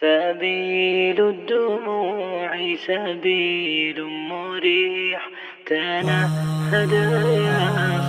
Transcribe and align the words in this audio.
سبيل 0.00 1.20
الدموع 1.28 2.76
سبيل 2.86 4.04
مريح 4.04 5.28
تنهد 5.66 6.92
يا 7.48 7.62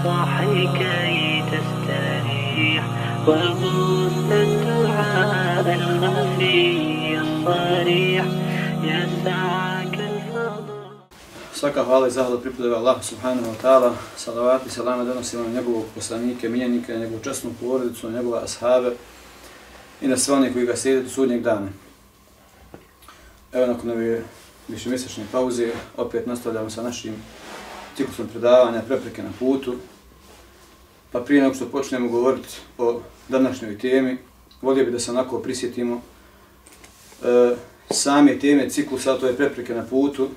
صاحي 0.04 0.68
كي 0.80 1.44
تستريح 1.52 2.84
وبث 3.28 4.32
الدعاء 4.32 5.76
الخفي 5.76 7.18
الصريح 7.20 8.26
يسعك 8.84 9.94
الفضل 9.94 10.76
Svaka 11.54 11.84
hvala 11.84 12.08
i 12.08 12.12
zahvala 12.12 12.42
pripadaju 12.42 12.76
Allah 12.76 12.98
subhanahu 13.04 13.48
wa 13.48 13.58
ta'ala, 13.62 13.92
salavat 14.18 14.66
i 14.68 14.70
salama 14.70 15.04
donosimo 15.04 15.44
na 15.44 15.50
njegovog 15.50 15.86
poslanike, 15.96 16.50
miljenika, 16.50 16.94
na 16.94 17.00
njegovu 17.00 17.24
časnu 17.24 17.52
porodicu, 17.62 18.10
na 18.10 18.18
njegove 18.18 18.40
ashabe 18.44 18.92
i 20.01 20.09
na 20.09 20.17
sve 20.17 20.35
one 20.35 20.53
koji 20.53 20.67
ga 20.67 20.77
slijede 20.77 21.03
do 21.03 21.09
sudnjeg 21.09 21.43
dana. 21.43 21.69
Evo 23.53 23.67
nakon 23.67 23.91
ove 23.91 24.23
višemjesečne 24.69 25.25
pauze, 25.33 25.73
opet 25.97 26.27
nastavljamo 26.27 26.71
sa 26.71 26.83
našim 26.83 27.15
ciklusom 27.97 28.29
predavanja 28.29 28.83
prepreke 28.83 29.23
na 29.23 29.31
putu. 29.39 29.75
Pa 31.13 31.21
prije 31.21 31.43
nego 31.43 31.55
što 31.55 31.67
počnemo 31.67 32.09
govoriti 32.09 32.49
o 32.79 33.01
današnjoj 33.29 33.79
temi, 33.79 34.19
volio 34.63 34.85
bi 34.85 34.91
da 34.91 34.99
se 34.99 35.11
onako 35.11 35.39
prisjetimo 35.39 36.03
e, 37.23 37.57
same 37.91 38.39
teme 38.39 38.71
ciklusa, 38.71 39.19
to 39.19 39.27
je 39.27 39.37
prepreke 39.37 39.75
na 39.75 39.87
putu, 39.87 40.29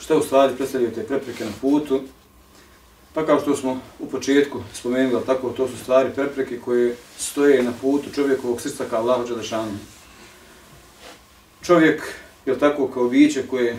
što 0.00 0.18
u 0.18 0.22
stvari 0.22 0.56
predstavljaju 0.56 0.94
te 0.94 1.02
prepreke 1.02 1.44
na 1.44 1.50
putu. 1.60 2.00
Pa 3.18 3.26
kao 3.26 3.40
što 3.40 3.56
smo 3.56 3.80
u 3.98 4.06
početku 4.06 4.62
spomenuli, 4.74 5.26
tako 5.26 5.50
to 5.50 5.68
su 5.68 5.76
stvari 5.76 6.10
prepreke 6.14 6.58
koje 6.58 6.96
stoje 7.18 7.62
na 7.62 7.72
putu 7.80 8.10
čovjekovog 8.14 8.60
srca 8.60 8.84
kao 8.90 9.00
Allahu 9.00 9.28
Đelešanu. 9.28 9.78
Čovjek 11.62 12.02
je 12.46 12.58
tako 12.58 12.88
kao 12.88 13.08
biće 13.08 13.46
koje 13.46 13.78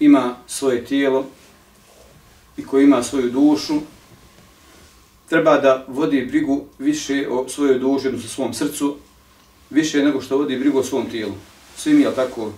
ima 0.00 0.36
svoje 0.46 0.84
tijelo 0.84 1.26
i 2.56 2.66
koje 2.66 2.84
ima 2.84 3.02
svoju 3.02 3.30
dušu, 3.30 3.74
treba 5.28 5.58
da 5.58 5.84
vodi 5.88 6.26
brigu 6.26 6.64
više 6.78 7.28
o 7.30 7.48
svojoj 7.48 7.78
duši, 7.78 8.08
odnosno 8.08 8.28
svom 8.28 8.54
srcu, 8.54 8.96
više 9.70 10.02
nego 10.02 10.20
što 10.20 10.38
vodi 10.38 10.58
brigu 10.58 10.78
o 10.78 10.84
svom 10.84 11.10
tijelu. 11.10 11.34
Svi 11.76 11.94
mi, 11.94 12.02
je 12.02 12.14
tako, 12.14 12.52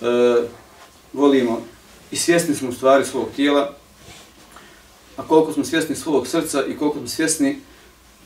e, 0.00 0.06
volimo 1.12 1.60
i 2.10 2.16
svjesni 2.16 2.54
smo 2.54 2.72
stvari 2.72 3.04
svog 3.04 3.28
tijela, 3.36 3.76
a 5.16 5.22
koliko 5.22 5.52
smo 5.52 5.64
svjesni 5.64 5.96
svog 5.96 6.26
srca 6.26 6.64
i 6.66 6.76
koliko 6.76 6.98
smo 6.98 7.08
svjesni 7.08 7.58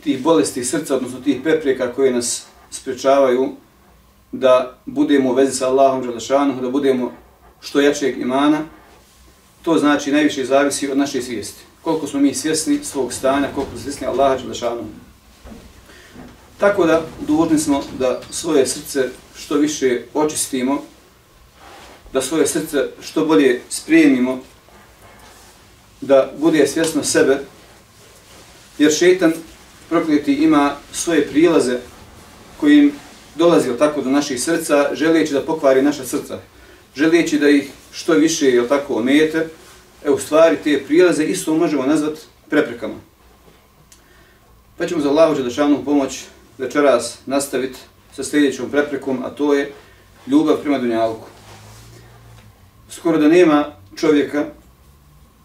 tih 0.03 0.23
bolesti 0.23 0.65
srca, 0.65 0.97
odnosno 0.97 1.21
tih 1.21 1.41
prepreka 1.43 1.93
koje 1.93 2.13
nas 2.13 2.45
sprečavaju 2.71 3.53
da 4.33 4.79
budemo 4.87 5.31
u 5.31 5.35
vezi 5.35 5.57
sa 5.57 5.69
Allahom 5.69 6.07
Đalešanom, 6.07 6.61
da 6.61 6.71
budemo 6.71 7.13
što 7.61 7.81
jačeg 7.81 8.21
imana, 8.21 8.63
to 9.63 9.79
znači 9.79 10.13
najviše 10.13 10.45
zavisi 10.45 10.91
od 10.91 10.99
naše 10.99 11.23
svijesti. 11.23 11.61
Koliko 11.83 12.07
smo 12.07 12.21
mi 12.21 12.35
svjesni 12.35 12.79
svog 12.85 13.13
stanja, 13.13 13.49
koliko 13.55 13.71
smo 13.73 13.81
svjesni 13.81 14.07
Allaha 14.07 14.37
Đalešanom. 14.37 14.87
Tako 16.59 16.87
da 16.87 17.03
dužni 17.27 17.59
smo 17.59 17.83
da 17.99 18.21
svoje 18.31 18.67
srce 18.67 19.09
što 19.37 19.55
više 19.55 20.03
očistimo, 20.15 20.83
da 22.13 22.23
svoje 22.23 22.47
srce 22.47 22.87
što 23.01 23.27
bolje 23.27 23.61
spremimo 23.69 24.41
da 26.01 26.33
bude 26.39 26.67
svjesno 26.67 27.05
sebe, 27.05 27.39
jer 28.79 28.93
šetan 28.93 29.33
prokleti 29.89 30.33
ima 30.33 30.77
svoje 30.93 31.27
prilaze 31.27 31.79
kojim 32.61 32.93
dolazi 33.35 33.69
tako 33.79 34.03
do 34.03 34.11
naših 34.11 34.43
srca, 34.43 34.91
želijeći 34.93 35.33
da 35.33 35.43
pokvari 35.43 35.83
naša 35.83 36.05
srca, 36.05 36.39
želijeći 36.97 37.39
da 37.39 37.49
ih 37.49 37.71
što 37.93 38.13
više 38.13 38.47
je 38.47 38.69
tako 38.69 38.95
omete, 38.95 39.49
e 40.05 40.11
u 40.11 40.19
stvari 40.19 40.57
te 40.65 40.83
prilaze 40.87 41.25
isto 41.25 41.55
možemo 41.55 41.87
nazvati 41.87 42.21
preprekama. 42.49 42.95
Pa 44.79 44.87
ćemo 44.87 45.01
za 45.01 45.09
Allahu 45.09 45.35
Đelešanu 45.35 45.85
pomoć 45.85 46.25
večeras 46.59 47.19
nastaviti 47.27 47.79
sa 48.17 48.25
sljedećom 48.25 48.71
preprekom, 48.71 49.25
a 49.25 49.31
to 49.31 49.55
je 49.55 49.73
ljubav 50.27 50.57
prema 50.57 50.79
Dunjalku 50.79 51.27
skoro 52.91 53.19
da 53.19 53.29
nema 53.29 53.65
čovjeka, 53.97 54.45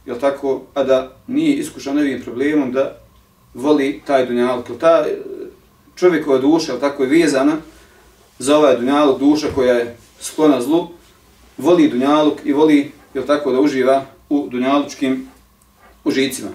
jel 0.06 0.20
tako, 0.20 0.62
a 0.74 0.84
da 0.84 1.12
nije 1.28 1.56
iskušan 1.56 1.98
ovim 1.98 2.22
problemom 2.22 2.72
da 2.72 2.98
voli 3.54 4.02
taj 4.06 4.26
dunjaluk. 4.26 4.66
Ta 4.80 5.06
e, 5.08 5.18
čovjekova 5.96 6.38
duša, 6.38 6.72
jel 6.72 6.80
tako, 6.80 7.04
je 7.04 7.10
vezana 7.10 7.58
za 8.40 8.58
ovaj 8.58 8.76
dunjaluk, 8.76 9.20
duša 9.20 9.48
koja 9.56 9.74
je 9.74 9.98
sklona 10.20 10.62
zlu, 10.62 10.88
voli 11.58 11.90
dunjaluk 11.90 12.40
i 12.44 12.54
voli, 12.54 12.92
jel 13.14 13.26
tako, 13.26 13.52
da 13.52 13.60
uživa 13.60 14.06
u 14.30 14.48
dunjalučkim 14.52 15.28
užicima. 16.04 16.50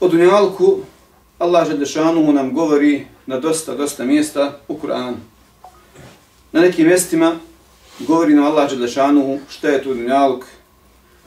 O 0.00 0.08
dunjaluku 0.08 0.78
Allah 1.38 1.68
Žedešanu 1.68 2.32
nam 2.32 2.54
govori 2.54 3.06
na 3.26 3.40
dosta, 3.40 3.74
dosta 3.74 4.04
mjesta 4.04 4.58
u 4.68 4.78
Kur'anu. 4.78 5.16
Na 6.52 6.60
nekim 6.60 6.86
mjestima 6.86 7.36
govori 7.98 8.34
nam 8.34 8.44
Allah 8.44 8.70
Đelešanuhu 8.70 9.38
šta 9.48 9.68
je 9.68 9.82
tu 9.82 9.94
dunjaluk, 9.94 10.44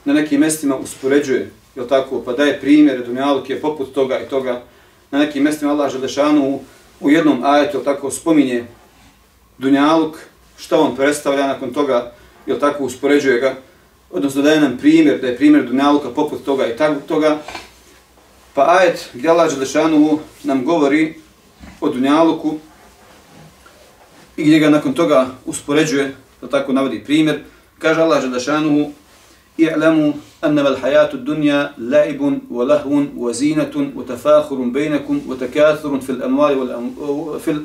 na 0.04 0.12
nekim 0.12 0.40
mjestima 0.40 0.76
uspoređuje, 0.76 1.50
jel 1.76 1.88
tako, 1.88 2.22
pa 2.24 2.32
daje 2.32 2.60
primjere, 2.60 3.06
dunjaluk 3.06 3.50
je 3.50 3.60
poput 3.60 3.94
toga 3.94 4.20
i 4.20 4.28
toga, 4.28 4.62
na 5.10 5.18
nekim 5.18 5.44
mjestima 5.44 5.72
Allah 5.72 5.92
Želešanu 5.92 6.60
u 7.00 7.10
jednom 7.10 7.44
ajetu, 7.44 7.76
jel 7.76 7.84
tako, 7.84 8.10
spominje 8.10 8.64
dunjaluk, 9.58 10.16
šta 10.58 10.80
on 10.80 10.96
predstavlja, 10.96 11.46
nakon 11.46 11.72
toga, 11.72 12.12
jel 12.46 12.58
tako, 12.58 12.84
uspoređuje 12.84 13.40
ga, 13.40 13.54
odnosno 14.10 14.42
daje 14.42 14.60
nam 14.60 14.78
primjer, 14.78 15.20
da 15.20 15.26
je 15.26 15.36
primjer 15.36 15.64
dunjaluka 15.64 16.10
poput 16.10 16.44
toga 16.44 16.66
i 16.66 16.76
tako 16.76 17.00
toga, 17.08 17.38
pa 18.54 18.78
ajet 18.78 19.10
gdje 19.14 19.30
Allah 19.30 19.50
Želešanu 19.50 20.18
nam 20.42 20.64
govori 20.64 21.14
o 21.80 21.88
dunjaluku, 21.88 22.58
i 24.36 24.42
gdje 24.42 24.58
ga 24.58 24.70
nakon 24.70 24.92
toga 24.92 25.26
uspoređuje, 25.46 26.14
to 26.40 26.46
tako 26.46 26.72
navodi 26.72 27.04
primjer, 27.04 27.40
kaže 27.78 28.00
Allah 28.00 28.22
Želešanu 28.22 28.92
i'lamu 29.58 30.14
annama 30.40 30.68
al-hayatu 30.68 31.16
ad-dunya 31.16 31.72
la'ibun 31.78 32.40
wa 32.50 32.64
lahwun 32.64 33.10
wa 33.16 33.32
zinatun 33.32 33.92
wa 33.96 34.04
tafakhurun 34.04 34.72
bainakum 34.72 35.20
wa 35.28 35.36
takathurun 35.36 36.00
fil 36.00 36.22
amwali 36.22 36.56
wal 36.56 37.40
fil 37.40 37.60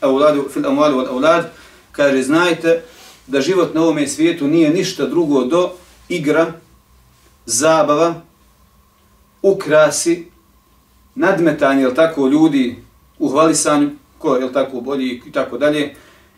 awlad 0.00 0.50
fil 0.50 0.66
amwali 0.66 0.94
wal 0.94 1.06
awlad 1.06 1.44
kaže 1.92 2.22
znajte 2.22 2.82
da 3.26 3.40
život 3.40 3.74
na 3.74 3.82
ovom 3.82 4.06
svijetu 4.06 4.48
nije 4.48 4.70
ništa 4.70 5.06
drugo 5.06 5.44
do 5.44 5.70
igra 6.08 6.52
zabava 7.46 8.14
ukrasi 9.42 10.26
nadmetanje 11.14 11.84
al 11.84 11.94
tako 11.94 12.28
ljudi 12.28 12.76
u 13.18 13.28
hvalisanju 13.28 13.90
ko 14.18 14.36
je 14.36 14.52
tako 14.52 14.80
bolji 14.80 15.22
i 15.26 15.32
tako 15.32 15.58
dalje 15.58 15.94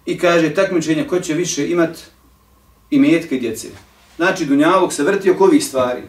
i 0.06 0.18
kaže 0.18 0.54
takmičenje 0.54 1.06
ko 1.06 1.20
će 1.20 1.34
više 1.34 1.70
imat 1.70 1.98
imetke 2.90 3.18
metke 3.20 3.36
djece. 3.36 3.68
Znači, 4.16 4.46
dunjavog 4.46 4.92
se 4.92 5.02
vrti 5.02 5.30
oko 5.30 5.44
ovih 5.44 5.64
stvari. 5.64 6.02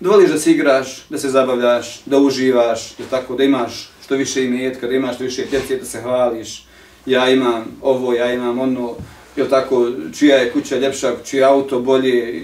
Dovoliš 0.00 0.30
da 0.30 0.38
se 0.38 0.50
igraš, 0.50 1.06
da 1.08 1.18
se 1.18 1.28
zabavljaš, 1.28 2.00
da 2.06 2.18
uživaš, 2.18 2.96
da 2.98 3.04
tako 3.10 3.34
da 3.34 3.44
imaš 3.44 3.90
što 4.04 4.16
više 4.16 4.44
imetka, 4.44 4.86
da 4.86 4.94
imaš 4.94 5.14
što 5.14 5.24
više 5.24 5.44
djece, 5.50 5.76
da 5.76 5.84
se 5.84 6.00
hvališ. 6.00 6.66
Ja 7.06 7.30
imam 7.30 7.64
ovo, 7.82 8.12
ja 8.12 8.32
imam 8.32 8.58
ono, 8.58 8.94
jel 9.36 9.48
tako, 9.48 9.90
čija 10.18 10.36
je 10.36 10.52
kuća 10.52 10.76
ljepša, 10.76 11.12
čiji 11.24 11.42
auto 11.42 11.80
bolje. 11.80 12.42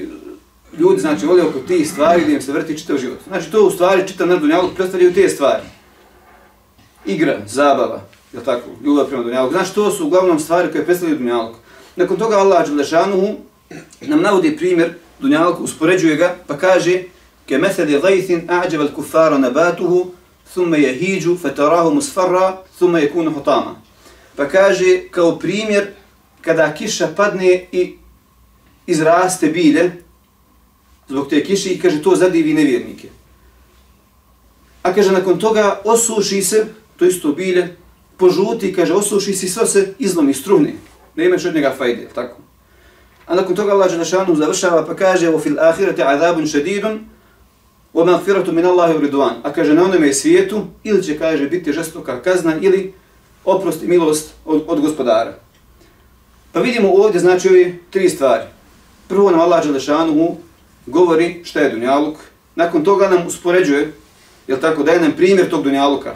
Ljudi, 0.79 1.01
znači, 1.01 1.27
vole 1.27 1.43
oko 1.43 1.59
tih 1.59 1.91
stvari 1.91 2.23
gdje 2.23 2.35
im 2.35 2.43
se 2.43 2.53
vrti 2.53 2.79
čitav 2.79 2.99
život. 2.99 3.19
Znači, 3.29 3.51
to 3.51 3.67
u 3.67 3.71
stvari 3.71 4.09
čitav 4.09 4.29
na 4.29 4.37
Dunjalog 4.37 4.71
predstavljaju 4.75 5.15
te 5.15 5.29
stvari. 5.29 5.63
Igra, 7.07 7.41
zabava, 7.47 8.03
je 8.33 8.45
tako, 8.45 8.69
ljubav 8.85 9.07
prema 9.07 9.23
dunjalku. 9.23 9.53
Znači, 9.53 9.75
to 9.75 9.91
su 9.91 10.07
uglavnom 10.07 10.39
stvari 10.39 10.73
koje 10.73 10.85
predstavljaju 10.85 11.19
dunjalku. 11.19 11.59
Nakon 11.97 12.17
toga 12.17 12.37
Allah 12.37 12.69
Đelešanuhu 12.69 13.37
nam 14.01 14.23
navodi 14.23 14.57
primjer 14.57 14.95
dunjalku, 15.21 15.63
uspoređuje 15.63 16.17
ga, 16.17 16.37
pa 16.47 16.59
kaže 16.59 17.03
ke 17.47 17.59
meseli 17.59 18.01
gajthin 18.01 18.49
a'đeval 18.49 18.93
kufara 18.95 19.39
nabatuhu, 19.39 20.11
thumme 20.53 20.81
je 20.81 20.95
hiđu, 20.95 21.37
fetarahu 21.39 21.95
musfarra, 21.95 22.63
thumme 22.79 23.03
je 23.03 23.11
kunu 23.11 23.31
hotama. 23.33 23.81
Pa 24.37 24.49
kaže, 24.49 25.01
kao 25.11 25.39
primjer, 25.39 25.87
kada 26.41 26.75
kiša 26.75 27.09
padne 27.17 27.67
i 27.73 27.95
izraste 28.87 29.49
bilje, 29.49 29.93
zbog 31.09 31.29
te 31.29 31.45
kiše, 31.45 31.71
i 31.71 31.81
kaže, 31.81 32.03
to 32.03 32.17
zadivi 32.17 32.55
nevjernike. 32.55 33.09
A 34.83 34.95
kaže, 34.95 35.13
nakon 35.13 35.39
toga 35.39 35.81
osuši 35.85 36.43
se, 36.43 36.67
to 36.97 37.05
isto 37.05 37.33
bilje, 37.33 37.77
požuti, 38.17 38.73
kaže, 38.75 38.95
osuši 38.95 39.35
si, 39.35 39.49
sve 39.49 39.67
se 39.67 39.95
izlomi, 39.99 40.35
struhni. 40.35 40.75
Ne 41.17 41.27
imaš 41.27 41.45
od 41.45 41.55
njega 41.55 41.75
fajde, 41.79 42.09
tako. 42.15 42.42
A 43.27 43.35
nakon 43.35 43.57
toga 43.57 43.73
Allah 43.73 43.91
Đelešanu 43.91 44.37
završava 44.37 44.87
pa 44.87 44.95
kaže 44.95 45.29
o 45.29 45.39
fil 45.39 45.61
ahirete 45.61 46.03
azabun 46.05 46.47
šedidun 46.47 47.01
o 47.93 48.05
magfiratu 48.05 48.53
min 48.53 48.67
Allahi 48.67 48.99
ridvan. 48.99 49.35
A 49.43 49.53
kaže 49.53 49.75
na 49.75 49.85
onome 49.85 50.13
svijetu 50.13 50.65
ili 50.85 51.03
će, 51.03 51.19
kaže, 51.19 51.47
biti 51.47 51.73
žestoka 51.73 52.23
kazna 52.23 52.57
ili 52.61 52.95
oprost 53.45 53.83
i 53.83 53.87
milost 53.87 54.33
od, 54.45 54.65
od 54.67 54.81
gospodara. 54.81 55.35
Pa 56.53 56.61
vidimo 56.61 56.93
ovdje 56.93 57.21
znači 57.21 57.49
ove 57.49 57.75
tri 57.91 58.09
stvari. 58.09 58.45
Prvo 59.09 59.31
nam 59.31 59.41
Allah 59.41 59.65
Đelešanu 59.65 60.37
govori 60.87 61.41
šta 61.45 61.61
je 61.61 61.71
Dunjaluk, 61.71 62.17
nakon 62.55 62.85
toga 62.85 63.09
nam 63.09 63.27
uspoređuje, 63.27 63.93
jel 64.47 64.59
tako, 64.61 64.83
daje 64.83 65.01
nam 65.01 65.13
primjer 65.13 65.51
tog 65.51 65.63
Dunjaluka. 65.63 66.15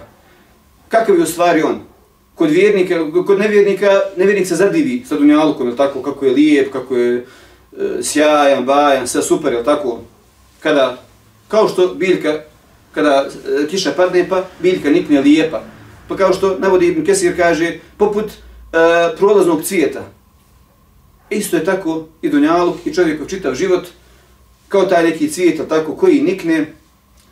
Kakav 0.89 1.17
je 1.17 1.23
u 1.23 1.27
stvari 1.27 1.63
on? 1.63 1.81
Kod 2.37 2.51
vjernika, 2.51 2.95
kod 3.27 3.39
nevjernika, 3.39 4.01
nevjernik 4.17 4.47
se 4.47 4.55
zadivi 4.55 5.03
sa 5.09 5.17
Dunjalukom, 5.17 5.67
jel 5.67 5.77
tako, 5.77 6.03
kako 6.03 6.25
je 6.25 6.33
lijep, 6.33 6.73
kako 6.73 6.97
je 6.97 7.17
e, 7.17 7.25
sjajan, 8.03 8.65
bajan, 8.65 9.09
sve 9.09 9.23
super, 9.23 9.53
jel 9.53 9.65
tako, 9.65 10.01
kada, 10.61 11.03
kao 11.49 11.69
što 11.69 11.95
biljka, 11.95 12.41
kada 12.95 13.29
e, 13.63 13.67
kiša 13.67 13.93
padne, 13.97 14.29
pa 14.29 14.45
biljka 14.63 14.91
nikne 14.91 15.21
lijepa. 15.21 15.63
Pa 16.09 16.17
kao 16.17 16.33
što 16.33 16.59
navodi 16.59 16.87
Ibn 16.87 17.05
Kesir 17.05 17.37
kaže, 17.37 17.79
poput 17.97 18.25
e, 18.27 18.33
prolaznog 19.17 19.63
cvijeta. 19.63 20.05
Isto 21.31 21.57
je 21.57 21.65
tako 21.65 22.07
i 22.23 22.29
Dunjaluk 22.29 22.87
i 22.87 22.95
čovjekov 22.95 23.27
čitav 23.27 23.55
život, 23.55 23.87
kao 24.69 24.85
taj 24.85 25.05
neki 25.05 25.31
cvijet, 25.31 25.69
tako, 25.69 25.97
koji 25.97 26.21
nikne, 26.23 26.73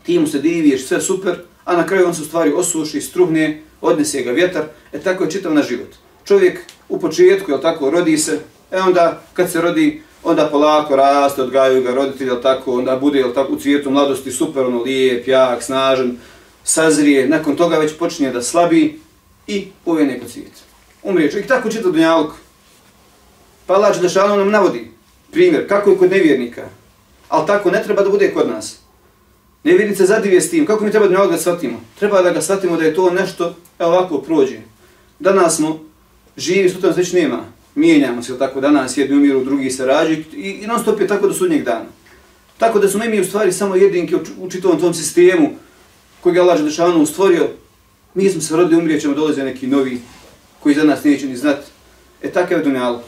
ti 0.02 0.18
mu 0.18 0.26
se 0.26 0.38
diviješ, 0.38 0.86
sve 0.86 1.00
super, 1.00 1.34
a 1.64 1.76
na 1.76 1.86
kraju 1.86 2.06
on 2.06 2.14
se 2.14 2.22
u 2.22 2.24
stvari 2.24 2.52
osuši, 2.52 3.00
struhne, 3.00 3.62
odnese 3.84 4.22
ga 4.22 4.30
vjetar, 4.30 4.64
e 4.92 5.00
tako 5.00 5.24
je 5.24 5.30
čitav 5.30 5.54
na 5.54 5.62
život. 5.62 5.88
Čovjek 6.24 6.60
u 6.88 7.00
početku, 7.00 7.50
je 7.50 7.60
tako, 7.60 7.90
rodi 7.90 8.18
se, 8.18 8.38
e 8.70 8.80
onda 8.80 9.22
kad 9.32 9.50
se 9.50 9.60
rodi, 9.60 10.02
onda 10.22 10.48
polako 10.48 10.96
raste, 10.96 11.42
odgajaju 11.42 11.82
ga 11.82 11.94
roditelji, 11.94 12.30
je 12.30 12.42
tako, 12.42 12.78
onda 12.78 12.96
bude, 12.96 13.18
je 13.18 13.34
tako, 13.34 13.52
u 13.52 13.60
cvijetu 13.60 13.90
mladosti 13.90 14.32
super, 14.32 14.66
ono, 14.66 14.82
lijep, 14.82 15.28
jak, 15.28 15.62
snažan, 15.62 16.16
sazrije, 16.64 17.28
nakon 17.28 17.56
toga 17.56 17.76
već 17.78 17.98
počinje 17.98 18.30
da 18.30 18.42
slabi 18.42 19.00
i 19.46 19.66
uvene 19.84 20.20
kod 20.20 20.30
cvijet. 20.30 20.52
Umrije 21.02 21.30
čovjek, 21.30 21.48
tako 21.48 21.70
čitav 21.70 21.92
dunjalog. 21.92 22.34
Pa 23.66 23.74
Allah 23.74 23.96
Đelešanu 23.96 24.36
nam 24.36 24.50
navodi 24.50 24.90
primjer, 25.30 25.68
kako 25.68 25.90
je 25.90 25.98
kod 25.98 26.10
nevjernika, 26.10 26.64
ali 27.28 27.46
tako 27.46 27.70
ne 27.70 27.82
treba 27.82 28.02
da 28.02 28.10
bude 28.10 28.32
kod 28.34 28.48
nas. 28.48 28.83
Nevjernice 29.64 30.06
zadivje 30.06 30.40
s 30.40 30.50
tim, 30.50 30.66
kako 30.66 30.84
mi 30.84 30.90
treba 30.90 31.08
da 31.08 31.38
shvatimo? 31.38 31.80
Treba 31.98 32.22
da 32.22 32.30
ga 32.30 32.42
shvatimo 32.42 32.76
da 32.76 32.84
je 32.84 32.94
to 32.94 33.10
nešto, 33.10 33.54
evo 33.78 33.90
ovako 33.90 34.18
prođe. 34.18 34.58
Danas 35.18 35.56
smo 35.56 35.80
živi, 36.36 36.70
sutra 36.70 36.88
nas 36.88 36.98
već 36.98 37.12
nema. 37.12 37.44
Mijenjamo 37.74 38.22
se, 38.22 38.38
tako 38.38 38.60
danas 38.60 38.96
jedni 38.96 39.16
umiru, 39.16 39.44
drugi 39.44 39.70
se 39.70 39.86
rađi 39.86 40.24
i, 40.32 40.50
i 40.50 40.66
non 40.66 40.80
stop 40.80 41.00
je 41.00 41.06
tako 41.06 41.26
do 41.26 41.34
sudnjeg 41.34 41.64
dana. 41.64 41.86
Tako 42.58 42.78
da 42.78 42.88
smo 42.88 43.04
mi 43.04 43.20
u 43.20 43.24
stvari 43.24 43.52
samo 43.52 43.76
jedinke 43.76 44.16
u, 44.40 44.50
čitavom 44.50 44.80
tom 44.80 44.94
sistemu 44.94 45.50
koji 46.20 46.34
je 46.34 46.40
Allah 46.40 46.58
Želešanu 46.58 47.06
stvorio. 47.06 47.48
Mi 48.14 48.30
smo 48.30 48.40
se 48.40 48.56
rodili, 48.56 48.80
umrijet 48.80 49.02
ćemo, 49.02 49.14
dolaze 49.14 49.44
neki 49.44 49.66
novi 49.66 50.00
koji 50.60 50.74
za 50.74 50.84
nas 50.84 51.04
neće 51.04 51.26
ni 51.26 51.36
znati. 51.36 51.66
E 52.22 52.30
takav 52.30 52.58
je 52.58 52.64
Dunjaluk. 52.64 53.02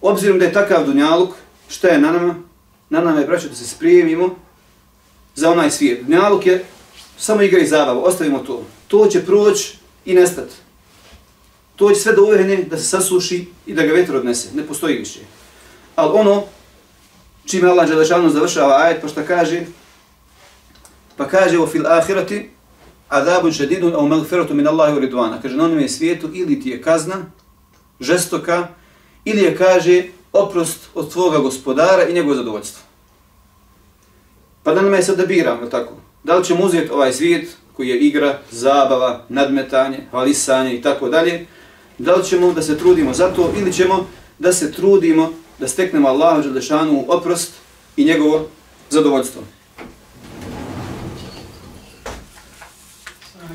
Obzirom 0.00 0.38
da 0.38 0.44
je 0.44 0.52
takav 0.52 0.86
Dunjaluk, 0.86 1.30
šta 1.68 1.88
je 1.88 1.98
na 1.98 2.12
nama? 2.12 2.34
Na 2.90 3.00
nama 3.00 3.20
je, 3.20 3.26
braćo, 3.26 3.48
da 3.48 3.54
se 3.54 3.64
sprijemimo 3.64 4.36
za 5.34 5.50
onaj 5.50 5.70
svijet. 5.70 6.02
Dunjaluk 6.02 6.46
je 6.46 6.64
samo 7.18 7.42
igra 7.42 7.60
i 7.60 7.66
zabava, 7.66 8.00
ostavimo 8.00 8.38
to. 8.38 8.64
To 8.88 9.06
će 9.06 9.24
proći 9.26 9.76
i 10.04 10.14
nestati. 10.14 10.54
To 11.76 11.90
će 11.90 12.00
sve 12.00 12.12
do 12.12 12.22
uvehne, 12.22 12.56
da 12.56 12.76
se 12.78 12.84
sasuši 12.84 13.46
i 13.66 13.74
da 13.74 13.82
ga 13.82 13.92
vetro 13.92 14.18
odnese. 14.18 14.48
Ne 14.54 14.66
postoji 14.66 14.96
više. 14.96 15.20
Ali 15.96 16.12
ono, 16.14 16.44
čime 17.46 17.68
Allah 17.68 17.88
Đelešanu 17.88 18.30
završava 18.30 18.76
ajet, 18.82 19.02
pa 19.02 19.08
šta 19.08 19.22
kaže? 19.22 19.60
Pa 21.16 21.28
kaže 21.28 21.58
o 21.58 21.66
fil 21.66 21.86
ahirati, 21.86 22.50
adabun 23.08 23.52
šedidun, 23.52 23.94
au 23.94 24.08
magfiratu 24.08 24.54
min 24.54 24.68
Allahi 24.68 24.96
u 24.96 25.00
ridvana. 25.00 25.42
Kaže, 25.42 25.56
na 25.56 25.64
onome 25.64 25.88
svijetu 25.88 26.30
ili 26.34 26.60
ti 26.60 26.70
je 26.70 26.82
kazna, 26.82 27.16
žestoka, 28.00 28.68
ili 29.24 29.42
je, 29.42 29.56
kaže, 29.56 30.02
oprost 30.32 30.88
od 30.94 31.12
tvoga 31.12 31.38
gospodara 31.38 32.08
i 32.08 32.14
njegovo 32.14 32.34
zadovoljstvo. 32.34 32.82
Pa 34.62 34.74
da 34.74 34.82
nam 34.82 34.94
je 34.94 35.02
sad 35.02 35.16
da 35.16 35.26
biramo, 35.26 35.66
tako? 35.66 35.92
Da 36.24 36.36
li 36.36 36.44
ćemo 36.44 36.64
uzeti 36.64 36.90
ovaj 36.90 37.12
svijet 37.12 37.56
koji 37.72 37.88
je 37.88 38.00
igra, 38.00 38.38
zabava, 38.50 39.24
nadmetanje, 39.28 40.06
hvalisanje 40.10 40.74
i 40.74 40.82
tako 40.82 41.08
dalje, 41.08 41.46
da 41.98 42.14
li 42.14 42.24
ćemo 42.24 42.52
da 42.52 42.62
se 42.62 42.78
trudimo 42.78 43.14
za 43.14 43.28
to 43.28 43.52
ili 43.58 43.72
ćemo 43.72 44.06
da 44.38 44.52
se 44.52 44.72
trudimo 44.72 45.32
da 45.58 45.68
steknemo 45.68 46.08
Allahu 46.08 46.42
Đelešanu 46.42 47.04
oprost 47.08 47.52
i 47.96 48.04
njegovo 48.04 48.48
zadovoljstvo. 48.90 49.42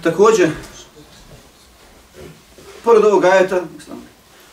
Također, 0.04 0.50
pored 2.83 3.06
ovog 3.06 3.25
ajeta, 3.25 3.62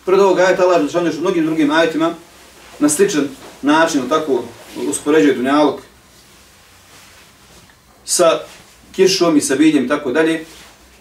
pored 0.05 0.21
ovog 0.21 0.39
ajeta 0.39 0.63
Allah 0.63 0.77
Đelešanu 0.77 1.07
još 1.07 1.17
u 1.17 1.21
mnogim 1.21 1.47
drugim 1.47 1.71
ajetima 1.71 2.15
na 2.79 2.89
sličan 2.89 3.29
način, 3.63 4.09
tako 4.09 4.45
uspoređuje 4.89 5.35
Dunjalog 5.35 5.81
sa 8.05 8.41
kišom 8.93 9.37
i 9.37 9.41
sa 9.41 9.55
biljem 9.55 9.85
i 9.85 9.89
tako 9.89 10.13
dalje. 10.13 10.45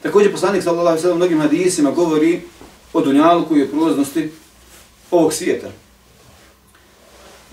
Također 0.03 0.31
poslanik 0.31 0.63
sallallahu 0.63 0.87
alejhi 0.87 0.97
ve 0.97 1.01
sellem 1.01 1.17
mnogim 1.17 1.39
hadisima 1.39 1.91
govori 1.91 2.41
o 2.93 3.01
dunjalku 3.01 3.57
i 3.57 3.63
o 3.63 3.67
prolaznosti 3.67 4.31
ovog 5.11 5.33
svijeta. 5.33 5.67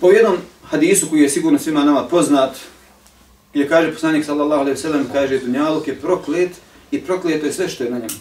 Po 0.00 0.10
jednom 0.10 0.36
hadisu 0.64 1.10
koji 1.10 1.22
je 1.22 1.28
sigurno 1.28 1.58
svima 1.58 1.84
nama 1.84 2.04
poznat, 2.04 2.56
je 3.54 3.68
kaže 3.68 3.92
poslanik 3.92 4.24
sallallahu 4.24 4.60
alejhi 4.60 4.76
ve 4.76 4.82
sellem 4.82 5.06
kaže 5.12 5.38
dunjaluk 5.38 5.88
je 5.88 6.00
proklet 6.00 6.50
i 6.90 7.00
prokleto 7.00 7.46
je 7.46 7.52
sve 7.52 7.68
što 7.68 7.84
je 7.84 7.90
na 7.90 7.98
njemu. 7.98 8.20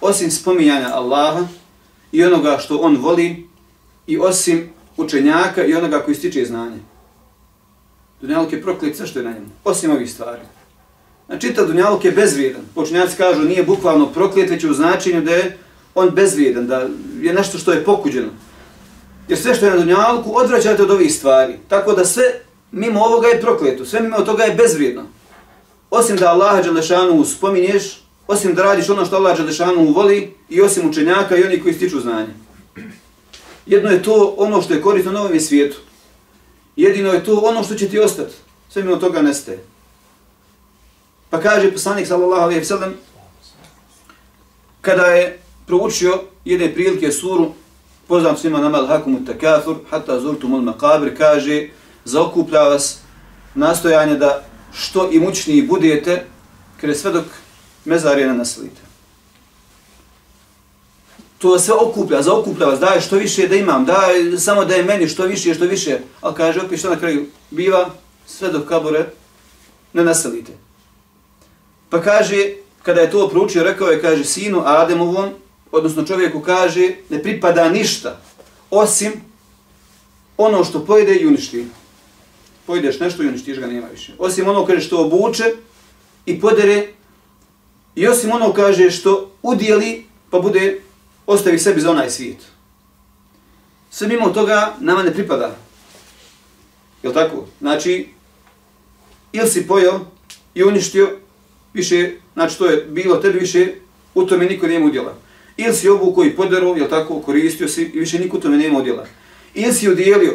Osim 0.00 0.30
spominjanja 0.30 0.88
Allaha 0.92 1.46
i 2.12 2.24
onoga 2.24 2.58
što 2.58 2.78
on 2.78 2.96
voli 2.96 3.48
i 4.06 4.18
osim 4.18 4.70
učenjaka 4.96 5.64
i 5.64 5.74
onoga 5.74 6.00
koji 6.00 6.14
stiče 6.14 6.44
znanje. 6.44 6.78
Dunjaluk 8.20 8.52
je 8.52 8.62
proklet 8.62 8.96
sve 8.96 9.06
što 9.06 9.18
je 9.18 9.24
na 9.24 9.32
njemu. 9.32 9.48
Osim 9.64 9.90
ovih 9.90 10.12
stvari. 10.12 10.40
Čitav 11.38 11.66
dunjaluk 11.66 12.04
je 12.04 12.12
bezvrijedan. 12.12 12.62
Počinjaci 12.74 13.16
kažu, 13.16 13.42
nije 13.42 13.62
bukvalno 13.62 14.06
proklet, 14.06 14.50
već 14.50 14.64
u 14.64 14.74
značenju 14.74 15.22
da 15.22 15.30
je 15.30 15.58
on 15.94 16.10
bezvrijedan, 16.10 16.66
da 16.66 16.88
je 17.20 17.32
nešto 17.32 17.58
što 17.58 17.72
je 17.72 17.84
pokuđeno. 17.84 18.28
Jer 19.28 19.38
sve 19.38 19.54
što 19.54 19.66
je 19.66 19.70
na 19.70 19.78
dunjalku 19.78 20.36
odvraćate 20.36 20.82
od 20.82 20.90
ovih 20.90 21.14
stvari. 21.14 21.54
Tako 21.68 21.92
da 21.92 22.04
sve 22.04 22.24
mimo 22.72 23.00
ovoga 23.00 23.28
je 23.28 23.40
prokleto, 23.40 23.84
sve 23.84 24.00
mimo 24.00 24.20
toga 24.20 24.44
je 24.44 24.54
bezvrijedno. 24.54 25.02
Osim 25.90 26.16
da 26.16 26.30
Allah 26.30 26.64
Đelešanu 26.64 27.24
spominješ, 27.24 28.00
osim 28.26 28.54
da 28.54 28.62
radiš 28.62 28.88
ono 28.88 29.06
što 29.06 29.16
Allah 29.16 29.36
Đelešanu 29.36 29.92
voli 29.92 30.34
i 30.48 30.60
osim 30.60 30.88
učenjaka 30.88 31.36
i 31.36 31.44
oni 31.44 31.60
koji 31.60 31.74
stiču 31.74 32.00
znanje. 32.00 32.34
Jedno 33.66 33.90
je 33.90 34.02
to 34.02 34.34
ono 34.38 34.62
što 34.62 34.74
je 34.74 34.82
korisno 34.82 35.12
na 35.12 35.20
ovom 35.20 35.40
svijetu. 35.40 35.76
Jedino 36.76 37.12
je 37.12 37.24
to 37.24 37.34
ono 37.34 37.64
što 37.64 37.74
će 37.74 37.88
ti 37.88 37.98
ostati. 37.98 38.34
Sve 38.68 38.82
mimo 38.82 38.96
toga 38.96 39.22
nestaje. 39.22 39.58
Pa 41.30 41.40
kaže 41.40 41.72
poslanik 41.72 42.06
sallallahu 42.06 42.42
alejhi 42.42 42.60
ve 42.60 42.64
sellem 42.64 42.94
kada 44.80 45.06
je 45.06 45.38
proučio 45.66 46.20
jedne 46.44 46.74
prilike 46.74 47.12
suru 47.12 47.52
poznam 48.08 48.36
svima 48.36 48.58
nama 48.58 48.78
al-hakum 48.78 49.26
takathur 49.26 49.76
hatta 49.90 50.20
zurtum 50.20 50.54
al-maqabir 50.54 51.16
kaže 51.16 51.68
zaokuplja 52.04 52.60
vas 52.60 52.98
nastojanje 53.54 54.14
da 54.14 54.44
što 54.72 55.10
imućniji 55.12 55.62
budete 55.62 56.24
kada 56.80 56.94
sve 56.94 57.12
dok 57.12 57.24
mezarje 57.84 58.26
ne 58.26 58.34
naslite. 58.34 58.80
To 61.38 61.58
sve 61.58 61.74
okuplja, 61.74 62.22
zaokuplja 62.22 62.66
vas, 62.66 62.80
daje 62.80 63.00
što 63.00 63.16
više 63.16 63.48
da 63.48 63.56
imam, 63.56 63.84
daje 63.84 64.38
samo 64.38 64.64
da 64.64 64.74
je 64.74 64.82
meni 64.82 65.08
što 65.08 65.24
više, 65.26 65.54
što 65.54 65.64
više. 65.64 65.98
Ali 66.20 66.34
kaže, 66.34 66.60
opet 66.60 66.78
što 66.78 66.90
na 66.90 66.98
kraju 66.98 67.26
biva, 67.50 67.90
sve 68.26 68.48
dok 68.48 68.68
kabore 68.68 69.06
ne 69.92 70.04
naselite. 70.04 70.52
Pa 71.90 72.02
kaže, 72.02 72.54
kada 72.82 73.00
je 73.00 73.10
to 73.10 73.28
proučio, 73.28 73.64
rekao 73.64 73.88
je, 73.88 74.00
kaže, 74.00 74.24
sinu 74.24 74.62
Ademovom, 74.64 75.30
odnosno 75.72 76.06
čovjeku 76.06 76.40
kaže, 76.40 76.90
ne 77.08 77.22
pripada 77.22 77.68
ništa, 77.68 78.20
osim 78.70 79.12
ono 80.36 80.64
što 80.64 80.84
pojede 80.84 81.14
i 81.14 81.26
uništi. 81.26 81.66
Pojedeš 82.66 83.00
nešto 83.00 83.22
i 83.22 83.28
uništiš 83.28 83.58
ga, 83.58 83.66
nema 83.66 83.86
više. 83.86 84.12
Osim 84.18 84.48
ono, 84.48 84.66
kaže, 84.66 84.80
što 84.80 85.04
obuče 85.04 85.44
i 86.26 86.40
podere, 86.40 86.88
i 87.94 88.08
osim 88.08 88.32
ono, 88.32 88.52
kaže, 88.52 88.90
što 88.90 89.30
udjeli, 89.42 90.06
pa 90.30 90.38
bude, 90.38 90.80
ostavi 91.26 91.58
sebi 91.58 91.80
za 91.80 91.90
onaj 91.90 92.10
svijet. 92.10 92.38
Sve 93.90 94.08
mimo 94.08 94.30
toga, 94.30 94.74
nama 94.80 95.02
ne 95.02 95.14
pripada. 95.14 95.56
Je 97.02 97.12
tako? 97.12 97.46
Znači, 97.60 98.08
ili 99.32 99.48
si 99.48 99.66
pojeo 99.66 100.00
i 100.54 100.64
uništio, 100.64 101.19
više, 101.74 102.10
znači 102.34 102.58
to 102.58 102.66
je 102.66 102.86
bilo 102.90 103.16
tebi 103.16 103.38
više, 103.38 103.68
u 104.14 104.26
tome 104.26 104.44
niko 104.44 104.66
nema 104.66 104.86
udjela. 104.86 105.14
Ili 105.56 105.74
si 105.74 105.88
obu 105.88 106.24
i 106.24 106.36
podarao, 106.36 106.76
jel 106.76 106.88
tako, 106.88 107.20
koristio 107.20 107.68
si 107.68 107.82
i 107.82 107.98
više 107.98 108.18
niko 108.18 108.36
u 108.36 108.40
tome 108.40 108.56
nema 108.56 108.78
udjela. 108.78 109.06
Ili 109.54 109.74
si 109.74 109.88
udjelio 109.88 110.34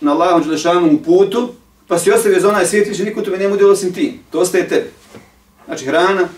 na 0.00 0.12
Allahom 0.12 0.42
Đelešanom 0.42 0.98
putu, 0.98 1.48
pa 1.86 1.98
si 1.98 2.10
ostavio 2.10 2.40
za 2.40 2.48
onaj 2.48 2.66
svijet, 2.66 2.88
više 2.88 3.04
niko 3.04 3.20
u 3.20 3.22
tome 3.22 3.38
nema 3.38 3.54
udjela 3.54 3.72
osim 3.72 3.92
ti. 3.92 4.18
To 4.30 4.38
ostaje 4.40 4.68
tebi. 4.68 4.90
Znači 5.66 5.84
hrana, 5.84 6.28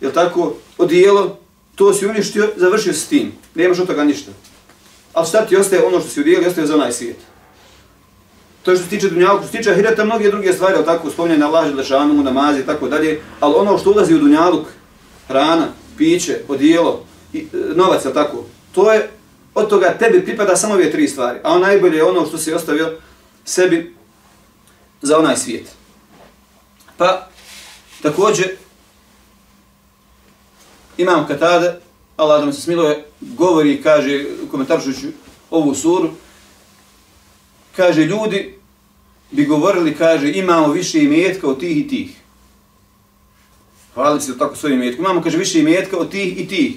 jel 0.00 0.12
tako, 0.12 0.54
odijelo 0.78 1.38
to 1.74 1.94
si 1.94 2.06
uništio, 2.06 2.50
završio 2.56 2.92
s 2.92 3.06
tim. 3.06 3.32
Nemaš 3.54 3.78
od 3.78 3.86
toga 3.86 4.04
ništa. 4.04 4.30
Ali 5.12 5.26
šta 5.26 5.46
ti 5.46 5.56
ostaje 5.56 5.84
ono 5.84 6.00
što 6.00 6.08
si 6.08 6.20
udjelio, 6.20 6.48
ostaje 6.48 6.66
za 6.66 6.74
onaj 6.74 6.92
svijet. 6.92 7.16
To 8.64 8.70
je 8.70 8.76
što 8.76 8.84
se 8.84 8.90
tiče 8.90 9.08
dunjalka, 9.08 9.42
što 9.42 9.52
se 9.52 9.58
tiče 9.58 9.70
ahireta, 9.70 10.04
mnoge 10.04 10.30
druge 10.30 10.52
stvari, 10.52 10.74
ali 10.76 10.84
tako, 10.84 11.10
spominjanje 11.10 11.44
Allah, 11.44 11.68
Želešanu, 11.68 12.22
namazi 12.22 12.60
i 12.60 12.66
tako 12.66 12.88
dalje, 12.88 13.20
ali 13.40 13.54
ono 13.56 13.78
što 13.78 13.90
ulazi 13.90 14.14
u 14.14 14.18
dunjaluk, 14.18 14.66
hrana, 15.28 15.68
piće, 15.98 16.40
odijelo, 16.48 17.04
i, 17.32 17.38
e, 17.38 17.56
novac, 17.74 18.04
ali 18.04 18.14
tako, 18.14 18.44
to 18.74 18.92
je, 18.92 19.10
od 19.54 19.68
toga 19.68 19.96
tebi 19.98 20.24
pripada 20.24 20.56
samo 20.56 20.74
ove 20.74 20.90
tri 20.90 21.08
stvari, 21.08 21.38
a 21.42 21.58
najbolje 21.58 21.96
je 21.96 22.04
ono 22.04 22.26
što 22.26 22.38
si 22.38 22.52
ostavio 22.52 22.98
sebi 23.44 23.94
za 25.02 25.18
onaj 25.18 25.36
svijet. 25.36 25.68
Pa, 26.96 27.28
također, 28.02 28.50
imam 30.98 31.26
Katade, 31.26 31.74
Allah 32.16 32.40
da 32.40 32.46
mu 32.46 32.52
se 32.52 32.60
smiluje, 32.60 33.04
govori 33.20 33.72
i 33.72 33.82
kaže, 33.82 34.24
komentaršujući 34.50 35.12
ovu 35.50 35.74
suru, 35.74 36.10
kaže, 37.76 38.04
ljudi 38.04 38.54
bi 39.30 39.44
govorili, 39.44 39.94
kaže, 39.94 40.32
imamo 40.32 40.72
više 40.72 41.02
imetka 41.02 41.48
od 41.48 41.60
tih 41.60 41.78
i 41.78 41.88
tih. 41.88 42.10
Hvala 43.94 44.20
se 44.20 44.38
tako 44.38 44.56
svojim 44.56 44.82
imetkom. 44.82 45.04
Imamo, 45.04 45.22
kaže, 45.22 45.38
više 45.38 45.60
imetka 45.60 45.96
od 45.96 46.10
tih 46.10 46.40
i 46.40 46.48
tih. 46.48 46.76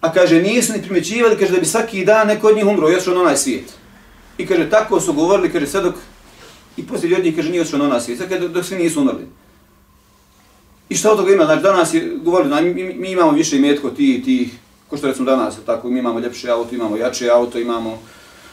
A 0.00 0.12
kaže, 0.12 0.42
nisu 0.42 0.72
ni 0.72 0.82
primjećivali, 0.82 1.38
kaže, 1.38 1.52
da 1.52 1.60
bi 1.60 1.66
svaki 1.66 2.04
dan 2.04 2.26
neko 2.26 2.48
od 2.48 2.56
njih 2.56 2.66
umro, 2.66 2.88
još 2.88 3.06
on 3.08 3.18
onaj 3.18 3.36
svijet. 3.36 3.74
I 4.38 4.46
kaže, 4.46 4.70
tako 4.70 5.00
su 5.00 5.12
govorili, 5.12 5.52
kaže, 5.52 5.66
sve 5.66 5.80
dok, 5.80 5.94
i 6.76 6.86
poslije 6.86 7.10
ljudi, 7.10 7.36
kaže, 7.36 7.50
nije 7.50 7.58
još 7.58 7.72
na 7.72 7.84
onaj 7.84 8.00
svijet, 8.00 8.18
sve 8.18 8.38
dok, 8.38 8.50
dok 8.50 8.64
svi 8.64 8.78
nisu 8.78 9.00
umrli. 9.00 9.26
I 10.88 10.96
šta 10.96 11.10
od 11.12 11.18
toga 11.18 11.32
ima? 11.32 11.44
Znači, 11.44 11.62
danas 11.62 11.94
je 11.94 12.16
govorili, 12.22 12.48
znači, 12.48 12.64
mi, 12.64 12.94
mi 12.94 13.10
imamo 13.10 13.30
više 13.30 13.56
imetka 13.56 13.86
od 13.86 13.96
tih 13.96 14.18
i 14.18 14.22
tih, 14.22 14.52
ko 14.88 14.96
što 14.96 15.06
recimo 15.06 15.26
danas, 15.26 15.54
tako, 15.66 15.88
mi 15.88 15.98
imamo 15.98 16.20
ljepše 16.20 16.50
auto, 16.50 16.74
imamo 16.74 16.96
jače 16.96 17.30
auto, 17.30 17.58
imamo 17.58 18.02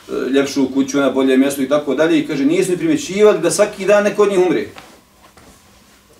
E, 0.09 0.29
ljepšu 0.31 0.69
kuću 0.73 0.97
na 0.97 1.09
bolje 1.09 1.37
mjesto 1.37 1.61
i 1.61 1.69
tako 1.69 1.95
dalje. 1.95 2.19
I 2.19 2.27
kaže, 2.27 2.45
nisu 2.45 2.71
ni 2.71 2.77
primjećivali 2.77 3.39
da 3.39 3.51
svaki 3.51 3.85
dan 3.85 4.03
neko 4.03 4.23
od 4.23 4.29
njih 4.29 4.39
umre. 4.39 4.67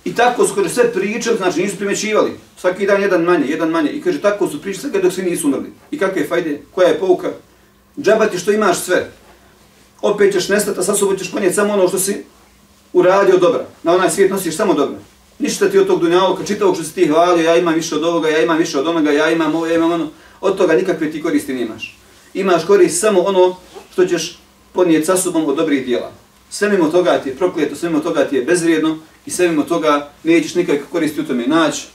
I 0.06 0.16
tako 0.16 0.48
su 0.48 0.56
kaže, 0.56 0.70
sve 0.70 0.94
pričali, 0.94 1.38
znači 1.38 1.62
nisu 1.62 1.78
primjećivali. 1.78 2.32
Svaki 2.58 2.86
dan 2.86 3.02
jedan 3.02 3.24
manje, 3.24 3.46
jedan 3.48 3.70
manje. 3.70 3.92
I 3.92 4.02
kaže, 4.02 4.22
tako 4.22 4.48
su 4.48 4.62
pričali 4.62 4.92
sve 4.92 5.02
dok 5.02 5.14
svi 5.14 5.24
nisu 5.24 5.48
umrli. 5.48 5.74
I 5.92 6.00
kakve 6.00 6.22
je 6.22 6.28
fajde? 6.28 6.62
Koja 6.72 6.88
je 6.88 7.00
pouka? 7.00 7.30
Džaba 8.02 8.26
ti 8.26 8.38
što 8.38 8.52
imaš 8.52 8.80
sve. 8.80 9.12
Opet 10.02 10.34
ćeš 10.34 10.50
nestati, 10.50 10.80
a 10.80 10.84
sa 10.84 10.96
sobom 10.96 11.18
ćeš 11.18 11.32
ponijeti 11.32 11.56
samo 11.56 11.74
ono 11.74 11.88
što 11.88 12.00
si 12.00 12.24
uradio 12.94 13.38
dobra. 13.38 13.66
Na 13.84 13.94
onaj 13.94 14.10
svijet 14.10 14.32
nosiš 14.32 14.56
samo 14.56 14.74
dobro. 14.74 14.98
Ništa 15.40 15.70
ti 15.70 15.80
od 15.80 15.88
tog 15.88 16.00
dunjaloka, 16.00 16.46
čitavog 16.46 16.76
što 16.76 16.84
si 16.84 16.96
ti 16.96 17.08
hvalio, 17.08 17.44
ja 17.44 17.56
imam 17.56 17.74
više 17.74 17.96
od 17.96 18.04
ovoga, 18.04 18.30
ja 18.30 18.44
imam 18.44 18.58
više 18.58 18.80
od 18.80 18.88
onoga, 18.88 19.12
ja 19.12 19.32
imam 19.32 19.56
ovo, 19.56 19.68
ja 19.68 19.76
imam 19.76 19.92
ono. 19.92 20.10
Od 20.42 20.58
toga 20.58 20.74
nikakve 20.74 21.12
ti 21.12 21.22
koristi 21.22 21.54
nemaš. 21.54 21.98
Imaš 22.34 22.66
korist 22.66 23.00
samo 23.00 23.22
ono 23.22 23.56
što 23.94 24.06
ćeš 24.06 24.38
ponijeti 24.74 25.06
sa 25.06 25.18
sobom 25.18 25.46
od 25.46 25.56
dobrih 25.56 25.86
dijela. 25.86 26.12
Sve 26.50 26.70
mimo 26.70 26.88
toga 26.88 27.20
ti 27.20 27.30
je 27.30 27.36
prokleto, 27.36 27.76
sve 27.76 27.90
mimo 27.90 28.02
toga 28.02 28.26
ti 28.26 28.36
je 28.36 28.46
bezvrijedno 28.46 28.98
i 29.26 29.32
sve 29.32 29.48
mimo 29.48 29.64
toga 29.64 30.10
nećeš 30.24 30.56
nikakve 30.56 30.86
koristi 30.92 31.22
u 31.22 31.26
tome 31.26 31.48
naći, 31.48 31.88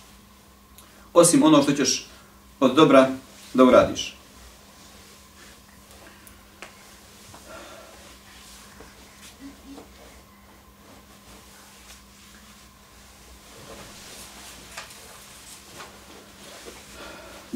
osim 1.14 1.43
ono 1.43 1.62
što 1.62 1.73
ćeš 1.73 2.07
od 2.61 2.75
dobra 2.75 3.11
da 3.55 3.64
uradiš. 3.64 4.17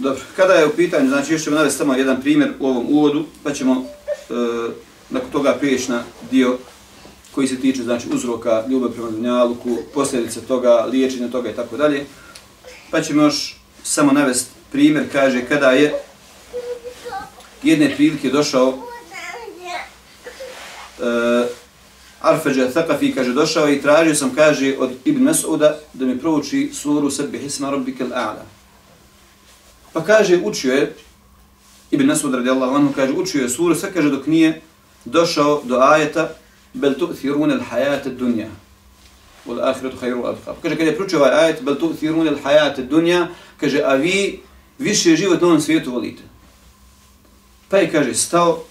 Dobro, 0.03 0.21
kada 0.37 0.55
je 0.55 0.67
u 0.67 0.71
pitanju, 0.77 1.09
znači 1.09 1.33
još 1.33 1.45
ćemo 1.45 1.57
navesti 1.57 1.79
samo 1.79 1.95
jedan 1.95 2.21
primjer 2.21 2.53
u 2.61 2.67
ovom 2.67 2.87
uvodu, 2.89 3.25
pa 3.43 3.53
ćemo 3.53 3.85
e, 4.31 4.35
nakon 5.11 5.31
toga 5.31 5.57
prijeći 5.61 5.91
na 5.91 6.03
dio 6.31 6.59
koji 7.35 7.49
se 7.49 7.61
tiče 7.61 7.83
znači 7.83 8.07
uzroka 8.13 8.65
ljubav 8.69 8.91
prema 8.91 9.11
dunjaluku, 9.11 9.79
posljedice 9.95 10.41
toga, 10.41 10.87
liječenja 10.91 11.29
toga 11.29 11.51
i 11.51 11.55
tako 11.55 11.77
dalje. 11.77 12.07
Pa 12.91 13.01
ćemo 13.01 13.23
još 13.23 13.57
samo 13.83 14.13
navesti 14.13 14.51
primjer, 14.73 15.05
kaže 15.13 15.45
kada 15.45 15.71
je 15.71 15.95
jedne 17.63 17.97
prilike 17.97 18.31
došao 18.31 18.69
e, 20.99 21.05
uh, 21.05 21.47
Arfeđa 22.21 22.71
Thakafi, 22.71 23.15
kaže, 23.15 23.33
došao 23.33 23.69
i 23.69 23.83
tražio 23.83 24.15
sam, 24.15 24.35
kaže, 24.35 24.77
od 24.79 24.91
Ibn 25.05 25.29
Mas'uda 25.29 25.73
da 25.93 26.07
mi 26.07 26.19
prouči 26.19 26.71
suru 26.75 27.11
sebi 27.11 27.39
hisma 27.39 27.71
rabbike 27.71 28.05
A'la. 28.05 28.62
Pa 29.93 30.05
kaže, 30.05 30.41
učio 30.45 30.75
je, 30.75 30.95
Ibn 31.91 32.09
radi 32.09 32.37
radijallahu 32.37 32.75
anhu, 32.75 32.93
kaže, 32.93 33.13
učio 33.13 33.43
je 33.43 33.49
suru, 33.49 33.75
sve 33.75 33.93
kaže, 33.93 34.11
dok 34.11 34.27
nije 34.27 34.61
došao 35.05 35.63
do 35.65 35.79
ajeta, 35.81 36.29
bel 36.75 36.95
tu'thirun 36.95 37.51
al-hayat 37.51 38.07
ad-dunya 38.07 38.49
wal 39.47 39.61
akhiratu 39.61 39.97
khayru 39.97 40.23
wa 40.23 40.29
abqa. 40.33 40.55
Kaže 40.63 40.77
kad 40.77 40.87
je 40.87 40.97
proučio 40.97 41.19
ovaj 41.19 41.33
ajet 41.33 41.63
bel 41.63 41.77
tu'thirun 41.77 42.29
al-hayat 42.29 42.79
ad-dunya, 42.79 43.29
kaže 43.61 43.83
a 43.85 43.95
vi 43.95 44.41
više 44.79 45.17
život 45.17 45.41
na 45.41 45.47
ovom 45.47 45.61
svijetu 45.61 45.93
volite. 45.93 46.23
Pa 47.69 47.77
je 47.79 47.91
kaže 47.93 48.15
stao 48.15 48.65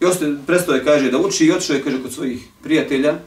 i 0.00 0.04
ostaje 0.04 0.36
prestao 0.46 0.74
je 0.74 0.84
kaže 0.84 1.10
da 1.10 1.18
uči 1.18 1.46
i 1.46 1.52
otišao 1.52 1.76
je 1.76 1.82
kaže 1.82 2.02
kod 2.02 2.12
svojih 2.12 2.48
prijatelja 2.62 3.18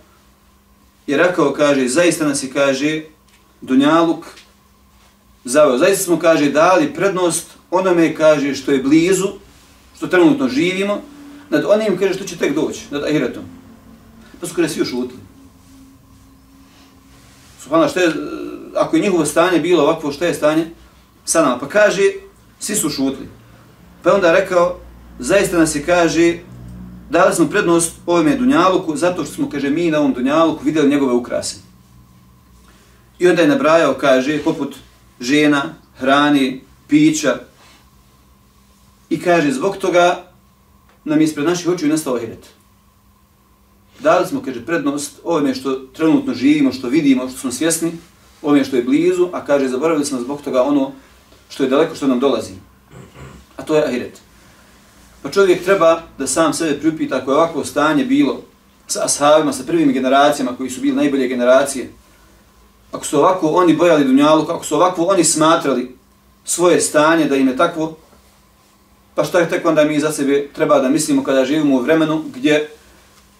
i 1.07 1.17
rekao 1.17 1.53
kaže 1.53 1.87
zaista 1.87 2.27
nas 2.27 2.43
je 2.43 2.51
kaže 2.53 3.01
dunjaluk 3.61 4.25
zaveo. 5.45 5.77
Zaista 5.77 6.03
smo 6.03 6.19
kaže 6.19 6.49
dali 6.49 6.93
prednost 6.93 7.47
onome 7.71 8.15
kaže 8.15 8.55
što 8.55 8.71
je 8.71 8.83
blizu, 8.83 9.27
što 9.95 10.07
trenutno 10.07 10.49
živimo, 10.49 11.01
nad 11.49 11.65
onim 11.65 11.97
kaže 11.97 12.13
što 12.13 12.23
će 12.23 12.37
tek 12.37 12.55
doći, 12.55 12.81
nad 12.91 13.03
ahiretom. 13.03 13.43
Pa 14.41 14.47
su 14.47 14.55
kaže 14.55 14.69
svi 14.69 14.81
ušutili. 14.81 15.19
Subhano, 17.63 17.87
što 17.87 17.99
je, 17.99 18.13
ako 18.75 18.95
je 18.95 19.01
njihovo 19.01 19.25
stanje 19.25 19.59
bilo 19.59 19.83
ovakvo, 19.83 20.11
što 20.11 20.25
je 20.25 20.33
stanje 20.33 20.65
sa 21.25 21.41
nama? 21.41 21.57
Pa 21.57 21.67
kaže, 21.67 22.01
svi 22.59 22.75
su 22.75 22.89
šutli. 22.89 23.27
Pa 24.03 24.13
onda 24.13 24.27
je 24.27 24.41
rekao, 24.41 24.79
zaista 25.19 25.57
nas 25.57 25.75
je 25.75 25.85
kaže, 25.85 26.37
dali 27.09 27.35
smo 27.35 27.47
prednost 27.49 27.91
ovome 28.05 28.35
Dunjaluku, 28.35 28.95
zato 28.95 29.25
što 29.25 29.33
smo, 29.33 29.49
kaže, 29.49 29.69
mi 29.69 29.91
na 29.91 29.99
ovom 29.99 30.13
Dunjaluku 30.13 30.63
vidjeli 30.63 30.89
njegove 30.89 31.13
ukrase. 31.13 31.55
I 33.19 33.27
onda 33.27 33.41
je 33.41 33.47
nabrajao, 33.47 33.93
kaže, 33.93 34.43
poput 34.43 34.75
žena, 35.19 35.73
hrani, 35.97 36.61
pića. 36.87 37.39
I 39.09 39.21
kaže, 39.21 39.51
zbog 39.51 39.77
toga 39.77 40.31
nam 41.03 41.19
je 41.19 41.25
ispred 41.25 41.45
naših 41.45 41.67
očiju 41.67 41.89
nastao 41.89 42.15
ahiret. 42.15 42.45
Dali 43.99 44.27
smo, 44.27 44.41
kaže, 44.41 44.65
prednost 44.65 45.19
ovome 45.23 45.55
što 45.55 45.75
trenutno 45.75 46.33
živimo, 46.33 46.73
što 46.73 46.89
vidimo, 46.89 47.29
što 47.29 47.37
smo 47.37 47.51
svjesni, 47.51 47.91
ovome 48.41 48.63
što 48.63 48.75
je 48.75 48.83
blizu, 48.83 49.29
a 49.33 49.45
kaže, 49.45 49.67
zaboravili 49.67 50.05
smo 50.05 50.19
zbog 50.19 50.41
toga 50.41 50.63
ono 50.63 50.91
što 51.49 51.63
je 51.63 51.69
daleko, 51.69 51.95
što 51.95 52.07
nam 52.07 52.19
dolazi. 52.19 52.53
A 53.57 53.63
to 53.63 53.75
je 53.75 53.85
ahiret. 53.87 54.21
Pa 55.21 55.31
čovjek 55.31 55.63
treba 55.63 56.01
da 56.17 56.27
sam 56.27 56.53
sebe 56.53 56.79
priupita 56.79 57.17
ako 57.17 57.31
je 57.31 57.37
ovako 57.37 57.65
stanje 57.65 58.05
bilo 58.05 58.41
sa 58.87 59.05
ashabima, 59.05 59.53
sa 59.53 59.63
prvim 59.63 59.91
generacijama 59.93 60.55
koji 60.57 60.69
su 60.69 60.81
bili 60.81 60.95
najbolje 60.95 61.27
generacije, 61.27 61.91
ako 62.95 63.05
su 63.05 63.19
ovako 63.19 63.47
oni 63.47 63.73
bojali 63.73 64.03
dunjalu, 64.03 64.41
ako 64.49 64.65
su 64.65 64.75
ovako 64.75 65.03
oni 65.03 65.23
smatrali 65.23 65.95
svoje 66.45 66.81
stanje 66.81 67.25
da 67.25 67.35
im 67.35 67.47
je 67.47 67.57
takvo, 67.57 67.95
Pa 69.15 69.23
šta 69.23 69.39
je 69.39 69.49
tek 69.49 69.65
onda 69.65 69.83
mi 69.83 69.99
za 69.99 70.11
sebe 70.11 70.47
treba 70.55 70.79
da 70.79 70.89
mislimo 70.89 71.23
kada 71.23 71.45
živimo 71.45 71.75
u 71.75 71.81
vremenu 71.81 72.23
gdje 72.35 72.69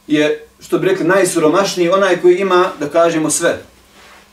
je, 0.08 0.48
što 0.60 0.78
bi 0.78 0.88
rekli, 0.88 1.08
najsiromašniji 1.08 1.90
onaj 1.90 2.22
koji 2.22 2.38
ima, 2.38 2.70
da 2.80 2.90
kažemo, 2.90 3.30
sve. 3.30 3.62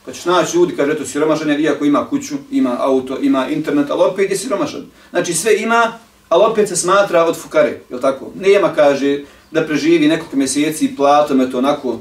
Pa 0.05 0.12
ćeš 0.12 0.25
naći 0.25 0.57
ljudi, 0.57 0.76
kaže, 0.76 0.93
eto, 0.93 1.05
siromašan 1.05 1.50
je, 1.50 1.61
iako 1.61 1.85
ima 1.85 2.07
kuću, 2.09 2.35
ima 2.50 2.76
auto, 2.81 3.19
ima 3.21 3.49
internet, 3.49 3.91
ali 3.91 4.02
opet 4.02 4.31
je 4.31 4.37
siromašan. 4.37 4.87
Znači 5.11 5.35
sve 5.35 5.57
ima, 5.57 5.93
ali 6.29 6.45
opet 6.50 6.69
se 6.69 6.76
smatra 6.76 7.25
od 7.25 7.37
fukare, 7.37 7.81
je 7.91 8.00
tako? 8.00 8.31
Nema, 8.41 8.75
kaže, 8.75 9.21
da 9.50 9.67
preživi 9.67 10.09
nekoliko 10.09 10.37
mjeseci 10.37 10.97
platom, 10.97 11.41
eto, 11.41 11.59
onako. 11.59 12.00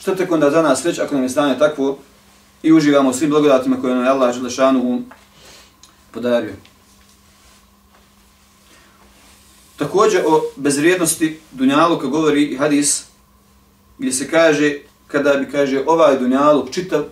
Što 0.00 0.14
tek 0.14 0.32
onda 0.32 0.50
za 0.50 0.62
nas 0.62 0.84
reći, 0.84 1.00
ako 1.00 1.14
nam 1.14 1.22
je 1.22 1.28
stanje 1.28 1.58
takvo 1.58 1.98
i 2.62 2.72
uživamo 2.72 3.12
svim 3.12 3.30
blagodatima 3.30 3.80
koje 3.80 3.94
nam 3.94 4.04
je 4.04 4.10
Allah 4.10 4.34
Želešanu 4.34 5.02
podario. 6.10 6.52
Također 9.76 10.22
o 10.26 10.42
bezvrijednosti 10.56 11.40
Dunjaluka 11.52 12.06
govori 12.06 12.44
i 12.44 12.56
hadis 12.56 13.04
gdje 13.98 14.12
se 14.12 14.30
kaže 14.30 14.76
kada 15.06 15.34
bi 15.34 15.50
kaže 15.52 15.82
ovaj 15.86 16.18
Dunjaluk 16.18 16.70
čitav 16.70 17.04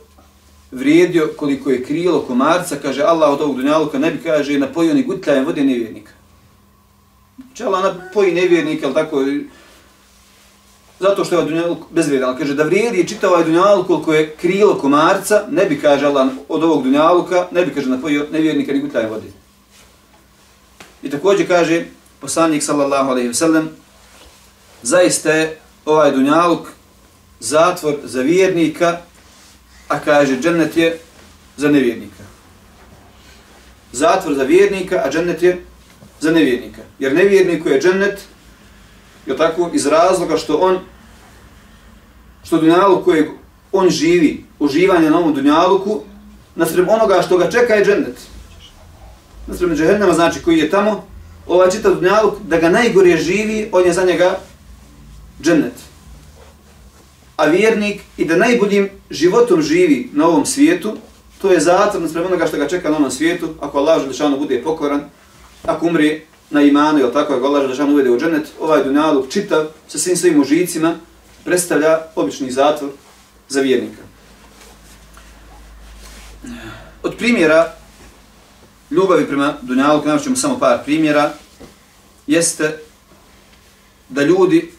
vrijedio 0.70 1.30
koliko 1.36 1.70
je 1.70 1.84
krilo 1.84 2.22
komarca, 2.22 2.76
kaže 2.82 3.02
Allah 3.02 3.30
od 3.30 3.40
ovog 3.40 3.56
Dunjaluka 3.56 3.98
ne 3.98 4.10
bi 4.10 4.22
kaže 4.22 4.58
napojio 4.58 4.94
ni 4.94 5.02
gutljajem 5.02 5.44
vode 5.44 5.64
nevjernika. 5.64 6.12
Če 7.54 7.64
Allah 7.64 7.84
napoji 7.84 8.32
nevjernika, 8.32 8.86
ali 8.86 8.94
tako 8.94 9.24
zato 11.00 11.24
što 11.24 11.34
je 11.34 11.38
ovaj 11.38 11.50
dunjaluk 11.50 11.78
bezvrijedan. 11.90 12.36
Kaže 12.38 12.54
da 12.54 12.62
vrijedi 12.62 13.08
čitav 13.08 13.30
ovaj 13.30 13.44
dunjaluk 13.44 13.86
koliko 13.86 14.14
je 14.14 14.30
krilo 14.30 14.78
komarca, 14.78 15.44
ne 15.50 15.64
bi, 15.64 15.80
kaže 15.80 16.06
Allah, 16.06 16.28
od 16.48 16.64
ovog 16.64 16.82
dunjaluka, 16.82 17.46
ne 17.50 17.66
bi, 17.66 17.74
kaže, 17.74 17.88
napojio 17.88 18.26
nevjernika 18.32 18.72
ni 18.72 18.80
gutaj 18.80 19.06
vode. 19.06 19.26
I 21.02 21.10
također 21.10 21.48
kaže 21.48 21.84
poslanik 22.20 22.62
sallallahu 22.62 23.10
alaihi 23.10 23.28
ve 23.28 23.34
sellem 23.34 23.68
zaista 24.82 25.32
je 25.32 25.58
ovaj 25.84 26.10
dunjaluk 26.12 26.68
zatvor 27.40 27.94
za 28.04 28.22
vjernika, 28.22 28.98
a 29.88 29.98
kaže 30.00 30.40
džennet 30.40 30.76
je 30.76 30.98
za 31.56 31.68
nevjernika. 31.68 32.24
Zatvor 33.92 34.34
za 34.34 34.42
vjernika, 34.42 35.02
a 35.04 35.10
džennet 35.10 35.42
je 35.42 35.64
za 36.20 36.30
nevjernika. 36.30 36.82
Jer 36.98 37.14
nevjerniku 37.14 37.68
je 37.68 37.80
džennet, 37.80 38.20
je 39.32 39.38
tako, 39.38 39.70
iz 39.72 39.86
razloga 39.86 40.36
što 40.36 40.56
on, 40.56 40.78
što 42.44 42.58
dunjaluk 42.58 43.04
kojeg 43.04 43.28
on 43.72 43.90
živi, 43.90 44.44
uživanje 44.58 45.10
na 45.10 45.18
ovom 45.18 45.34
dunjaluku, 45.34 46.00
nasrem 46.54 46.88
onoga 46.88 47.22
što 47.22 47.38
ga 47.38 47.50
čeka 47.50 47.74
je 47.74 47.84
džennet. 47.84 48.16
Nasrem 49.46 49.76
džehennama, 49.76 50.12
znači 50.12 50.42
koji 50.42 50.58
je 50.58 50.70
tamo, 50.70 51.04
ovaj 51.46 51.70
čitav 51.70 51.94
dunjaluk, 51.94 52.34
da 52.46 52.56
ga 52.56 52.68
najgore 52.68 53.16
živi, 53.16 53.68
on 53.72 53.84
je 53.84 53.92
za 53.92 54.04
njega 54.04 54.38
džennet. 55.42 55.74
A 57.36 57.46
vjernik 57.46 58.00
i 58.16 58.24
da 58.24 58.36
najboljim 58.36 58.90
životom 59.10 59.62
živi 59.62 60.10
na 60.12 60.26
ovom 60.26 60.46
svijetu, 60.46 60.96
to 61.42 61.52
je 61.52 61.60
zatvor 61.60 62.02
nasprem 62.02 62.26
onoga 62.26 62.46
što 62.46 62.56
ga 62.56 62.68
čeka 62.68 62.90
na 62.90 62.96
ovom 62.96 63.10
svijetu, 63.10 63.48
ako 63.60 63.78
Allah 63.78 64.00
želešano 64.00 64.38
bude 64.38 64.62
pokoran, 64.62 65.00
ako 65.64 65.86
umri 65.86 66.22
na 66.50 66.62
imanu, 66.62 66.98
jel 66.98 67.12
tako, 67.12 67.34
ako 67.34 67.46
Allah 67.46 67.62
Želešanu 67.62 67.92
uvede 67.92 68.10
u 68.10 68.18
dženet, 68.20 68.46
ovaj 68.60 68.84
dunjaluk 68.84 69.30
čitav 69.30 69.66
sa 69.88 69.98
svim 69.98 70.16
svojim 70.16 70.40
užicima 70.40 70.94
predstavlja 71.44 71.98
obični 72.16 72.50
zatvor 72.50 72.90
za 73.48 73.60
vjernika. 73.60 74.02
Od 77.02 77.16
primjera 77.16 77.72
ljubavi 78.90 79.26
prema 79.26 79.54
dunjaluku, 79.62 80.08
navrćemo 80.08 80.36
samo 80.36 80.58
par 80.58 80.78
primjera, 80.84 81.32
jeste 82.26 82.78
da 84.08 84.22
ljudi 84.22 84.72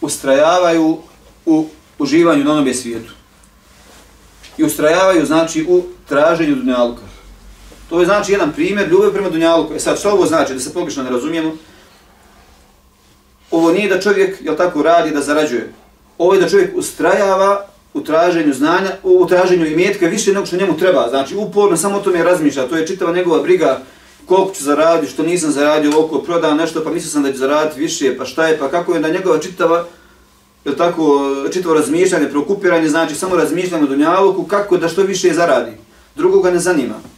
ustrajavaju 0.00 0.98
u 1.46 1.68
uživanju 1.98 2.44
na 2.44 2.52
onome 2.52 2.74
svijetu. 2.74 3.12
I 4.56 4.64
ustrajavaju, 4.64 5.26
znači, 5.26 5.66
u 5.68 5.82
traženju 6.08 6.54
dunjaluka. 6.54 7.11
To 7.92 8.00
je, 8.00 8.06
znači, 8.06 8.32
jedan 8.32 8.52
primjer 8.52 8.88
ljubav 8.88 9.12
prema 9.12 9.28
dunjaluku. 9.28 9.74
E 9.74 9.78
sad, 9.78 9.98
što 9.98 10.10
ovo 10.10 10.26
znači, 10.26 10.54
da 10.54 10.60
se 10.60 10.72
pogrešno 10.74 11.02
ne 11.02 11.10
razumijemo? 11.10 11.52
Ovo 13.50 13.72
nije 13.72 13.88
da 13.88 14.00
čovjek, 14.00 14.38
jel 14.40 14.56
tako, 14.56 14.82
radi 14.82 15.10
da 15.10 15.20
zarađuje. 15.20 15.72
Ovo 16.18 16.34
je 16.34 16.40
da 16.40 16.48
čovjek 16.48 16.76
ustrajava 16.76 17.66
u 17.94 18.00
traženju 18.00 18.54
znanja, 18.54 18.90
u 19.02 19.26
traženju 19.26 19.66
imetka 19.66 20.06
više 20.06 20.32
nego 20.32 20.46
što 20.46 20.56
njemu 20.56 20.76
treba. 20.76 21.08
Znači, 21.08 21.36
uporno 21.36 21.76
samo 21.76 21.96
o 21.96 22.00
tome 22.00 22.24
razmišlja. 22.24 22.68
To 22.68 22.76
je 22.76 22.86
čitava 22.86 23.12
njegova 23.12 23.42
briga 23.42 23.80
koliko 24.26 24.54
ću 24.54 24.64
zaraditi, 24.64 25.12
što 25.12 25.22
nisam 25.22 25.50
zaradio 25.50 26.00
oko, 26.00 26.18
prodao 26.18 26.54
nešto, 26.54 26.84
pa 26.84 26.90
mislio 26.90 27.10
sam 27.10 27.22
da 27.22 27.32
ću 27.32 27.38
zaraditi 27.38 27.80
više, 27.80 28.16
pa 28.18 28.24
šta 28.24 28.48
je, 28.48 28.58
pa 28.58 28.70
kako 28.70 28.94
je 28.94 29.00
da 29.00 29.08
njegova 29.08 29.38
čitava, 29.38 29.84
je 30.64 30.76
tako, 30.76 31.20
čitavo 31.52 31.74
razmišljanje, 31.74 32.28
preokupiranje, 32.28 32.88
znači 32.88 33.14
samo 33.14 33.36
razmišljanje 33.36 33.84
o 33.84 33.86
Dunjaluku, 33.86 34.44
kako 34.44 34.76
da 34.76 34.88
što 34.88 35.02
više 35.02 35.34
zaradi. 35.34 35.72
Drugoga 36.16 36.50
ne 36.50 36.58
zanima. 36.58 37.12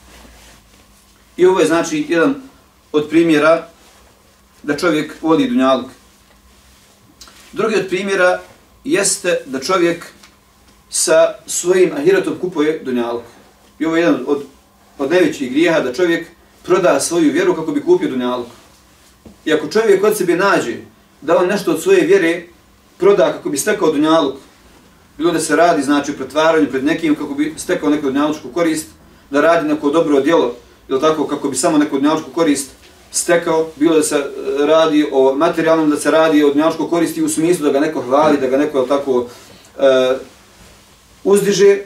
I 1.37 1.47
ovo 1.47 1.61
je 1.61 1.67
znači 1.67 2.07
jedan 2.09 2.35
od 2.93 3.09
primjera 3.09 3.69
da 4.63 4.77
čovjek 4.77 5.15
voli 5.23 5.49
Dunjaluk. 5.49 5.91
Drugi 7.53 7.77
od 7.77 7.89
primjera 7.89 8.41
jeste 8.85 9.41
da 9.47 9.61
čovjek 9.61 10.07
sa 10.91 11.35
svojim 11.47 11.93
ahiretom 11.97 12.35
kupuje 12.41 12.79
Dunjaluk. 12.85 13.25
I 13.79 13.87
ovo 13.87 13.97
je 13.97 14.03
jedan 14.03 14.25
od, 14.27 14.45
od 14.99 15.11
najvećih 15.11 15.51
grijeha 15.51 15.81
da 15.81 15.93
čovjek 15.93 16.27
proda 16.65 17.01
svoju 17.01 17.33
vjeru 17.33 17.55
kako 17.55 17.73
bi 17.73 17.83
kupio 17.83 18.09
dunjaluk. 18.09 18.47
I 19.45 19.53
ako 19.53 19.69
čovjek 19.69 20.05
od 20.05 20.17
sebe 20.17 20.37
nađe 20.37 20.77
da 21.21 21.37
on 21.37 21.47
nešto 21.47 21.71
od 21.71 21.83
svoje 21.83 22.07
vjere 22.07 22.43
proda 22.99 23.33
kako 23.33 23.51
bi 23.51 23.59
stekao 23.59 23.93
dunjaluk, 23.93 24.35
bilo 25.19 25.33
da 25.33 25.41
se 25.41 25.57
radi 25.57 25.83
znači 25.83 26.11
u 26.11 26.15
pretvaranju 26.15 26.71
pred 26.71 26.85
nekim 26.85 27.15
kako 27.15 27.35
bi 27.35 27.55
stekao 27.57 27.91
neku 27.91 28.07
dunjalučku 28.07 28.49
korist, 28.49 28.87
da 29.31 29.41
radi 29.41 29.69
neko 29.69 29.91
dobro 29.91 30.21
djelo, 30.21 30.55
ili 30.89 31.01
tako 31.01 31.27
kako 31.27 31.49
bi 31.49 31.57
samo 31.57 31.79
neku 31.79 31.97
dunjalučku 31.97 32.31
korist 32.31 32.71
stekao, 33.13 33.69
bilo 33.77 33.97
da 33.97 34.03
se 34.03 34.17
e, 34.17 34.67
radi 34.67 35.07
o 35.13 35.35
materijalnom, 35.35 35.91
da 35.91 35.97
se 35.97 36.11
radi 36.11 36.45
o 36.45 36.49
dunjalučku 36.49 36.89
koristi 36.89 37.23
u 37.23 37.29
smislu 37.29 37.67
da 37.67 37.73
ga 37.73 37.81
neko 37.81 38.03
hvali, 38.03 38.39
da 38.39 38.47
ga 38.47 38.57
neko 38.57 38.83
tako 38.83 39.27
e, 39.79 40.17
uzdiže, 41.25 41.79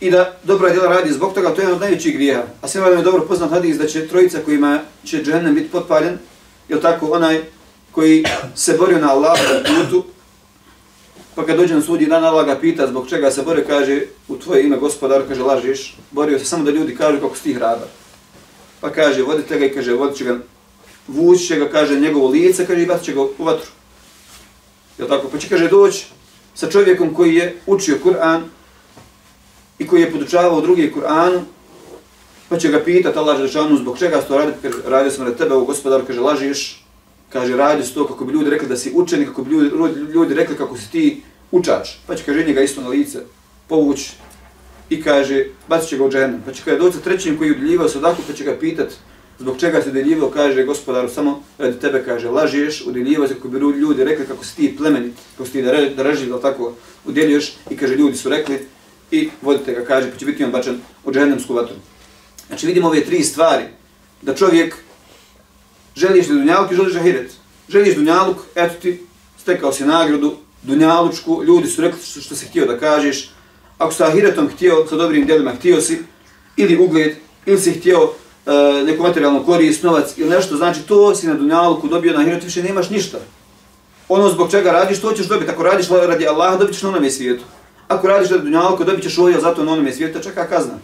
i 0.00 0.10
da 0.10 0.36
dobra 0.44 0.70
djela 0.70 0.88
radi 0.88 1.12
zbog 1.12 1.34
toga, 1.34 1.54
to 1.54 1.60
je 1.60 1.64
jedan 1.64 1.74
od 1.74 1.80
najvećih 1.80 2.14
grijeha. 2.14 2.42
A 2.62 2.68
sve 2.68 2.80
vam 2.80 2.92
je 2.92 3.02
dobro 3.02 3.26
poznat 3.26 3.50
hadis 3.50 3.76
da 3.76 3.86
će 3.86 4.08
trojica 4.08 4.38
kojima 4.44 4.80
će 5.04 5.22
džennem 5.22 5.54
biti 5.54 5.70
potpaljen, 5.70 6.18
ili 6.68 6.80
tako 6.80 7.10
onaj 7.10 7.42
koji 7.92 8.24
se 8.54 8.76
borio 8.78 8.98
na 8.98 9.12
Allahovom 9.12 9.62
putu, 9.64 10.04
pa 11.34 11.46
kad 11.46 11.56
dođe 11.56 11.74
na 11.74 11.82
sud 11.82 12.00
dan 12.00 12.24
Allah 12.24 12.46
ga 12.46 12.56
pita 12.56 12.86
zbog 12.86 13.08
čega 13.08 13.30
se 13.30 13.42
bore, 13.42 13.64
kaže 13.64 14.00
u 14.28 14.36
tvoje 14.36 14.64
ime 14.64 14.76
gospodar, 14.76 15.22
kaže 15.28 15.42
lažiš, 15.42 15.96
borio 16.10 16.38
se 16.38 16.44
samo 16.44 16.64
da 16.64 16.70
ljudi 16.70 16.96
kažu 16.96 17.20
kako 17.20 17.36
si 17.36 17.42
ti 17.42 17.54
hrabar. 17.54 17.88
Pa 18.80 18.90
kaže 18.90 19.22
vodite 19.22 19.58
ga 19.58 19.66
i 19.66 19.72
kaže 19.74 19.92
vodit 19.92 20.16
će 20.16 20.24
ga, 20.24 20.38
vući 21.08 21.46
će 21.46 21.56
ga, 21.56 21.68
kaže 21.68 22.00
njegovo 22.00 22.28
lice, 22.28 22.66
kaže 22.66 22.82
i 22.82 22.86
bat 22.86 23.02
će 23.02 23.12
ga 23.12 23.20
u 23.20 23.30
vatru. 23.38 23.70
Je 24.98 25.08
tako? 25.08 25.28
Pa 25.28 25.38
će 25.38 25.48
kaže 25.48 25.68
doći 25.68 26.06
sa 26.54 26.70
čovjekom 26.70 27.14
koji 27.14 27.34
je 27.34 27.56
učio 27.66 27.98
Kur'an, 28.04 28.40
i 29.80 29.86
koji 29.86 30.00
je 30.00 30.12
podučavao 30.12 30.60
drugi 30.60 30.92
Kur'anu, 30.96 31.40
pa 32.48 32.58
će 32.58 32.68
ga 32.68 32.80
pitati 32.84 33.18
Allah 33.18 33.36
Želešanu 33.36 33.76
zbog 33.76 33.98
čega 33.98 34.20
to 34.20 34.38
radi, 34.38 34.52
kaže, 34.62 34.76
radio 34.84 35.10
sam 35.10 35.24
na 35.24 35.30
tebe, 35.30 35.54
o 35.54 35.64
gospodar, 35.64 36.02
kaže, 36.06 36.20
lažiš, 36.20 36.79
kaže, 37.32 37.56
radi 37.56 37.94
to 37.94 38.06
kako 38.06 38.24
bi 38.24 38.32
ljudi 38.32 38.50
rekli 38.50 38.68
da 38.68 38.76
si 38.76 38.92
učenik, 38.94 39.28
kako 39.28 39.42
bi 39.42 39.50
ljudi, 39.50 40.00
ljudi 40.14 40.34
rekli 40.34 40.56
kako 40.56 40.76
si 40.76 40.90
ti 40.90 41.22
učač, 41.50 41.88
pa 42.06 42.14
će 42.14 42.24
kaže 42.24 42.44
njega 42.44 42.60
isto 42.60 42.80
na 42.80 42.88
lice, 42.88 43.18
povući 43.68 44.12
i 44.90 45.02
kaže, 45.02 45.44
bacit 45.68 45.88
će 45.88 45.96
ga 45.96 46.04
u 46.04 46.10
džene, 46.10 46.40
pa 46.46 46.52
će 46.52 46.62
kada 46.64 46.78
doći 46.78 47.02
trećim 47.04 47.38
koji 47.38 47.48
je 47.48 47.56
udjeljivao 47.56 47.88
odakle, 47.96 48.24
pa 48.26 48.32
će 48.32 48.44
ga 48.44 48.56
pitat 48.60 48.92
zbog 49.38 49.56
čega 49.60 49.82
se 49.82 49.88
udjeljivao, 49.88 50.30
kaže 50.30 50.64
gospodaru, 50.64 51.08
samo 51.08 51.42
radi 51.58 51.80
tebe, 51.80 52.02
kaže, 52.04 52.28
lažiješ, 52.28 52.86
udjeljivao 52.86 53.28
se 53.28 53.34
kako 53.34 53.48
bi 53.48 53.58
ljudi 53.58 54.04
rekli 54.04 54.26
kako 54.26 54.44
si 54.44 54.56
ti 54.56 54.76
plemenit, 54.76 55.14
kako 55.36 55.46
si 55.46 55.52
ti 55.52 55.62
da 55.96 56.02
reži, 56.02 56.26
da 56.26 56.40
tako 56.40 56.72
udjeljuješ 57.04 57.52
i 57.70 57.76
kaže, 57.76 57.94
ljudi 57.94 58.16
su 58.16 58.28
rekli, 58.28 58.58
i 59.10 59.30
vodite 59.42 59.72
ga, 59.72 59.84
kaže, 59.84 60.10
pa 60.10 60.18
će 60.18 60.26
biti 60.26 60.44
on 60.44 60.50
bačan 60.50 60.80
u 61.04 61.12
džehennemsku 61.12 61.54
vatru. 61.54 61.76
Znači 62.46 62.66
vidimo 62.66 62.88
ove 62.88 63.04
tri 63.04 63.24
stvari, 63.24 63.64
da 64.22 64.34
čovjek 64.34 64.76
želiš 66.00 66.26
da 66.26 66.34
dunjaluk 66.34 66.72
i 66.72 66.76
želiš 66.76 66.96
ahiret. 66.96 67.32
Želiš 67.68 67.94
dunjaluk, 67.94 68.36
eto 68.54 68.74
ti, 68.82 69.02
stekao 69.38 69.72
si 69.72 69.84
nagradu, 69.84 70.36
dunjalučku, 70.62 71.42
ljudi 71.44 71.68
su 71.68 71.82
rekli 71.82 72.00
što, 72.02 72.20
što 72.20 72.34
si 72.34 72.46
htio 72.46 72.66
da 72.66 72.78
kažeš, 72.78 73.30
ako 73.78 73.92
sa 73.92 74.06
ahiretom 74.06 74.48
htio, 74.48 74.86
sa 74.88 74.96
dobrim 74.96 75.26
djelima 75.26 75.52
htio 75.58 75.80
si, 75.80 75.98
ili 76.56 76.78
ugled, 76.78 77.16
ili 77.46 77.58
si 77.58 77.72
htio 77.72 78.10
e, 78.46 78.84
neku 78.84 79.02
materijalnu 79.02 79.44
korist, 79.44 79.82
novac 79.82 80.12
ili 80.16 80.30
nešto, 80.30 80.56
znači 80.56 80.80
to 80.82 81.14
si 81.14 81.26
na 81.26 81.34
dunjaluku 81.34 81.88
dobio 81.88 82.12
na 82.12 82.20
ahiretu, 82.20 82.46
više 82.46 82.62
nemaš 82.62 82.90
ništa. 82.90 83.18
Ono 84.08 84.28
zbog 84.28 84.50
čega 84.50 84.72
radiš, 84.72 85.00
to 85.00 85.12
ćeš 85.12 85.26
dobiti. 85.26 85.50
Ako 85.50 85.62
radiš 85.62 85.88
radi 85.88 86.28
Allaha, 86.28 86.56
dobit 86.56 86.74
ćeš 86.74 86.82
na 86.82 86.88
onome 86.88 87.10
svijetu. 87.10 87.44
Ako 87.88 88.08
radiš 88.08 88.30
radi 88.30 88.42
dunjaluka, 88.42 88.84
dobit 88.84 89.02
ćeš 89.02 89.18
ovdje, 89.18 89.40
zato 89.40 89.64
na 89.64 89.72
onome 89.72 89.92
svijetu 89.92 90.22
čeka 90.22 90.46
kazna. 90.46 90.74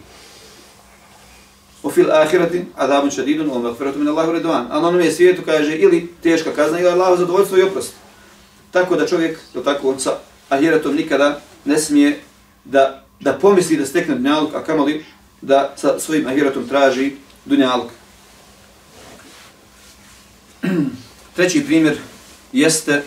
U 1.87 1.89
fil 1.89 2.11
ahirati, 2.11 2.65
adabun 2.75 3.11
šadidun, 3.11 3.47
wa 3.47 3.71
akferatu 3.71 3.99
min 3.99 4.07
Allahu 4.07 4.31
redovan. 4.31 4.67
A 4.69 4.79
na 4.79 4.87
onome 4.87 5.11
svijetu 5.11 5.41
kaže 5.45 5.75
ili 5.75 6.07
teška 6.23 6.51
kazna, 6.51 6.79
ili 6.79 6.89
Allahu 6.89 7.17
zadovoljstvo 7.17 7.57
i 7.57 7.61
oprost. 7.61 7.93
Tako 8.71 8.95
da 8.95 9.07
čovjek, 9.07 9.39
to 9.53 9.61
tako, 9.61 9.95
sa 9.99 10.17
ahiratom 10.49 10.95
nikada 10.95 11.41
ne 11.65 11.77
smije 11.77 12.19
da, 12.65 13.03
da 13.19 13.33
pomisli 13.33 13.77
da 13.77 13.85
stekne 13.85 14.15
dunjaluk, 14.15 14.55
a 14.55 14.63
kamali 14.63 15.05
da 15.41 15.73
sa 15.75 15.99
svojim 15.99 16.27
ahiratom 16.27 16.67
traži 16.67 17.11
dunjaluk. 17.45 17.91
Treći 21.35 21.65
primjer 21.65 21.97
jeste 22.51 23.03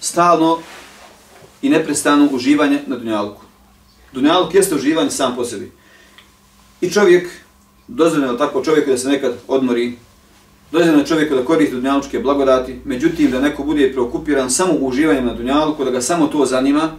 stalno 0.00 0.58
i 1.62 1.68
neprestano 1.68 2.28
uživanje 2.32 2.82
na 2.86 2.96
dunjalku. 2.96 3.43
Dunjaluk 4.14 4.54
jeste 4.54 4.74
uživanje 4.74 5.10
sam 5.10 5.36
po 5.36 5.44
sebi. 5.44 5.72
I 6.80 6.90
čovjek, 6.90 7.30
dozvoljeno 7.88 8.34
tako 8.34 8.64
čovjeku 8.64 8.90
da 8.90 8.98
se 8.98 9.08
nekad 9.08 9.34
odmori, 9.48 9.98
dozvoljeno 10.72 11.04
čovjeku 11.04 11.34
da 11.34 11.44
koristi 11.44 11.74
dunjalučke 11.74 12.18
blagodati, 12.18 12.78
međutim 12.84 13.30
da 13.30 13.40
neko 13.40 13.62
bude 13.62 13.92
preokupiran 13.92 14.50
samo 14.50 14.72
uživanjem 14.72 15.26
na 15.26 15.34
dunjaluku, 15.34 15.84
da 15.84 15.90
ga 15.90 16.00
samo 16.00 16.26
to 16.26 16.46
zanima, 16.46 16.90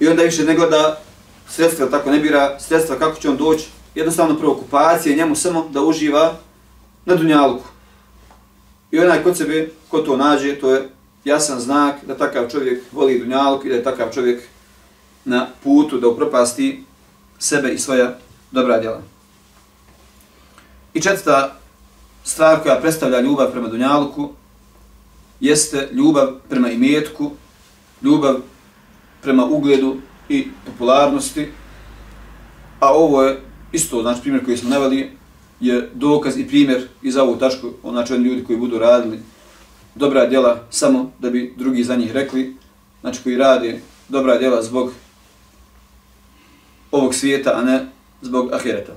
i 0.00 0.08
onda 0.08 0.22
više 0.22 0.44
ne 0.44 0.54
gleda 0.54 1.00
sredstva, 1.48 1.86
tako 1.86 2.10
ne 2.10 2.18
bira 2.18 2.60
sredstva 2.60 2.98
kako 2.98 3.20
će 3.20 3.28
on 3.28 3.36
doći, 3.36 3.68
jednostavno 3.94 4.38
preokupacije 4.38 5.16
njemu 5.16 5.36
samo 5.36 5.68
da 5.72 5.82
uživa 5.82 6.34
na 7.04 7.14
dunjaluku. 7.14 7.68
I 8.90 9.00
onaj 9.00 9.22
kod 9.22 9.36
sebe, 9.36 9.70
ko 9.88 9.98
to 9.98 10.16
nađe, 10.16 10.54
to 10.54 10.74
je 10.74 10.88
jasan 11.24 11.60
znak 11.60 11.94
da 12.06 12.16
takav 12.16 12.50
čovjek 12.50 12.82
voli 12.92 13.18
dunjaluk 13.18 13.64
i 13.64 13.68
da 13.68 13.74
je 13.74 13.84
takav 13.84 14.12
čovjek 14.14 14.42
na 15.24 15.46
putu 15.64 15.98
da 15.98 16.08
upropasti 16.08 16.84
sebe 17.38 17.72
i 17.72 17.78
svoja 17.78 18.18
dobra 18.50 18.80
djela. 18.80 19.02
I 20.94 21.00
četvrta 21.00 21.56
stvar 22.24 22.62
koja 22.62 22.80
predstavlja 22.80 23.20
ljubav 23.20 23.50
prema 23.50 23.68
dunjaluku 23.68 24.30
jeste 25.40 25.88
ljubav 25.92 26.28
prema 26.48 26.70
imetku, 26.70 27.30
ljubav 28.02 28.36
prema 29.22 29.44
ugledu 29.44 29.96
i 30.28 30.48
popularnosti, 30.66 31.48
a 32.80 32.92
ovo 32.92 33.22
je 33.22 33.40
isto, 33.72 34.02
znači 34.02 34.20
primjer 34.20 34.44
koji 34.44 34.56
smo 34.56 34.70
naveli, 34.70 35.10
je 35.60 35.90
dokaz 35.94 36.38
i 36.38 36.48
primjer 36.48 36.88
i 37.02 37.10
za 37.10 37.22
ovu 37.22 37.36
tačku, 37.36 37.70
znači 37.82 38.14
oni 38.14 38.24
ljudi 38.24 38.44
koji 38.44 38.58
budu 38.58 38.78
radili 38.78 39.20
dobra 39.94 40.26
djela 40.26 40.66
samo 40.70 41.12
da 41.18 41.30
bi 41.30 41.54
drugi 41.56 41.84
za 41.84 41.96
njih 41.96 42.12
rekli, 42.12 42.56
znači 43.00 43.22
koji 43.22 43.36
rade 43.36 43.80
dobra 44.08 44.38
djela 44.38 44.62
zbog 44.62 44.92
ovog 46.90 47.14
svijeta, 47.14 47.52
a 47.54 47.62
ne 47.62 47.86
zbog 48.22 48.52
ahireta. 48.52 48.92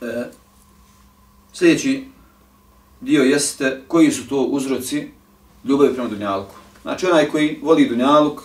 E, 0.00 0.24
sljedeći 1.52 2.04
dio 3.00 3.22
jeste 3.22 3.82
koji 3.88 4.10
su 4.10 4.28
to 4.28 4.42
uzroci 4.42 5.08
ljubavi 5.64 5.94
prema 5.94 6.08
Dunjaluku. 6.08 6.54
Znači 6.82 7.06
onaj 7.06 7.28
koji 7.28 7.58
voli 7.62 7.88
Dunjaluk, 7.88 8.42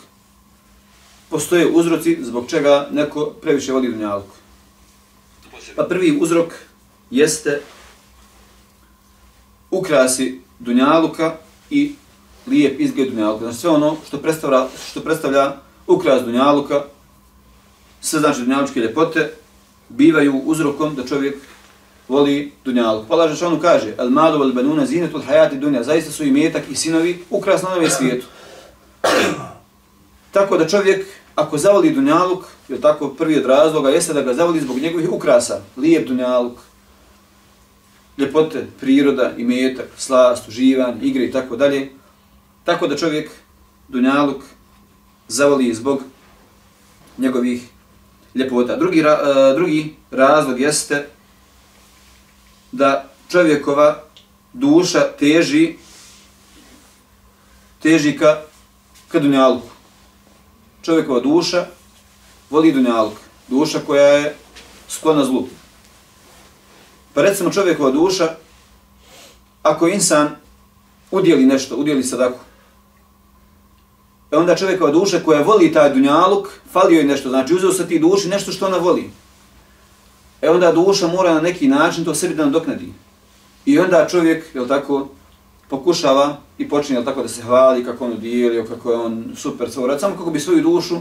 postoje 1.29 1.67
uzroci 1.67 2.17
zbog 2.21 2.49
čega 2.49 2.87
neko 2.91 3.25
previše 3.25 3.73
voli 3.73 3.87
Dunjaluk. 3.87 4.27
Pa 5.75 5.83
prvi 5.83 6.17
uzrok 6.21 6.53
jeste 7.11 7.61
ukrasi 9.71 10.41
Dunjaluka 10.59 11.35
i 11.69 11.93
lijep 12.47 12.79
izgled 12.79 13.09
Dunjaluka. 13.09 13.43
Znači 13.43 13.57
sve 13.57 13.69
ono 13.69 13.97
što 14.07 14.17
predstavlja, 14.17 14.67
što 14.89 15.01
predstavlja 15.01 15.55
ukras 15.87 16.23
Dunjaluka, 16.23 16.85
sve 18.01 18.19
znači 18.19 18.39
Dunjalučke 18.39 18.79
ljepote, 18.79 19.31
bivaju 19.89 20.41
uzrokom 20.45 20.95
da 20.95 21.05
čovjek 21.05 21.35
voli 22.09 22.51
dunjaluk. 22.65 23.07
Pa 23.07 23.13
Allah 23.13 23.29
Žešanu 23.29 23.59
kaže, 23.61 23.93
al 23.97 24.09
malu 24.09 24.39
wal 24.39 24.53
banuna 24.53 24.85
zinetul 24.85 25.21
hajati 25.21 25.57
dunja, 25.57 25.83
zaista 25.83 26.11
su 26.11 26.23
i 26.23 26.31
metak 26.31 26.63
i 26.69 26.75
sinovi 26.75 27.23
ukras 27.29 27.61
na 27.61 27.69
nove 27.69 27.89
svijetu. 27.89 28.25
tako 30.31 30.57
da 30.57 30.67
čovjek, 30.67 31.07
ako 31.35 31.57
zavoli 31.57 31.91
dunjaluk, 31.91 32.43
je 32.67 32.81
tako 32.81 33.09
prvi 33.09 33.37
od 33.37 33.45
razloga, 33.45 33.89
jeste 33.89 34.13
da 34.13 34.21
ga 34.21 34.33
zavoli 34.33 34.61
zbog 34.61 34.77
njegovih 34.77 35.11
ukrasa, 35.11 35.61
lijep 35.77 36.07
dunjaluk, 36.07 36.57
ljepote, 38.17 38.67
priroda, 38.79 39.31
i 39.37 39.41
imetak, 39.41 39.87
slast, 39.97 40.47
uživanje, 40.47 41.01
igre 41.01 41.25
i 41.25 41.31
tako 41.31 41.55
dalje. 41.55 41.89
Tako 42.63 42.87
da 42.87 42.97
čovjek 42.97 43.31
dunjaluk 43.87 44.43
zavoli 45.27 45.73
zbog 45.73 46.01
njegovih 47.17 47.69
ljepota. 48.35 48.75
Drugi, 48.75 49.01
ra, 49.01 49.19
e, 49.23 49.53
drugi 49.53 49.95
razlog 50.11 50.59
jeste 50.59 51.07
da 52.71 53.09
čovjekova 53.29 54.03
duša 54.53 54.99
teži 55.19 55.75
teži 57.81 58.17
ka, 58.17 58.41
ka 59.07 59.19
dunjalku. 59.19 59.67
Čovjekova 60.81 61.19
duša 61.19 61.65
voli 62.49 62.71
dunjalk. 62.71 63.13
Duša 63.47 63.79
koja 63.79 64.03
je 64.03 64.35
sklona 64.89 65.25
zlu. 65.25 65.47
Pa 67.13 67.21
recimo 67.21 67.51
čovjekova 67.51 67.91
duša, 67.91 68.35
ako 69.63 69.87
insan 69.87 70.35
udjeli 71.11 71.45
nešto, 71.45 71.75
udjeli 71.75 72.03
sadaku, 72.03 72.39
e 74.31 74.37
onda 74.37 74.55
čovjekova 74.55 74.91
duša 74.91 75.19
koja 75.19 75.41
voli 75.41 75.73
taj 75.73 75.93
dunjaluk, 75.93 76.47
falio 76.71 76.99
je 76.99 77.05
nešto, 77.05 77.29
znači 77.29 77.53
uzeo 77.53 77.73
sa 77.73 77.87
ti 77.87 77.99
duši 77.99 78.29
nešto 78.29 78.51
što 78.51 78.65
ona 78.65 78.77
voli 78.77 79.11
e 80.41 80.49
onda 80.49 80.71
duša 80.71 81.07
mora 81.07 81.33
na 81.33 81.41
neki 81.41 81.67
način 81.67 82.05
to 82.05 82.15
sebi 82.15 82.35
da 82.35 82.45
nadoknadi. 82.45 82.93
I 83.65 83.79
onda 83.79 84.07
čovjek, 84.09 84.55
je 84.55 84.67
tako, 84.67 85.07
pokušava 85.69 86.37
i 86.57 86.69
počinje, 86.69 86.99
je 86.99 87.05
tako, 87.05 87.21
da 87.21 87.27
se 87.27 87.41
hvali 87.41 87.85
kako 87.85 88.05
on 88.05 88.11
udijelio, 88.11 88.65
kako 88.65 88.91
je 88.91 88.97
on 88.97 89.31
super 89.35 89.71
svoj 89.71 89.99
samo 89.99 90.15
kako 90.15 90.31
bi 90.31 90.39
svoju 90.39 90.61
dušu 90.61 90.97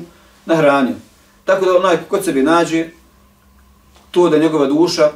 nahranio. 0.47 0.95
Tako 1.45 1.65
da 1.65 1.77
onaj 1.77 1.97
kod 2.09 2.25
sebi 2.25 2.43
nađe 2.43 2.91
to 4.11 4.29
da 4.29 4.39
njegova 4.39 4.67
duša 4.67 5.11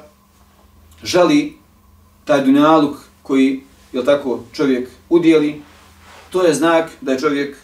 žali 1.02 1.56
taj 2.24 2.44
dunjaluk 2.44 2.96
koji, 3.22 3.60
je 3.92 4.04
tako, 4.04 4.40
čovjek 4.52 4.88
udijeli, 5.08 5.62
to 6.30 6.42
je 6.42 6.54
znak 6.54 6.90
da 7.00 7.12
je 7.12 7.18
čovjek 7.18 7.56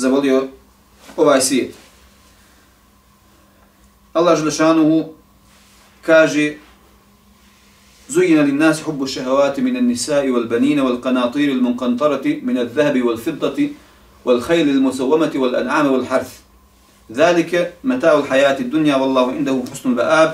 zavolio 0.00 0.48
ovaj 1.16 1.40
svijet. 1.40 1.74
Allah 4.12 4.38
Želešanuhu 4.38 5.04
kaže 6.02 6.56
زين 8.10 8.38
للناس 8.38 8.82
حب 8.82 9.02
الشهوات 9.02 9.60
من 9.60 9.76
النساء 9.76 10.28
والبنين 10.30 10.80
والقناطير 10.80 11.48
المنقنطرة 11.52 12.26
من 12.42 12.58
الذهب 12.58 13.02
والفضة 13.02 13.68
والخيل 14.24 14.68
المسومة 14.68 15.32
والأنعام 15.34 15.86
والحرث 15.92 16.32
ذلك 17.12 17.74
متاع 17.84 18.18
الحياة 18.18 18.58
الدنيا 18.60 18.96
والله 18.96 19.26
عنده 19.32 19.62
حسن 19.72 19.90
البآب 19.90 20.30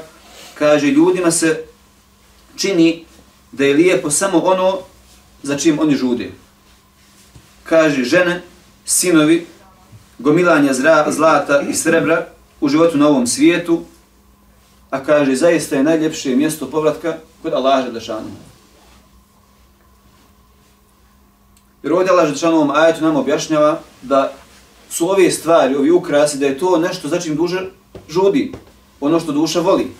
kaže 0.58 0.86
ljudima 0.86 1.30
se 1.30 1.64
čini 2.56 3.04
da 3.52 3.64
je 3.64 3.74
lijepo 3.74 4.10
samo 4.10 4.38
ono 4.38 4.78
za 5.42 5.56
čim 5.56 5.78
oni 5.78 5.96
žude. 5.96 6.30
Kaže 7.64 8.04
žene, 8.04 8.42
sinovi, 8.84 9.46
gomilanja 10.18 10.72
zlata 11.08 11.60
i 11.60 11.74
srebra 11.74 12.26
u 12.60 12.68
životu 12.68 12.98
na 12.98 13.08
ovom 13.08 13.26
svijetu, 13.26 13.82
a 14.90 15.04
kaže 15.04 15.36
zaista 15.36 15.76
je 15.76 15.82
najljepše 15.82 16.36
mjesto 16.36 16.70
povratka 16.70 17.16
kod 17.42 17.52
Allaha 17.52 17.82
Želešanu. 17.82 18.30
Jer 21.82 21.92
ovdje 21.92 22.10
Allah 22.10 22.26
Želešanu 22.26 22.56
ovom 22.56 22.70
ajetu 22.70 23.04
nam 23.04 23.16
objašnjava 23.16 23.80
da 24.02 24.32
su 24.90 25.10
ove 25.10 25.30
stvari, 25.30 25.76
ovi 25.76 25.90
ukrasi, 25.90 26.38
da 26.38 26.46
je 26.46 26.58
to 26.58 26.78
nešto 26.78 27.08
za 27.08 27.20
čim 27.20 27.36
duže 27.36 27.60
žudi, 28.08 28.52
ono 29.00 29.20
što 29.20 29.32
duša 29.32 29.60
voli. 29.60 29.90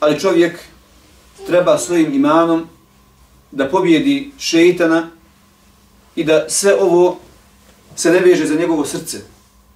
Ali 0.00 0.20
čovjek 0.20 0.58
treba 1.46 1.78
svojim 1.78 2.14
imanom 2.14 2.68
da 3.50 3.68
pobjedi 3.68 4.32
šeitana 4.38 5.10
i 6.16 6.24
da 6.24 6.44
sve 6.48 6.74
ovo 6.80 7.18
se 7.96 8.10
ne 8.10 8.20
veže 8.20 8.46
za 8.46 8.54
njegovo 8.54 8.84
srce. 8.84 9.18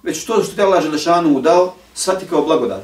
Već 0.03 0.25
to 0.25 0.43
što 0.43 0.55
te 0.55 0.61
Allah 0.61 0.83
Želešanu 0.83 1.41
dao, 1.41 1.73
shvati 1.93 2.25
kao 2.25 2.41
blagodat. 2.41 2.83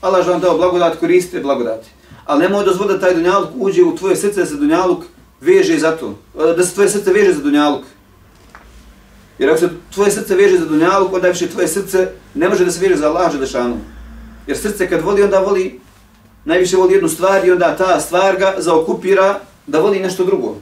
Allah 0.00 0.26
je 0.26 0.32
vam 0.32 0.40
dao 0.40 0.56
blagodat, 0.56 0.96
koristite 0.96 1.40
blagodati. 1.40 1.88
Ali 2.24 2.42
nemoj 2.42 2.64
dozvoliti 2.64 2.94
da 2.94 3.00
taj 3.00 3.14
dunjaluk 3.14 3.48
uđe 3.54 3.82
u 3.82 3.96
tvoje 3.96 4.16
srce, 4.16 4.40
da 4.40 4.46
se 4.46 4.56
dunjaluk 4.56 5.04
veže 5.40 5.78
za 5.78 5.96
to. 5.96 6.14
Da 6.56 6.64
se 6.64 6.74
tvoje 6.74 6.88
srce 6.88 7.12
veže 7.12 7.32
za 7.32 7.42
dunjaluk. 7.42 7.84
Jer 9.38 9.50
ako 9.50 9.58
se 9.58 9.68
tvoje 9.94 10.10
srce 10.10 10.34
veže 10.34 10.58
za 10.58 10.66
dunjaluk, 10.66 11.12
onda 11.12 11.28
više 11.28 11.48
tvoje 11.48 11.68
srce 11.68 12.08
ne 12.34 12.48
može 12.48 12.64
da 12.64 12.70
se 12.70 12.80
veže 12.80 12.96
za 12.96 13.08
Allah 13.08 13.32
Želešanu. 13.32 13.76
Jer 14.46 14.58
srce 14.58 14.88
kad 14.88 15.00
voli, 15.00 15.22
onda 15.22 15.38
voli, 15.38 15.80
najviše 16.44 16.76
voli 16.76 16.94
jednu 16.94 17.08
stvar 17.08 17.46
i 17.46 17.50
onda 17.50 17.76
ta 17.76 18.00
stvar 18.00 18.36
ga 18.36 18.54
zaokupira 18.58 19.40
da 19.66 19.80
voli 19.80 20.00
nešto 20.00 20.24
drugo. 20.24 20.56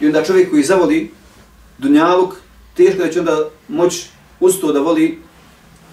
I 0.00 0.06
onda 0.06 0.24
čovjek 0.24 0.50
koji 0.50 0.62
zavoli 0.62 1.10
dunjaluk, 1.78 2.34
teško 2.74 3.02
da 3.02 3.10
će 3.10 3.20
onda 3.20 3.48
moći 3.68 4.06
uz 4.40 4.60
to 4.60 4.72
da 4.72 4.80
voli 4.80 5.22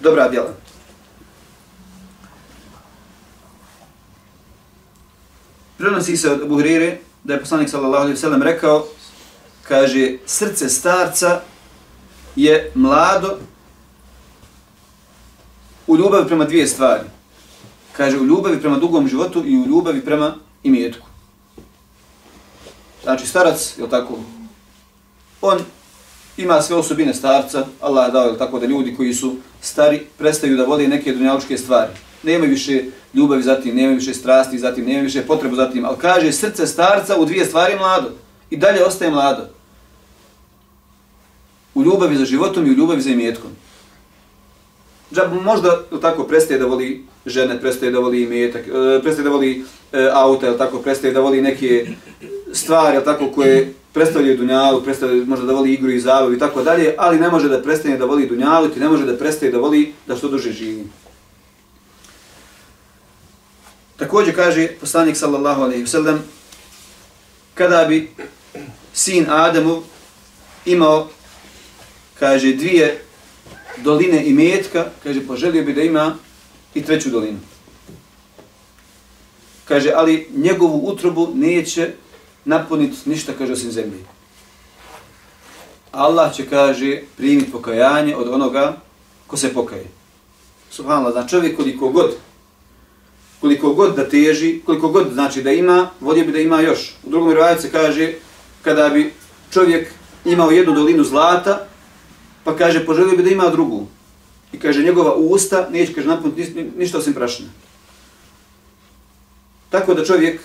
dobra 0.02 0.28
djela. 0.28 0.54
Prenosi 5.78 6.16
se 6.16 6.30
od 6.30 6.48
Buhrire 6.48 6.98
da 7.24 7.34
je 7.34 7.40
poslanik 7.40 7.68
sallallahu 7.68 8.02
alejhi 8.02 8.14
ve 8.14 8.20
sellem 8.20 8.42
rekao 8.42 8.86
kaže 9.62 10.16
srce 10.26 10.68
starca 10.68 11.40
je 12.36 12.72
mlado 12.74 13.38
u 15.86 15.96
ljubavi 15.96 16.26
prema 16.26 16.44
dvije 16.44 16.66
stvari. 16.66 17.04
Kaže 17.92 18.18
u 18.18 18.24
ljubavi 18.24 18.60
prema 18.60 18.78
dugom 18.78 19.08
životu 19.08 19.42
i 19.46 19.58
u 19.58 19.66
ljubavi 19.66 20.04
prema 20.04 20.34
imetku. 20.62 21.06
Znači 23.02 23.26
starac, 23.26 23.78
je 23.78 23.90
tako, 23.90 24.18
on 25.40 25.58
ima 26.38 26.62
sve 26.62 26.76
osobine 26.76 27.14
starca, 27.14 27.66
Allah 27.80 28.06
je 28.06 28.12
dao 28.12 28.28
je 28.28 28.38
tako 28.38 28.58
da 28.58 28.66
ljudi 28.66 28.94
koji 28.96 29.14
su 29.14 29.36
stari 29.60 30.00
prestaju 30.18 30.56
da 30.56 30.64
vole 30.64 30.88
neke 30.88 31.12
dunjalučke 31.12 31.58
stvari 31.58 31.90
nema 32.22 32.46
više 32.46 32.84
ljubavi 33.14 33.42
za 33.42 33.60
tim, 33.60 33.76
nema 33.76 33.94
više 33.94 34.14
strasti 34.14 34.58
za 34.58 34.74
tim, 34.74 34.84
nema 34.84 35.02
više 35.02 35.22
potrebu 35.22 35.56
za 35.56 35.70
tim, 35.70 35.84
ali 35.84 35.96
kaže 35.98 36.32
srce 36.32 36.66
starca 36.66 37.16
u 37.18 37.24
dvije 37.24 37.44
stvari 37.44 37.76
mlado 37.76 38.10
i 38.50 38.56
dalje 38.56 38.84
ostaje 38.84 39.10
mlado. 39.10 39.48
U 41.74 41.82
ljubavi 41.82 42.16
za 42.16 42.24
životom 42.24 42.66
i 42.66 42.70
u 42.70 42.74
ljubavi 42.74 43.00
za 43.00 43.10
imetkom. 43.10 43.50
Džab 45.14 45.32
možda 45.32 45.82
tako 46.02 46.24
prestaje 46.24 46.60
da 46.60 46.66
voli 46.66 47.04
žene, 47.26 47.60
prestaje 47.60 47.92
da 47.92 47.98
voli 47.98 48.22
imetak, 48.22 48.66
e, 48.66 49.00
prestaje 49.02 49.24
da 49.24 49.30
voli 49.30 49.64
e, 49.92 50.10
auta, 50.12 50.58
tako 50.58 50.78
prestaje 50.78 51.12
da 51.12 51.20
voli 51.20 51.42
neke 51.42 51.86
stvari, 52.52 53.04
tako, 53.04 53.30
koje 53.30 53.74
predstavljaju 53.98 54.36
dunjalu, 54.36 54.82
predstavljaju 54.82 55.26
možda 55.26 55.46
da 55.46 55.52
voli 55.52 55.72
igru 55.72 55.90
i 55.90 56.00
zabavu 56.00 56.32
i 56.34 56.38
tako 56.38 56.62
dalje, 56.62 56.94
ali 56.98 57.18
ne 57.18 57.30
može 57.30 57.48
da 57.48 57.62
prestane 57.62 57.96
da 57.96 58.04
voli 58.04 58.26
dunjalu 58.26 58.70
i 58.76 58.80
ne 58.80 58.88
može 58.88 59.06
da 59.06 59.16
prestane 59.18 59.50
da 59.52 59.58
voli 59.58 59.92
da 60.06 60.16
što 60.16 60.28
duže 60.28 60.52
živi. 60.52 60.84
Također 63.96 64.34
kaže 64.34 64.68
poslanik 64.80 65.16
sallallahu 65.16 65.62
alejhi 65.62 65.82
ve 65.82 65.88
sellem 65.88 66.22
kada 67.54 67.84
bi 67.84 68.10
sin 68.92 69.26
Ademov 69.28 69.82
imao 70.66 71.08
kaže 72.18 72.52
dvije 72.52 73.02
doline 73.76 74.24
i 74.24 74.32
metka, 74.32 74.90
kaže 75.02 75.26
poželio 75.26 75.64
bi 75.64 75.74
da 75.74 75.82
ima 75.82 76.16
i 76.74 76.82
treću 76.82 77.10
dolinu. 77.10 77.38
Kaže, 79.64 79.92
ali 79.94 80.28
njegovu 80.34 80.86
utrobu 80.86 81.28
neće 81.34 81.92
napuniti 82.44 82.96
ništa, 83.10 83.32
kaže, 83.38 83.52
osim 83.52 83.70
zemlje. 83.70 83.98
Allah 85.92 86.34
će, 86.34 86.46
kaže, 86.46 87.00
primiti 87.16 87.52
pokajanje 87.52 88.16
od 88.16 88.28
onoga 88.28 88.76
ko 89.26 89.36
se 89.36 89.54
pokaje. 89.54 89.86
Subhanallah, 90.70 91.12
znači 91.12 91.28
čovjek 91.28 91.56
koliko 91.56 91.88
god, 91.88 92.16
koliko 93.40 93.72
god 93.74 93.96
da 93.96 94.08
teži, 94.08 94.60
koliko 94.66 94.88
god 94.88 95.12
znači 95.12 95.42
da 95.42 95.52
ima, 95.52 95.90
volio 96.00 96.24
bi 96.24 96.32
da 96.32 96.38
ima 96.38 96.60
još. 96.60 96.94
U 97.04 97.10
drugom 97.10 97.32
rivaju 97.32 97.60
se 97.60 97.70
kaže, 97.70 98.12
kada 98.62 98.88
bi 98.88 99.12
čovjek 99.50 99.88
imao 100.24 100.50
jednu 100.50 100.74
dolinu 100.74 101.04
zlata, 101.04 101.66
pa 102.44 102.56
kaže, 102.56 102.86
poželio 102.86 103.16
bi 103.16 103.22
da 103.22 103.30
ima 103.30 103.48
drugu. 103.48 103.86
I 104.52 104.58
kaže, 104.58 104.82
njegova 104.82 105.14
usta 105.14 105.68
neće, 105.70 105.94
kaže, 105.94 106.08
napuniti 106.08 106.70
ništa 106.76 106.98
osim 106.98 107.14
prašine. 107.14 107.48
Tako 109.70 109.94
da 109.94 110.04
čovjek, 110.04 110.40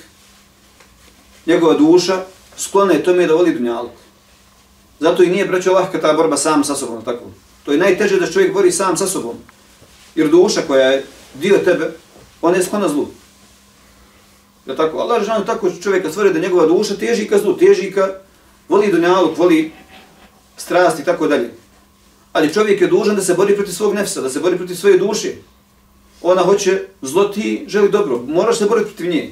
njegova 1.45 1.73
duša, 1.73 2.23
sklona 2.58 2.93
je 2.93 3.03
tome 3.03 3.27
da 3.27 3.34
voli 3.34 3.53
dunjaluk. 3.53 3.91
Zato 4.99 5.23
i 5.23 5.29
nije 5.29 5.45
braćo 5.45 5.73
lahka 5.73 6.01
ta 6.01 6.13
borba 6.13 6.38
sam 6.38 6.63
sa 6.63 6.75
sobom, 6.75 7.03
tako. 7.06 7.25
To 7.65 7.71
je 7.71 7.77
najteže 7.77 8.19
da 8.19 8.32
čovjek 8.32 8.53
bori 8.53 8.71
sam 8.71 8.97
sa 8.97 9.08
sobom. 9.08 9.36
Jer 10.15 10.29
duša 10.29 10.62
koja 10.67 10.88
je 10.88 11.06
dio 11.34 11.58
tebe, 11.58 11.91
ona 12.41 12.58
je 12.58 12.63
sklona 12.63 12.89
zlu. 12.89 13.08
Ja 14.65 14.75
tako? 14.75 14.97
Allah 14.97 15.23
žena 15.23 15.45
tako 15.45 15.71
čovjeka 15.84 16.10
stvore 16.10 16.34
da 16.34 16.39
njegova 16.39 16.65
duša 16.65 16.95
teži 16.95 17.27
ka 17.27 17.38
zlu, 17.38 17.58
teži 17.58 17.91
ka 17.91 18.10
voli 18.69 18.91
dunjaluk, 18.91 19.38
voli 19.38 19.71
strast 20.58 20.99
i 20.99 21.06
tako 21.06 21.27
dalje. 21.27 21.51
Ali 22.34 22.53
čovjek 22.53 22.82
je 22.82 22.88
dužan 22.88 23.15
da 23.15 23.21
se 23.21 23.34
bori 23.34 23.56
protiv 23.56 23.73
svog 23.73 23.93
nefsa, 23.93 24.21
da 24.21 24.29
se 24.29 24.39
bori 24.39 24.58
protiv 24.58 24.75
svoje 24.75 24.97
duše 24.97 25.34
ona 26.23 26.41
hoće 26.41 26.82
zlo, 27.01 27.23
ti 27.23 27.65
želi 27.67 27.91
dobro. 27.91 28.21
Moraš 28.27 28.58
se 28.58 28.65
boriti 28.65 28.89
protiv 28.89 29.10
nje. 29.10 29.32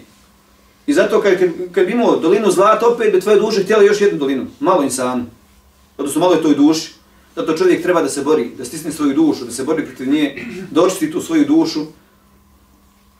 I 0.87 0.93
zato 0.93 1.21
kad, 1.21 1.39
kad, 1.39 1.49
kad 1.71 1.85
bi 1.85 1.91
imao 1.91 2.19
dolinu 2.19 2.51
zlata, 2.51 2.87
opet 2.87 3.13
bi 3.13 3.19
tvoje 3.19 3.39
duše 3.39 3.63
htjela 3.63 3.83
još 3.83 4.01
jednu 4.01 4.19
dolinu. 4.19 4.47
Malo 4.59 4.83
insanu. 4.83 5.25
Odnosno 5.97 6.21
malo 6.21 6.33
je 6.33 6.41
toj 6.41 6.55
duši. 6.55 6.93
Zato 7.35 7.57
čovjek 7.57 7.83
treba 7.83 8.01
da 8.01 8.09
se 8.09 8.21
bori, 8.21 8.51
da 8.57 8.65
stisne 8.65 8.91
svoju 8.91 9.13
dušu, 9.13 9.45
da 9.45 9.51
se 9.51 9.63
bori 9.63 9.85
protiv 9.85 10.09
nje, 10.09 10.45
da 10.71 10.81
očisti 10.81 11.11
tu 11.11 11.21
svoju 11.21 11.45
dušu 11.45 11.85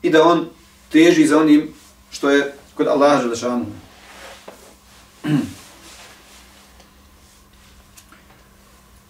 i 0.02 0.10
da 0.10 0.24
on 0.24 0.45
teži 0.91 1.28
za 1.28 1.38
onim 1.38 1.74
što 2.12 2.30
je 2.30 2.54
kod 2.74 2.88
Allaha 2.88 3.21
Želešanu. 3.21 3.65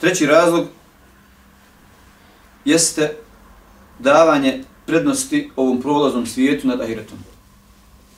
Treći 0.01 0.25
razlog 0.25 0.67
jeste 2.65 3.17
davanje 3.99 4.63
prednosti 4.85 5.51
ovom 5.55 5.81
prolaznom 5.81 6.25
svijetu 6.25 6.67
nad 6.67 6.81
ahiretom. 6.81 7.30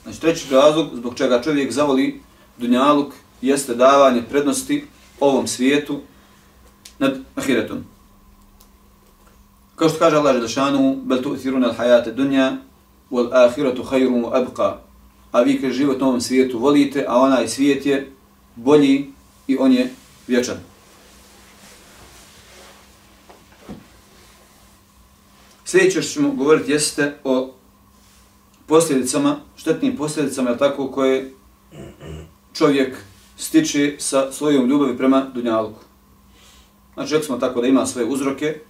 Znači, 0.04 0.20
treći 0.20 0.54
razlog 0.54 0.88
zbog 0.94 1.14
čega 1.14 1.42
čovjek 1.42 1.72
zavoli 1.72 2.20
dunjaluk 2.56 3.12
jeste 3.42 3.74
davanje 3.74 4.22
prednosti 4.22 4.84
ovom 5.20 5.46
svijetu 5.46 6.00
nad 6.98 7.18
ahiretom. 7.34 7.84
Kao 9.76 9.88
što 9.88 9.98
kaže 9.98 10.16
Allah 10.16 10.34
Želešanu, 10.34 10.96
bel 11.04 11.22
tu 11.22 11.34
ithiruna 11.34 11.72
al-hajate 11.72 12.12
dunja, 12.12 12.56
wal 13.10 13.28
ahiratu 13.32 13.82
hajru 13.82 14.30
abqa. 14.32 14.76
A 15.32 15.42
vi 15.42 15.60
kaže 15.60 15.74
život 15.74 16.00
na 16.00 16.06
ovom 16.06 16.20
svijetu 16.20 16.58
volite, 16.58 17.04
a 17.08 17.18
onaj 17.18 17.48
svijet 17.48 17.86
je 17.86 18.12
bolji 18.56 19.10
i 19.46 19.56
on 19.56 19.72
je 19.72 19.90
vječan. 20.26 20.56
Sljedeće 25.64 26.02
što 26.02 26.12
ćemo 26.12 26.30
govoriti 26.30 26.72
jeste 26.72 27.16
o 27.24 27.54
posljedicama, 28.66 29.36
štetnim 29.56 29.96
posljedicama, 29.96 30.50
je 30.50 30.58
tako, 30.58 30.88
koje 30.88 31.32
čovjek 32.54 32.96
stiče 33.36 33.96
sa 33.98 34.32
svojom 34.32 34.68
ljubavi 34.68 34.96
prema 34.96 35.26
Dunjaluku. 35.34 35.80
Znači, 36.94 37.12
rekli 37.12 37.26
smo 37.26 37.36
tako 37.36 37.60
da 37.60 37.66
ima 37.66 37.86
svoje 37.86 38.06
uzroke, 38.06 38.60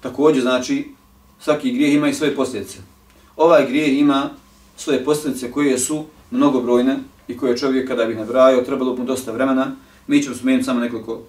također 0.00 0.42
znači 0.42 0.94
svaki 1.40 1.72
grijeh 1.72 1.94
ima 1.94 2.08
i 2.08 2.14
svoje 2.14 2.36
posljedice. 2.36 2.78
Ovaj 3.36 3.66
grijeh 3.66 3.98
ima 3.98 4.30
svoje 4.76 5.04
posljedice 5.04 5.50
koje 5.50 5.78
su 5.78 6.04
mnogobrojne 6.30 6.98
i 7.28 7.36
koje 7.36 7.56
čovjek 7.56 7.88
kada 7.88 8.04
bi 8.04 8.14
nabrajao 8.14 8.62
trebalo 8.62 8.96
mu 8.96 9.04
dosta 9.04 9.32
vremena. 9.32 9.76
Mi 10.06 10.22
ćemo 10.22 10.36
spomenuti 10.36 10.64
samo 10.64 10.80
nekoliko 10.80 11.20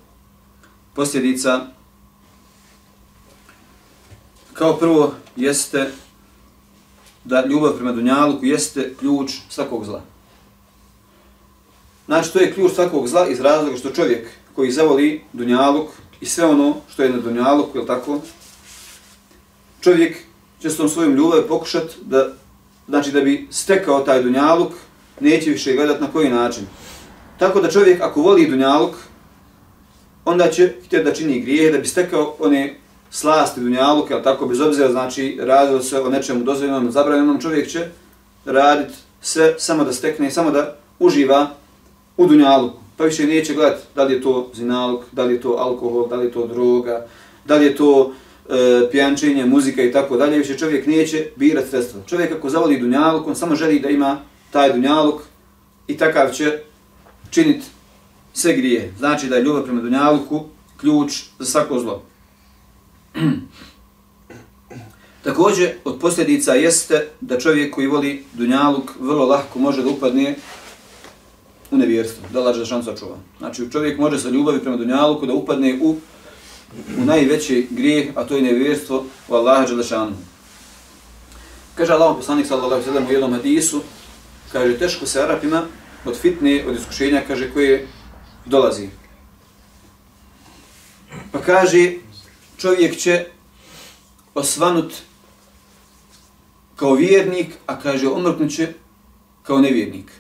posljedica 0.94 1.68
Kao 4.58 4.78
prvo 4.78 5.14
jeste 5.36 5.92
da 7.28 7.46
ljubav 7.46 7.74
prema 7.74 7.92
Dunjaluku 7.92 8.46
jeste 8.46 8.94
ključ 9.00 9.32
svakog 9.50 9.86
zla. 9.86 10.02
Znači, 12.06 12.34
to 12.34 12.40
je 12.40 12.54
ključ 12.54 12.74
svakog 12.74 13.08
zla 13.08 13.28
iz 13.28 13.42
razloga 13.42 13.78
što 13.78 13.90
čovjek 13.90 14.28
koji 14.56 14.72
zavoli 14.72 15.22
Dunjaluk 15.34 15.90
i 16.22 16.26
sve 16.26 16.46
ono 16.46 16.76
što 16.94 17.04
je 17.04 17.10
na 17.10 17.18
Dunjaluku, 17.18 17.78
je 17.78 17.86
tako? 17.86 18.20
Čovjek 19.82 20.18
će 20.62 20.70
s 20.70 20.78
tom 20.78 20.90
svojom 20.90 21.16
ljubav 21.16 21.48
pokušat 21.48 21.84
da, 22.02 22.34
znači 22.88 23.12
da 23.12 23.22
bi 23.22 23.48
stekao 23.52 24.00
taj 24.00 24.24
Dunjaluk, 24.24 24.72
neće 25.20 25.50
više 25.50 25.74
gledat 25.74 26.02
na 26.02 26.08
koji 26.12 26.30
način. 26.30 26.66
Tako 27.40 27.62
da 27.62 27.72
čovjek 27.72 28.02
ako 28.02 28.22
voli 28.22 28.48
Dunjaluk, 28.48 28.96
onda 30.26 30.52
će 30.52 30.74
htjeti 30.86 31.06
da 31.06 31.14
čini 31.14 31.42
grije, 31.42 31.72
da 31.72 31.78
bi 31.78 31.88
stekao 31.88 32.36
one 32.40 32.80
slasti 33.10 33.62
dunjaluke, 33.62 34.14
ali 34.14 34.24
tako 34.24 34.46
bez 34.46 34.62
obzira, 34.62 34.92
znači 34.92 35.40
radilo 35.42 35.82
se 35.82 36.02
o 36.02 36.10
nečemu 36.10 36.44
dozvoljenom, 36.44 36.92
zabranjenom, 36.92 37.42
čovjek 37.42 37.70
će 37.70 37.88
raditi 38.46 38.94
sve 39.22 39.56
samo 39.58 39.84
da 39.84 39.94
stekne 39.94 40.28
i 40.28 40.32
samo 40.32 40.52
da 40.52 40.76
uživa 41.00 41.50
u 42.18 42.28
dunjaluku. 42.28 42.78
Pa 42.98 43.04
više 43.04 43.28
neće 43.28 43.54
gledati 43.54 43.84
da 43.96 44.04
li 44.04 44.14
je 44.14 44.22
to 44.22 44.52
zinaluk, 44.54 45.04
da 45.12 45.24
li 45.24 45.34
je 45.34 45.42
to 45.42 45.56
alkohol, 45.60 46.08
da 46.08 46.16
li 46.16 46.26
je 46.26 46.32
to 46.32 46.48
droga, 46.48 47.06
da 47.46 47.56
li 47.56 47.66
je 47.66 47.76
to 47.76 48.14
e, 48.50 48.92
pijančenje, 48.92 49.46
muzika 49.46 49.84
i 49.84 49.92
tako 49.92 50.18
dalje. 50.18 50.38
Više 50.38 50.58
čovjek 50.58 50.88
neće 50.88 51.28
birati 51.36 51.70
sredstva. 51.70 52.02
Čovjek 52.08 52.32
ako 52.32 52.50
zavoli 52.50 52.80
dunjaluk, 52.80 53.28
on 53.28 53.36
samo 53.36 53.56
želi 53.56 53.80
da 53.80 53.90
ima 53.90 54.18
taj 54.52 54.74
dunjaluk 54.74 55.22
i 55.88 55.98
takav 55.98 56.32
će 56.32 56.60
činiti 57.30 57.66
sve 58.34 58.54
grije. 58.54 58.94
Znači 58.98 59.28
da 59.28 59.36
je 59.36 59.44
ljubav 59.44 59.64
prema 59.64 59.82
dunjaluku 59.82 60.44
ključ 60.78 61.24
za 61.40 61.46
svako 61.46 61.80
zlo. 61.80 62.04
Također, 65.24 65.72
od 65.86 66.00
posljedica 66.00 66.54
jeste 66.54 67.08
da 67.22 67.40
čovjek 67.40 67.76
koji 67.76 67.88
voli 67.88 68.24
dunjaluk 68.34 68.92
vrlo 69.00 69.26
lahko 69.26 69.60
može 69.60 69.84
da 69.84 69.90
upadne 69.90 70.36
u 71.72 71.78
nevjerstvo, 71.78 72.24
da 72.34 72.40
laže 72.40 72.76
da 72.86 72.96
čuva. 72.96 73.18
Znači, 73.38 73.72
čovjek 73.72 74.00
može 74.00 74.20
sa 74.20 74.30
ljubavi 74.30 74.60
prema 74.60 74.78
dunjaluku 74.78 75.26
da 75.26 75.34
upadne 75.34 75.80
u, 75.82 75.96
u 76.98 77.06
najveći 77.06 77.68
grijeh, 77.72 78.08
a 78.16 78.24
to 78.24 78.36
je 78.36 78.42
nevjerstvo 78.42 79.06
u 79.28 79.36
Allaha 79.36 79.66
Đelešanu. 79.66 80.16
Kaže 81.76 81.94
Allah 81.94 82.16
poslanik 82.16 82.48
sallallahu 82.48 82.84
sallam 82.84 83.08
u 83.08 83.12
jednom 83.12 83.34
hadisu, 83.34 83.82
kaže, 84.52 84.78
teško 84.78 85.06
se 85.06 85.22
Arapima 85.22 85.64
od 86.06 86.18
fitne, 86.18 86.64
od 86.68 86.76
iskušenja, 86.76 87.22
kaže, 87.28 87.52
koje 87.54 87.88
dolazi. 88.46 88.90
Pa 91.32 91.42
kaže, 91.42 91.94
čovjek 92.58 92.98
će 92.98 93.26
osvanut 94.34 94.94
kao 96.76 96.94
vjernik, 96.94 97.48
a 97.66 97.80
kaže 97.80 98.08
omrknut 98.08 98.52
će 98.52 98.68
kao 99.44 99.62
nevjernik. 99.62 100.12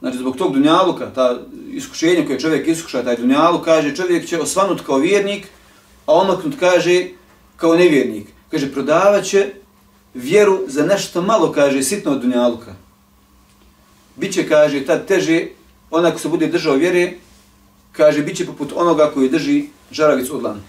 Znači, 0.00 0.18
zbog 0.18 0.36
tog 0.36 0.52
dunjaluka, 0.52 1.10
ta 1.14 1.38
iskušenja 1.70 2.26
koje 2.26 2.40
čovjek 2.40 2.68
iskuša, 2.68 3.04
taj 3.04 3.16
dunjaluk, 3.16 3.64
kaže 3.64 3.96
čovjek 3.96 4.28
će 4.28 4.40
osvanut 4.40 4.80
kao 4.86 4.98
vjernik, 4.98 5.46
a 6.06 6.12
omrknut 6.14 6.54
kaže 6.60 7.08
kao 7.56 7.76
nevjernik. 7.76 8.26
Kaže, 8.50 8.72
prodavat 8.72 9.24
će 9.24 9.50
vjeru 10.14 10.60
za 10.66 10.86
nešto 10.86 11.22
malo, 11.22 11.52
kaže, 11.52 11.82
sitno 11.82 12.12
od 12.12 12.20
dunjaluka. 12.20 12.74
Biće, 14.16 14.48
kaže, 14.48 14.84
tad 14.84 15.06
teže, 15.06 15.46
onako 15.90 16.18
se 16.18 16.28
bude 16.28 16.46
držao 16.46 16.74
vjere, 16.74 17.12
kaže, 17.96 18.22
bit 18.22 18.36
će 18.36 18.46
poput 18.46 18.72
onoga 18.76 19.10
koji 19.14 19.28
drži 19.28 19.64
žaravicu 19.90 20.36
od 20.36 20.42
lana. 20.42 20.60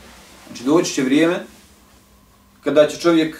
Znači, 0.48 0.64
doći 0.64 0.94
će 0.94 1.04
vrijeme 1.04 1.46
kada 2.64 2.88
će 2.88 3.00
čovjek 3.00 3.38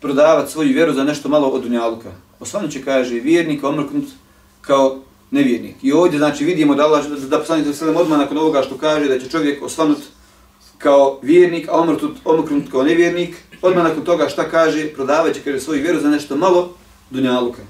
prodavati 0.00 0.52
svoju 0.52 0.74
vjeru 0.74 0.92
za 0.92 1.04
nešto 1.04 1.28
malo 1.28 1.48
od 1.48 1.62
dunjaluka. 1.62 2.12
Osvanu 2.40 2.68
će, 2.68 2.84
kaže, 2.84 3.14
vjernika 3.14 3.68
omrknut 3.68 4.04
kao 4.60 4.98
nevjernik. 5.30 5.76
I 5.82 5.92
ovdje 5.92 6.18
znači 6.18 6.44
vidimo 6.44 6.74
da 6.74 6.84
Allah, 6.84 7.06
da 7.06 7.38
poslanik 7.38 7.76
sve 7.76 7.90
odmah 7.90 8.18
nakon 8.18 8.38
ovoga 8.38 8.62
što 8.62 8.76
kaže 8.78 9.08
da 9.08 9.18
će 9.18 9.28
čovjek 9.28 9.62
osvanut 9.62 9.98
kao 10.78 11.18
vjernik, 11.22 11.68
a 11.68 11.80
omrtut, 11.80 12.16
omrknut 12.24 12.70
kao 12.70 12.82
nevjernik, 12.82 13.36
odmah 13.62 13.84
nakon 13.84 14.04
toga 14.04 14.28
šta 14.28 14.50
kaže, 14.50 14.88
prodavajući 14.94 15.40
kaže 15.40 15.60
svoju 15.60 15.82
vjeru 15.82 16.00
za 16.00 16.10
nešto 16.10 16.36
malo 16.36 16.74
dunjaluka. 17.10 17.62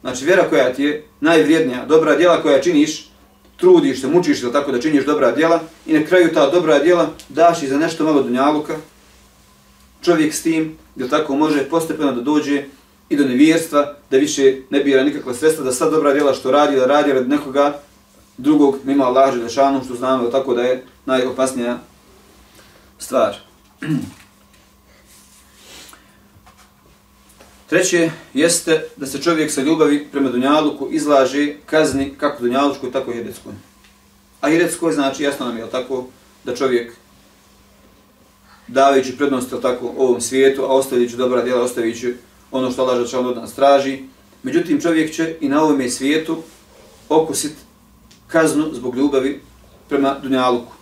Znači 0.00 0.24
vjera 0.24 0.48
koja 0.48 0.72
ti 0.72 0.82
je 0.82 1.04
najvrijednija, 1.20 1.86
dobra 1.86 2.16
djela 2.16 2.42
koja 2.42 2.60
činiš, 2.60 3.08
trudiš 3.56 4.00
se, 4.00 4.06
mučiš 4.06 4.40
se 4.40 4.52
tako 4.52 4.72
da 4.72 4.80
činiš 4.80 5.04
dobra 5.04 5.32
djela 5.32 5.60
i 5.86 5.92
na 5.92 6.06
kraju 6.06 6.34
ta 6.34 6.50
dobra 6.50 6.78
djela 6.78 7.08
daš 7.28 7.62
i 7.62 7.68
za 7.68 7.78
nešto 7.78 8.04
malo 8.04 8.22
dunjaluka, 8.22 8.76
čovjek 10.02 10.34
s 10.34 10.42
tim, 10.42 10.78
da 10.94 11.08
tako 11.08 11.36
može 11.36 11.68
postepeno 11.68 12.12
da 12.12 12.20
dođe 12.20 12.64
i 13.08 13.16
do 13.16 13.24
nevjerstva, 13.24 13.94
da 14.10 14.16
više 14.16 14.56
ne 14.70 14.80
bira 14.80 15.04
nikakva 15.04 15.34
sredstva, 15.34 15.64
da 15.64 15.72
sad 15.72 15.92
dobra 15.92 16.12
djela 16.12 16.34
što 16.34 16.50
radi, 16.50 16.76
da 16.76 16.86
radi 16.86 17.12
radi 17.12 17.28
nekoga 17.28 17.80
drugog, 18.36 18.78
mimo 18.84 19.04
Allaha 19.04 19.32
Želešanu, 19.32 19.84
što 19.84 19.94
znamo 19.94 20.28
tako 20.28 20.54
da 20.54 20.62
je 20.62 20.84
najopasnija 21.06 21.78
stvar. 22.98 23.36
Treće 27.68 28.10
jeste 28.34 28.88
da 28.96 29.06
se 29.06 29.22
čovjek 29.22 29.52
sa 29.52 29.62
ljubavi 29.62 30.06
prema 30.12 30.30
Dunjaluku 30.30 30.88
izlaže 30.90 31.54
kazni 31.66 32.14
kako 32.18 32.42
Dunjalučkoj, 32.42 32.92
tako 32.92 33.10
i 33.10 33.14
Hiretskoj. 33.14 33.52
A 34.40 34.50
Hiretskoj 34.50 34.92
znači 34.92 35.22
jasno 35.22 35.46
nam 35.46 35.56
je 35.56 35.70
tako 35.70 36.06
da 36.44 36.56
čovjek 36.56 36.92
davajući 38.68 39.16
prednost 39.16 39.54
tako 39.62 39.92
ovom 39.98 40.20
svijetu, 40.20 40.62
a 40.62 40.66
ostavljajući 40.66 41.16
dobra 41.16 41.42
djela, 41.42 41.62
ostavljajući 41.62 42.14
ono 42.50 42.70
što 42.70 42.82
Allah 42.82 42.96
Želešanu 42.96 43.28
od 43.28 43.36
nas 43.36 43.54
traži. 43.54 44.02
Međutim, 44.42 44.80
čovjek 44.80 45.14
će 45.14 45.36
i 45.40 45.48
na 45.48 45.62
ovom 45.62 45.90
svijetu 45.90 46.42
okusit 47.08 47.52
kaznu 48.26 48.70
zbog 48.72 48.96
ljubavi 48.96 49.40
prema 49.88 50.16
Dunjaluku. 50.22 50.72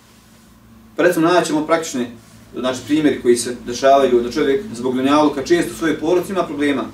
Pa 0.97 1.03
recimo 1.03 1.29
naćemo 1.29 1.66
praktične 1.66 2.11
znači, 2.59 2.81
primjeri 2.87 3.23
koji 3.23 3.37
se 3.37 3.57
dešavaju 3.67 4.21
da 4.21 4.31
čovjek 4.31 4.62
zbog 4.75 4.95
Dunjaluka 4.95 5.45
često 5.45 5.73
u 5.73 5.77
svojoj 5.77 6.01
porodici 6.01 6.33
ima 6.33 6.43
problema. 6.43 6.85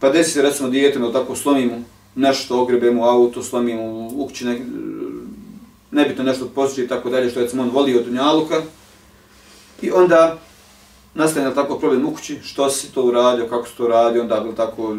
Pa 0.00 0.10
desi 0.10 0.30
se 0.30 0.42
recimo 0.42 0.68
dijetom, 0.68 1.12
tako 1.12 1.36
slomimo 1.36 1.84
nešto, 2.14 2.62
ogrebemo 2.62 3.04
auto, 3.04 3.42
slomimo 3.42 4.08
u 4.14 4.26
kući, 4.26 4.44
ne, 4.44 4.60
nebitno 5.90 6.24
nešto 6.24 6.48
posjeći 6.54 6.82
i 6.82 6.88
tako 6.88 7.10
dalje, 7.10 7.30
što 7.30 7.40
je 7.40 7.48
on 7.58 7.70
volio 7.70 7.98
od 7.98 8.04
Dunjaluka. 8.04 8.62
I 9.82 9.90
onda 9.90 10.38
nastane 11.14 11.54
tako 11.54 11.78
problem 11.78 12.06
u 12.06 12.14
kući, 12.14 12.38
što 12.44 12.70
si 12.70 12.92
to 12.92 13.02
uradio, 13.02 13.46
kako 13.46 13.68
si 13.68 13.76
to 13.76 13.84
uradio, 13.84 14.22
onda 14.22 14.40
bilo 14.40 14.52
tako 14.52 14.96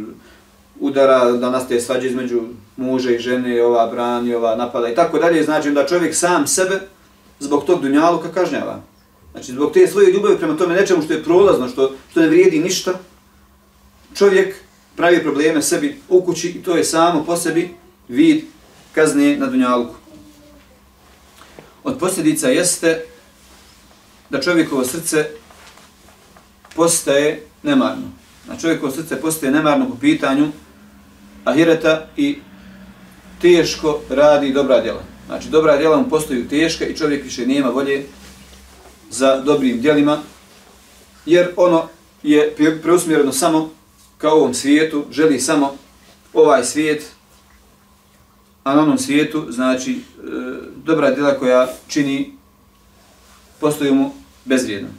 udara, 0.79 1.31
da 1.31 1.49
nastaje 1.49 1.81
svađa 1.81 2.07
između 2.07 2.41
muža 2.77 3.11
i 3.11 3.19
žene, 3.19 3.63
ova 3.63 3.87
brani, 3.87 4.35
ova 4.35 4.55
napada 4.55 4.89
i 4.89 4.95
tako 4.95 5.19
dalje, 5.19 5.43
znači 5.43 5.71
da 5.71 5.85
čovjek 5.85 6.15
sam 6.15 6.47
sebe 6.47 6.79
zbog 7.39 7.65
tog 7.65 7.81
dunjaluka 7.81 8.31
kažnjava. 8.31 8.81
Znači 9.33 9.51
zbog 9.51 9.73
te 9.73 9.87
svoje 9.87 10.11
ljubavi 10.11 10.37
prema 10.37 10.57
tome 10.57 10.75
nečemu 10.75 11.01
što 11.01 11.13
je 11.13 11.23
prolazno, 11.23 11.67
što, 11.67 11.95
što 12.11 12.19
ne 12.19 12.27
vrijedi 12.27 12.59
ništa, 12.59 12.99
čovjek 14.15 14.55
pravi 14.95 15.23
probleme 15.23 15.61
sebi 15.61 15.97
u 16.09 16.21
kući 16.21 16.49
i 16.49 16.63
to 16.63 16.75
je 16.75 16.83
samo 16.83 17.23
po 17.23 17.37
sebi 17.37 17.69
vid 18.07 18.43
kazne 18.93 19.37
na 19.37 19.45
dunjalku. 19.45 19.95
Od 21.83 21.97
posljedica 21.99 22.49
jeste 22.49 23.05
da 24.29 24.41
čovjekovo 24.41 24.85
srce 24.85 25.29
postaje 26.75 27.41
nemarno. 27.63 28.11
Na 28.47 28.57
čovjekovo 28.57 28.91
srce 28.91 29.21
postaje 29.21 29.51
nemarno 29.51 29.89
po 29.89 29.95
pitanju 29.95 30.47
ahireta 31.43 32.07
i 32.17 32.37
teško 33.41 33.99
radi 34.09 34.53
dobra 34.53 34.81
djela. 34.81 35.03
Znači, 35.27 35.49
dobra 35.49 35.77
djela 35.77 35.97
mu 35.97 36.09
postaju 36.09 36.47
teška 36.47 36.85
i 36.85 36.95
čovjek 36.95 37.23
više 37.23 37.47
nema 37.47 37.69
volje 37.69 38.05
za 39.13 39.41
dobrim 39.41 39.81
djelima, 39.81 40.21
jer 41.25 41.53
ono 41.55 41.87
je 42.23 42.55
preusmjereno 42.81 43.31
samo 43.31 43.71
ka 44.17 44.31
ovom 44.31 44.53
svijetu, 44.53 45.05
želi 45.11 45.39
samo 45.39 45.75
ovaj 46.33 46.63
svijet, 46.63 47.11
a 48.63 48.75
na 48.75 48.81
onom 48.81 48.97
svijetu, 48.97 49.45
znači, 49.49 49.91
e, 49.91 50.01
dobra 50.85 51.11
djela 51.11 51.39
koja 51.39 51.73
čini, 51.87 52.33
postaju 53.59 53.95
mu 53.95 54.13
bezvrijedno. 54.45 54.89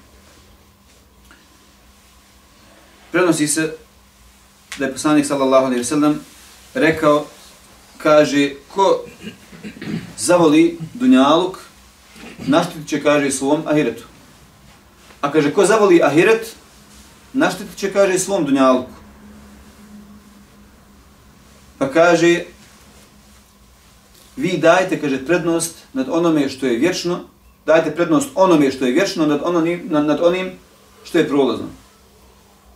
Prenosi 3.13 3.49
se 3.49 3.77
da 4.79 4.85
je 4.85 4.93
poslanik 4.93 5.27
sallallahu 5.27 5.67
alaihi 5.67 5.85
sallam 5.85 6.21
rekao, 6.75 7.27
kaže, 7.99 8.51
ko 8.75 9.05
zavoli 10.19 10.79
dunjaluk, 10.95 11.59
naštit 12.47 12.89
će, 12.89 13.03
kaže, 13.03 13.31
svom 13.31 13.63
ahiretu. 13.67 14.05
A 15.21 15.33
kaže, 15.33 15.53
ko 15.53 15.65
zavoli 15.65 16.03
ahiret, 16.03 16.57
naštit 17.33 17.77
će, 17.77 17.93
kaže, 17.93 18.19
svom 18.19 18.45
dunjalku. 18.45 18.91
Pa 21.79 21.89
kaže, 21.91 22.45
vi 24.37 24.59
dajte, 24.59 25.01
kaže, 25.01 25.27
prednost 25.27 25.75
nad 25.93 26.09
onome 26.11 26.49
što 26.49 26.67
je 26.67 26.79
vječno, 26.79 27.21
dajte 27.67 27.95
prednost 27.95 28.29
onome 28.35 28.71
što 28.71 28.87
je 28.87 28.93
vječno 28.93 29.27
nad 29.27 29.41
onim, 29.45 29.89
nad, 29.91 30.05
nad 30.05 30.21
onim 30.23 30.53
što 31.05 31.19
je 31.19 31.29
prolazno. 31.29 31.67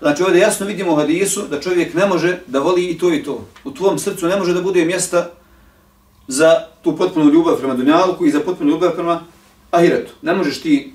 Znači 0.00 0.22
ovdje 0.22 0.40
jasno 0.40 0.66
vidimo 0.66 0.92
u 0.92 0.96
hadisu 0.96 1.42
da 1.50 1.60
čovjek 1.60 1.94
ne 1.94 2.06
može 2.06 2.38
da 2.46 2.60
voli 2.60 2.86
i 2.86 2.98
to 2.98 3.14
i 3.14 3.22
to. 3.22 3.46
U 3.64 3.70
tvom 3.70 3.98
srcu 3.98 4.26
ne 4.26 4.36
može 4.36 4.54
da 4.54 4.62
bude 4.62 4.84
mjesta 4.84 5.30
za 6.28 6.64
tu 6.82 6.96
potpunu 6.96 7.30
ljubav 7.30 7.56
prema 7.56 7.74
dunjalku 7.74 8.26
i 8.26 8.30
za 8.30 8.40
potpunu 8.40 8.70
ljubav 8.70 8.90
prema 8.94 9.20
ahiretu. 9.70 10.12
Ne 10.22 10.34
možeš 10.34 10.60
ti 10.60 10.92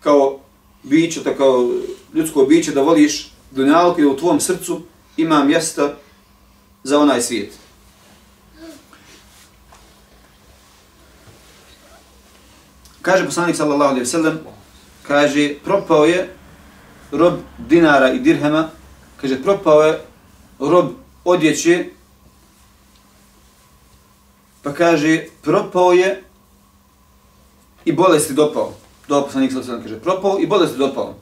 kao 0.00 0.38
biće, 0.82 1.24
tako 1.24 1.36
kao 1.36 1.70
ljudsko 2.14 2.44
biće 2.44 2.72
da 2.72 2.82
voliš 2.82 3.32
dunjalku 3.50 4.00
i 4.00 4.06
u 4.06 4.16
tvom 4.16 4.40
srcu 4.40 4.82
ima 5.16 5.44
mjesta 5.44 5.94
za 6.82 6.98
onaj 6.98 7.22
svijet. 7.22 7.52
Kaže 13.02 13.24
poslanik 13.24 13.56
sallallahu 13.56 13.90
alejhi 13.90 14.00
ve 14.00 14.06
sellem, 14.06 14.38
kaže 15.02 15.54
propao 15.64 16.04
je 16.04 16.34
rob 17.12 17.34
dinara 17.58 18.12
i 18.12 18.18
dirhema, 18.18 18.68
kaže 19.20 19.42
propao 19.42 19.82
je 19.82 20.00
rob 20.58 20.86
odjeće, 21.24 21.84
pa 24.62 24.72
kaže 24.72 25.24
propao 25.42 25.92
je 25.92 26.22
i 27.84 27.92
bolesti 27.92 28.34
dopao. 28.34 28.72
Do 29.08 29.22
poslanik 29.22 29.52
sa 29.52 29.58
alejhi 29.58 29.82
kaže 29.82 30.00
propao 30.00 30.38
i 30.40 30.46
bolesti 30.46 30.78
dopao. 30.78 31.14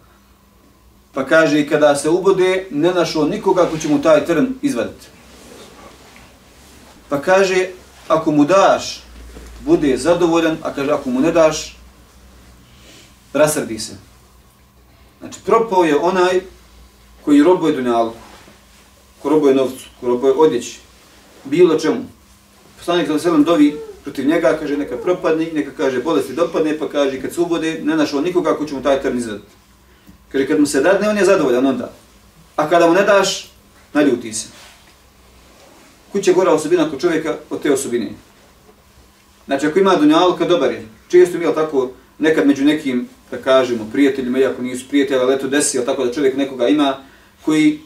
Pa 1.12 1.26
kaže 1.26 1.60
i 1.60 1.68
kada 1.68 1.96
se 1.96 2.08
ubode 2.08 2.66
ne 2.70 2.94
našao 2.94 3.24
nikoga 3.24 3.66
ko 3.66 3.78
će 3.78 3.88
mu 3.88 4.02
taj 4.02 4.24
trn 4.26 4.46
izvaditi. 4.62 5.06
Pa 7.08 7.20
kaže 7.20 7.68
ako 8.08 8.30
mu 8.30 8.44
daš 8.44 9.02
bude 9.64 9.96
zadovoljan, 9.96 10.56
a 10.62 10.74
kaže 10.74 10.90
ako 10.90 11.10
mu 11.10 11.20
ne 11.20 11.32
daš, 11.32 11.76
rasrdi 13.32 13.78
se. 13.78 13.96
Znači, 15.20 15.40
propao 15.46 15.84
je 15.84 15.96
onaj 15.96 16.40
koji 17.24 17.42
robuje 17.42 17.76
dunjalu, 17.76 18.12
ko 19.22 19.28
robuje 19.28 19.54
novcu, 19.54 19.86
ko 20.00 20.06
robuje 20.06 20.32
odjeći, 20.32 20.80
bilo 21.44 21.78
čemu. 21.78 22.04
Poslanik 22.78 23.06
sa 23.06 23.18
selam 23.18 23.44
dovi 23.44 23.78
protiv 24.04 24.26
njega, 24.26 24.56
kaže 24.60 24.76
neka 24.76 24.96
propadni, 24.96 25.50
neka 25.54 25.70
kaže 25.76 26.02
bolesti 26.02 26.32
dopadne, 26.32 26.78
pa 26.78 26.88
kaže 26.88 27.20
kad 27.20 27.34
se 27.34 27.40
ubode, 27.40 27.80
ne 27.84 27.96
našao 27.96 28.20
nikoga 28.20 28.56
ko 28.56 28.64
će 28.64 28.74
mu 28.74 28.82
taj 28.82 29.02
trn 29.02 29.18
izvaditi. 29.18 29.52
Kaže, 30.32 30.46
kad 30.46 30.60
mu 30.60 30.66
se 30.66 30.80
dadne, 30.80 31.08
on 31.08 31.18
je 31.18 31.24
zadovoljan 31.24 31.66
onda. 31.66 31.92
A 32.56 32.68
kada 32.68 32.86
mu 32.86 32.94
ne 32.94 33.02
daš, 33.02 33.52
naljuti 33.92 34.32
se. 34.32 34.48
Kuće 36.12 36.32
gora 36.32 36.52
osobina 36.52 36.90
kod 36.90 37.00
čovjeka 37.00 37.36
od 37.50 37.62
te 37.62 37.72
osobine. 37.72 38.10
Znači, 39.46 39.66
ako 39.66 39.78
ima 39.78 39.96
dunjalka, 39.96 40.44
dobar 40.44 40.70
je. 40.70 40.86
Često 41.08 41.38
bilo 41.38 41.52
tako, 41.52 41.90
nekad 42.18 42.46
među 42.46 42.64
nekim, 42.64 43.08
da 43.30 43.36
kažemo, 43.36 43.88
prijateljima, 43.92 44.38
iako 44.38 44.62
nisu 44.62 44.88
prijatelji, 44.88 45.20
ali 45.20 45.34
eto 45.34 45.48
desi, 45.48 45.84
tako 45.86 46.04
da 46.04 46.12
čovjek 46.12 46.36
nekoga 46.36 46.68
ima, 46.68 46.96
koji, 47.44 47.80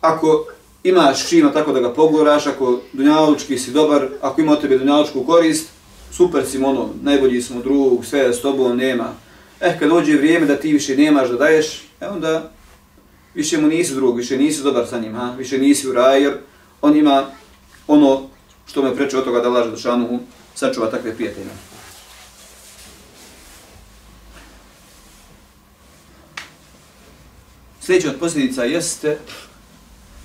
ako 0.00 0.46
imaš 0.84 1.28
čima 1.28 1.52
tako 1.52 1.72
da 1.72 1.80
ga 1.80 1.94
poguraš, 1.94 2.46
ako 2.46 2.80
dunjalučki 2.92 3.58
si 3.58 3.70
dobar, 3.70 4.08
ako 4.20 4.40
ima 4.40 4.52
od 4.52 4.60
tebe 4.60 4.78
dunjalučku 4.78 5.24
korist, 5.24 5.68
super 6.12 6.46
si 6.46 6.58
ono, 6.58 6.88
najbolji 7.02 7.42
smo 7.42 7.62
drug, 7.62 8.04
sve 8.04 8.32
s 8.32 8.40
tobom 8.40 8.76
nema. 8.76 9.14
Eh, 9.60 9.76
kad 9.78 9.88
dođe 9.88 10.16
vrijeme 10.16 10.46
da 10.46 10.56
ti 10.56 10.72
više 10.72 10.96
nemaš 10.96 11.28
da 11.28 11.36
daješ, 11.36 11.82
e 12.00 12.08
onda 12.08 12.52
više 13.34 13.58
mu 13.58 13.68
nisi 13.68 13.94
drug, 13.94 14.16
više 14.16 14.36
nisi 14.36 14.62
dobar 14.62 14.86
sa 14.86 14.98
njim, 14.98 15.14
ha? 15.14 15.34
više 15.38 15.58
nisi 15.58 15.88
u 15.88 15.92
raj, 15.92 16.22
jer 16.22 16.38
on 16.82 16.96
ima 16.96 17.26
ono 17.86 18.28
što 18.66 18.82
me 18.82 18.96
preče 18.96 19.18
od 19.18 19.24
toga 19.24 19.40
da 19.40 19.48
laže 19.48 19.70
dušanu, 19.70 20.20
sačuva 20.54 20.90
takve 20.90 21.14
prijatelje. 21.14 21.46
Sljedeća 27.80 28.10
od 28.10 28.16
posljedica 28.16 28.64
jeste 28.64 29.18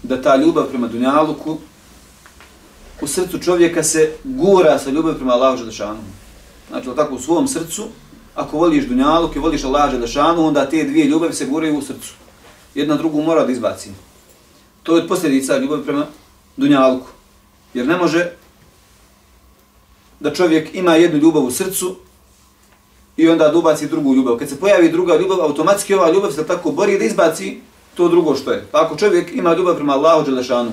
da 0.04 0.22
ta 0.22 0.36
ljubav 0.36 0.66
prema 0.66 0.88
Dunjaluku 0.88 1.58
u 3.02 3.08
srcu 3.08 3.40
čovjeka 3.40 3.84
se 3.84 4.12
gura 4.24 4.80
sa 4.80 4.90
ljubav 4.90 5.16
prema 5.16 5.34
Allahu 5.34 5.58
Želešanu. 5.58 6.00
Znači, 6.70 6.90
tako 6.96 7.16
u 7.16 7.20
svom 7.20 7.48
srcu, 7.48 7.88
ako 8.36 8.58
voliš 8.58 8.86
Dunjaluk 8.86 9.36
i 9.36 9.40
voliš 9.40 9.64
Allahu 9.64 9.92
Želešanu, 9.92 10.48
onda 10.48 10.70
te 10.70 10.84
dvije 10.84 11.06
ljubavi 11.06 11.34
se 11.34 11.46
guraju 11.46 11.78
u 11.78 11.82
srcu. 11.82 12.14
Jedna 12.76 12.96
drugu 12.96 13.22
mora 13.22 13.46
da 13.46 13.52
izbaci. 13.52 13.90
To 14.84 14.98
je 14.98 15.08
posljedica 15.08 15.58
ljubavi 15.58 15.84
prema 15.84 16.06
Dunjaluku. 16.58 17.08
Jer 17.74 17.88
ne 17.88 17.98
može 17.98 18.32
da 20.20 20.34
čovjek 20.34 20.76
ima 20.76 20.96
jednu 20.96 21.20
ljubav 21.20 21.44
u 21.44 21.52
srcu 21.52 21.96
i 23.18 23.30
onda 23.30 23.50
da 23.50 23.58
ubaci 23.58 23.88
drugu 23.88 24.16
ljubav. 24.16 24.38
Kad 24.38 24.50
se 24.50 24.60
pojavi 24.60 24.92
druga 24.92 25.16
ljubav, 25.16 25.42
automatski 25.42 25.94
ova 25.94 26.12
ljubav 26.12 26.32
se 26.32 26.48
tako 26.48 26.72
bori 26.72 27.00
da 27.00 27.06
izbaci 27.06 27.60
to 28.02 28.10
drugo 28.10 28.36
što 28.36 28.52
je. 28.52 28.68
Pa 28.72 28.86
ako 28.86 28.98
čovjek 28.98 29.36
ima 29.36 29.54
ljubav 29.54 29.76
prema 29.76 29.94
Allahu 29.94 30.26
Đelešanu, 30.26 30.72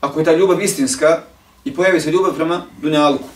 ako 0.00 0.18
je 0.18 0.24
ta 0.24 0.32
ljubav 0.32 0.62
istinska 0.62 1.22
i 1.64 1.74
pojavi 1.74 2.00
se 2.00 2.10
ljubav 2.10 2.34
prema 2.34 2.62
Dunjaluku, 2.82 3.28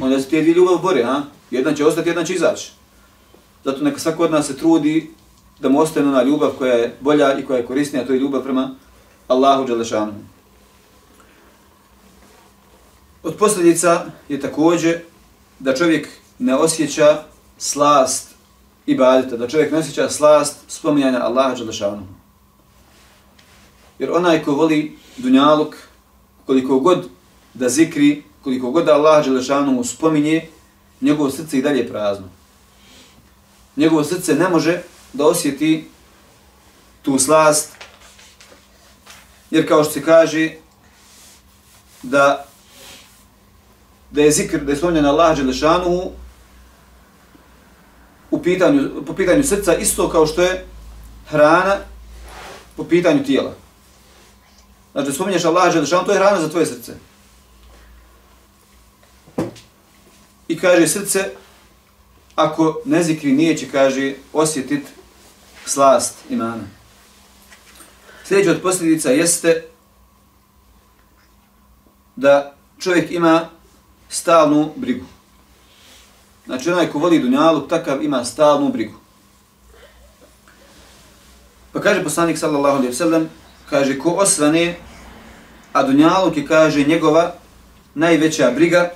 onda 0.00 0.20
se 0.20 0.28
te 0.28 0.40
dvije 0.40 0.54
ljubav 0.54 0.78
bore, 0.78 1.02
a? 1.02 1.22
Jedna 1.50 1.74
će 1.74 1.86
ostati, 1.86 2.08
jedna 2.08 2.24
će 2.24 2.34
izaći. 2.34 2.72
Zato 3.64 3.84
neka 3.84 3.98
svako 3.98 4.22
od 4.22 4.30
nas 4.30 4.46
se 4.46 4.56
trudi 4.56 5.10
da 5.60 5.68
mu 5.68 5.80
ostane 5.80 6.08
ona 6.08 6.22
ljubav 6.22 6.50
koja 6.58 6.74
je 6.74 6.96
bolja 7.00 7.38
i 7.38 7.44
koja 7.44 7.56
je 7.56 7.66
korisnija, 7.66 8.06
to 8.06 8.12
je 8.12 8.18
ljubav 8.18 8.42
prema 8.42 8.74
Allahu 9.28 9.64
Đelešanu. 9.64 10.12
Od 13.22 13.34
posljedica 13.36 14.04
je 14.28 14.40
također 14.40 15.00
da 15.58 15.74
čovjek 15.74 16.08
ne 16.38 16.54
osjeća 16.54 17.22
slast 17.58 18.33
ibadeta, 18.86 19.36
da 19.36 19.48
čovjek 19.48 19.72
ne 19.72 19.78
osjeća 19.78 20.10
slast 20.10 20.56
spominjanja 20.68 21.20
Allaha 21.22 21.54
Đelešanu. 21.54 22.06
Jer 23.98 24.12
onaj 24.12 24.42
ko 24.42 24.52
voli 24.52 24.98
dunjaluk, 25.16 25.76
koliko 26.46 26.78
god 26.78 27.08
da 27.54 27.68
zikri, 27.68 28.22
koliko 28.42 28.70
god 28.70 28.84
da 28.84 28.94
Allah 28.94 29.24
Đelešanu 29.24 29.72
mu 29.72 29.84
spominje, 29.84 30.48
njegovo 31.00 31.30
srce 31.30 31.58
i 31.58 31.62
dalje 31.62 31.78
je 31.78 31.88
prazno. 31.88 32.28
Njegovo 33.76 34.04
srce 34.04 34.34
ne 34.34 34.48
može 34.48 34.82
da 35.12 35.26
osjeti 35.26 35.88
tu 37.02 37.18
slast, 37.18 37.72
jer 39.50 39.68
kao 39.68 39.84
što 39.84 39.92
se 39.92 40.02
kaže, 40.02 40.50
da 42.02 42.44
da 44.14 44.22
je 44.22 44.30
zikr, 44.30 44.58
da 44.64 44.72
je 44.72 44.76
spominjan 44.76 45.06
Allah 45.06 45.36
Đelešanu 45.36 46.10
u 48.34 48.42
pitanju, 48.42 49.04
po 49.06 49.14
pitanju 49.14 49.44
srca 49.44 49.76
isto 49.76 50.08
kao 50.08 50.26
što 50.26 50.42
je 50.42 50.66
hrana 51.26 51.76
po 52.76 52.84
pitanju 52.84 53.24
tijela. 53.24 53.54
Znači, 54.92 55.12
spominješ 55.12 55.44
Allah 55.44 55.72
Đelešanu, 55.72 56.04
to 56.04 56.12
je 56.12 56.18
hrana 56.18 56.40
za 56.40 56.48
tvoje 56.48 56.66
srce. 56.66 56.94
I 60.48 60.58
kaže 60.58 60.88
srce, 60.88 61.30
ako 62.34 62.82
ne 62.84 63.02
zikri 63.02 63.32
nije 63.32 63.56
će, 63.56 63.70
kaže, 63.70 64.14
osjetit 64.32 64.82
slast 65.66 66.14
imana. 66.30 66.64
Sljedeća 68.24 68.50
od 68.50 68.62
posljedica 68.62 69.10
jeste 69.10 69.64
da 72.16 72.56
čovjek 72.78 73.10
ima 73.10 73.48
stalnu 74.08 74.72
brigu. 74.76 75.13
Znači 76.46 76.70
onaj 76.70 76.90
ko 76.90 76.98
voli 76.98 77.18
dunjaluk, 77.18 77.68
takav 77.68 78.02
ima 78.02 78.24
stalnu 78.24 78.68
brigu. 78.68 78.94
Pa 81.72 81.80
kaže 81.80 82.04
poslanik 82.04 82.38
sallallahu 82.38 82.76
alaihi 82.76 82.94
sallam, 82.94 83.28
kaže 83.70 83.98
ko 83.98 84.10
osvane, 84.10 84.76
a 85.72 85.82
dunjaluk 85.82 86.36
je 86.36 86.46
kaže 86.46 86.84
njegova 86.84 87.34
najveća 87.94 88.50
briga, 88.50 88.90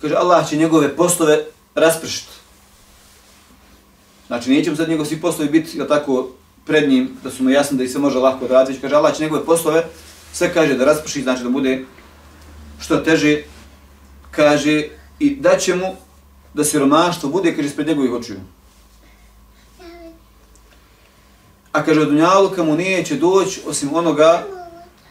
kaže 0.00 0.14
Allah 0.14 0.48
će 0.48 0.56
njegove 0.56 0.96
poslove 0.96 1.44
raspršiti. 1.74 2.32
Znači 4.26 4.50
neće 4.50 4.70
mu 4.70 4.76
sad 4.76 4.88
njegov 4.88 5.06
svi 5.06 5.20
poslovi 5.20 5.50
biti 5.50 5.78
jel 5.78 5.86
tako 5.88 6.28
pred 6.66 6.88
njim, 6.88 7.16
da 7.22 7.30
su 7.30 7.42
mu 7.42 7.50
jasni 7.50 7.78
da 7.78 7.84
ih 7.84 7.90
se 7.90 7.98
može 7.98 8.18
lako 8.18 8.46
raditi, 8.46 8.80
kaže 8.80 8.94
Allah 8.94 9.14
će 9.14 9.22
njegove 9.22 9.44
poslove 9.44 9.84
sve 10.32 10.54
kaže 10.54 10.74
da 10.74 10.84
rasprši, 10.84 11.22
znači 11.22 11.42
da 11.42 11.48
bude 11.48 11.84
što 12.80 12.96
teže 12.96 13.42
kaže 14.30 14.88
i 15.18 15.36
da 15.36 15.58
će 15.58 15.74
mu 15.74 15.96
da 16.54 16.64
siromaštvo 16.64 17.28
bude, 17.28 17.56
kaže, 17.56 17.68
ispred 17.68 17.86
njegovih 17.86 18.12
očiju. 18.12 18.40
A 21.72 21.82
kaže, 21.84 22.00
od 22.00 22.08
Dunjaluka 22.08 22.62
mu 22.64 22.76
neće 22.76 23.16
doći 23.16 23.60
osim 23.66 23.94
onoga 23.94 24.46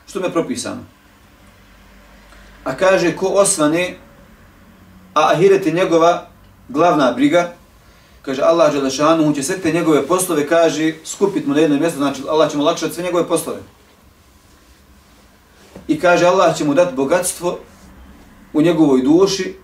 što 0.08 0.20
me 0.20 0.32
propisano. 0.32 0.84
A 2.64 2.76
kaže, 2.76 3.16
ko 3.16 3.28
osvane, 3.28 3.98
a 5.14 5.32
ahiret 5.34 5.66
je 5.66 5.72
njegova 5.72 6.28
glavna 6.70 7.12
briga, 7.12 7.54
kaže, 8.22 8.42
Allah 8.42 8.74
Đelešanu, 8.74 9.34
će 9.36 9.44
sve 9.44 9.58
te 9.60 9.72
njegove 9.72 10.08
poslove, 10.08 10.48
kaže, 10.48 10.94
skupit 11.06 11.46
mu 11.48 11.54
na 11.54 11.60
jedno 11.60 11.78
mjesto, 11.78 11.98
znači 11.98 12.22
Allah 12.30 12.52
će 12.52 12.58
mu 12.58 12.64
lakšati 12.64 12.94
sve 12.94 13.04
njegove 13.04 13.28
poslove. 13.28 13.60
I 15.88 16.00
kaže, 16.00 16.26
Allah 16.26 16.58
će 16.58 16.64
mu 16.64 16.74
dati 16.74 16.96
bogatstvo 16.96 17.60
u 18.54 18.62
njegovoj 18.62 19.02
duši 19.02 19.63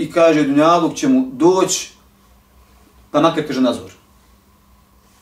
i 0.00 0.12
kaže 0.12 0.42
Dunjaluk 0.42 0.96
će 0.96 1.08
mu 1.08 1.28
doći, 1.32 1.90
pa 3.10 3.20
makar 3.20 3.46
kaže 3.46 3.60
nazor. 3.60 3.90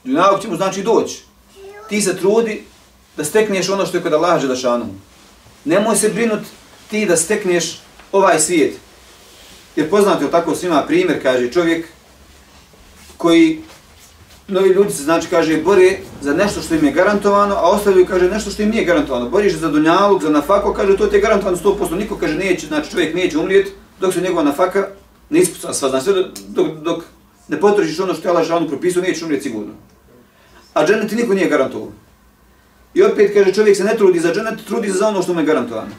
Dunjaluk 0.05 0.43
će 0.43 0.49
mu 0.49 0.57
znači 0.57 0.83
doći. 0.83 1.22
Ti 1.89 2.01
se 2.03 2.16
trudi 2.16 2.62
da 3.16 3.24
stekneš 3.24 3.68
ono 3.68 3.87
što 3.87 3.97
je 3.97 4.03
kod 4.03 4.12
Allaha 4.12 4.39
Želešanu. 4.39 4.87
Nemoj 5.64 5.97
se 5.97 6.09
brinut 6.09 6.41
ti 6.91 7.07
da 7.07 7.16
stekneš 7.16 7.81
ovaj 8.12 8.39
svijet. 8.41 8.76
Jer 9.76 9.91
poznate 9.91 10.24
je 10.24 10.31
tako 10.31 10.55
svima 10.55 10.83
primjer, 10.87 11.22
kaže 11.22 11.53
čovjek 11.53 11.89
koji 13.16 13.62
novi 14.49 14.68
ljudi 14.68 14.93
se 14.93 15.03
znači 15.03 15.29
kaže 15.29 15.62
bore 15.62 15.99
za 16.20 16.35
nešto 16.35 16.62
što 16.62 16.74
im 16.74 16.85
je 16.85 16.93
garantovano, 16.93 17.55
a 17.55 17.70
ostavljaju 17.70 18.07
kaže 18.07 18.31
nešto 18.31 18.51
što 18.51 18.62
im 18.62 18.70
nije 18.70 18.85
garantovano. 18.85 19.29
Boriš 19.29 19.55
za 19.55 19.68
dunjaluk, 19.68 20.22
za 20.22 20.31
nafako, 20.31 20.72
kaže 20.72 20.97
to 20.97 21.07
ti 21.07 21.16
je 21.16 21.20
garantovano 21.20 21.57
100%, 21.57 21.99
niko 21.99 22.16
kaže 22.16 22.35
neće, 22.35 22.66
znači 22.66 22.91
čovjek 22.91 23.14
neće 23.14 23.39
umrijeti 23.39 23.70
dok 24.01 24.14
se 24.14 24.20
njegova 24.20 24.42
nafaka 24.42 24.88
ne 25.30 25.40
ispuca 25.40 25.74
sva, 25.74 25.88
znači 25.88 26.11
dok, 26.49 26.68
dok 26.82 27.05
ne 27.49 27.61
potrošiš 27.61 28.01
ono 28.01 28.14
što 28.14 28.28
je 28.28 28.30
Allah 28.30 28.46
žalno 28.46 28.68
propisao, 28.68 29.03
nećeš 29.03 29.22
umrijeti 29.22 29.49
sigurno. 29.49 29.72
A 30.74 30.86
dženet 30.86 31.12
niko 31.12 31.34
nije 31.34 31.49
garantovao. 31.49 31.92
I 32.94 33.03
opet 33.03 33.34
kaže 33.34 33.55
čovjek 33.55 33.76
se 33.76 33.84
ne 33.84 33.96
trudi 33.96 34.20
za 34.20 34.34
dženet, 34.34 34.64
trudi 34.66 34.90
za 34.90 35.09
ono 35.09 35.22
što 35.22 35.34
mu 35.34 35.40
je 35.40 35.46
garantovano. 35.46 35.90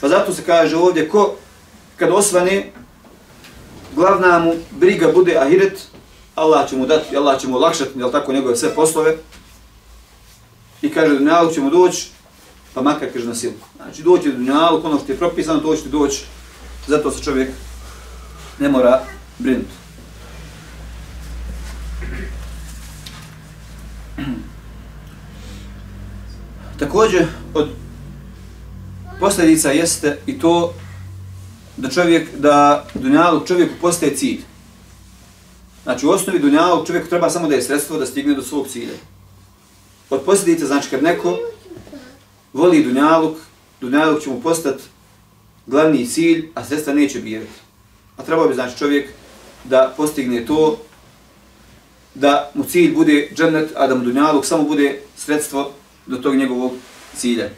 Pa 0.00 0.08
zato 0.08 0.32
se 0.32 0.42
kaže 0.42 0.76
ovdje 0.76 1.08
ko 1.08 1.34
kad 1.96 2.10
osvane 2.10 2.72
glavna 3.94 4.38
mu 4.38 4.54
briga 4.70 5.12
bude 5.14 5.36
ahiret, 5.36 5.86
Allah 6.34 6.68
će 6.68 6.76
mu 6.76 6.86
dati, 6.86 7.16
Allah 7.16 7.40
će 7.40 7.48
mu 7.48 7.56
olakšati, 7.56 7.98
jel 7.98 8.12
tako, 8.12 8.32
njegove 8.32 8.56
sve 8.56 8.74
poslove. 8.74 9.16
I 10.82 10.90
kaže, 10.90 11.12
do 11.12 11.18
dunjaluk 11.18 11.54
ćemo 11.54 11.64
mu 11.64 11.70
doći, 11.70 12.08
pa 12.74 12.82
makar 12.82 13.08
kaže 13.12 13.26
na 13.26 13.34
silu. 13.34 13.54
Znači, 13.76 14.02
doći 14.02 14.28
do 14.28 14.36
dunjaluk, 14.36 14.84
ono 14.84 14.98
što 14.98 15.12
je 15.12 15.18
propisano, 15.18 15.60
to 15.60 15.76
će 15.76 15.88
doći. 15.88 16.24
Zato 16.86 17.10
se 17.10 17.22
čovjek 17.22 17.50
ne 18.58 18.68
mora 18.68 19.00
brinuti. 19.38 19.72
Također, 26.78 27.26
od 27.54 27.68
posljedica 29.20 29.70
jeste 29.70 30.18
i 30.26 30.38
to 30.38 30.74
da 31.76 31.90
čovjek, 31.90 32.28
da 32.38 32.86
dunjalog 32.94 33.48
čovjeku 33.48 33.74
postaje 33.80 34.16
cilj. 34.16 34.40
Znači 35.82 36.06
u 36.06 36.10
osnovi 36.10 36.38
dunjalog 36.38 36.86
čovjek 36.86 37.08
treba 37.08 37.30
samo 37.30 37.48
da 37.48 37.54
je 37.54 37.62
sredstvo 37.62 37.98
da 37.98 38.06
stigne 38.06 38.34
do 38.34 38.42
svog 38.42 38.66
cilja. 38.68 38.94
Od 40.10 40.20
posljedica 40.20 40.66
znači 40.66 40.90
kad 40.90 41.02
neko 41.02 41.38
voli 42.52 42.84
dunjalog, 42.84 43.36
dunjalog 43.80 44.22
će 44.22 44.30
mu 44.30 44.40
postati 44.40 44.82
glavni 45.66 46.06
cilj, 46.06 46.48
a 46.54 46.64
sredstva 46.64 46.94
neće 46.94 47.20
birati. 47.20 47.60
A 48.16 48.22
trebao 48.22 48.48
bi 48.48 48.54
znači 48.54 48.78
čovjek 48.78 49.10
da 49.64 49.94
postigne 49.96 50.46
to 50.46 50.78
da 52.14 52.50
mu 52.54 52.64
cilj 52.64 52.94
bude 52.94 53.28
džennet, 53.34 53.72
a 53.76 53.86
da 53.86 53.94
mu 53.94 54.04
dunjaluk 54.04 54.46
samo 54.46 54.62
bude 54.62 55.00
sredstvo 55.16 55.72
do 56.06 56.16
tog 56.16 56.36
njegovog 56.36 56.72
cilja. 57.16 57.48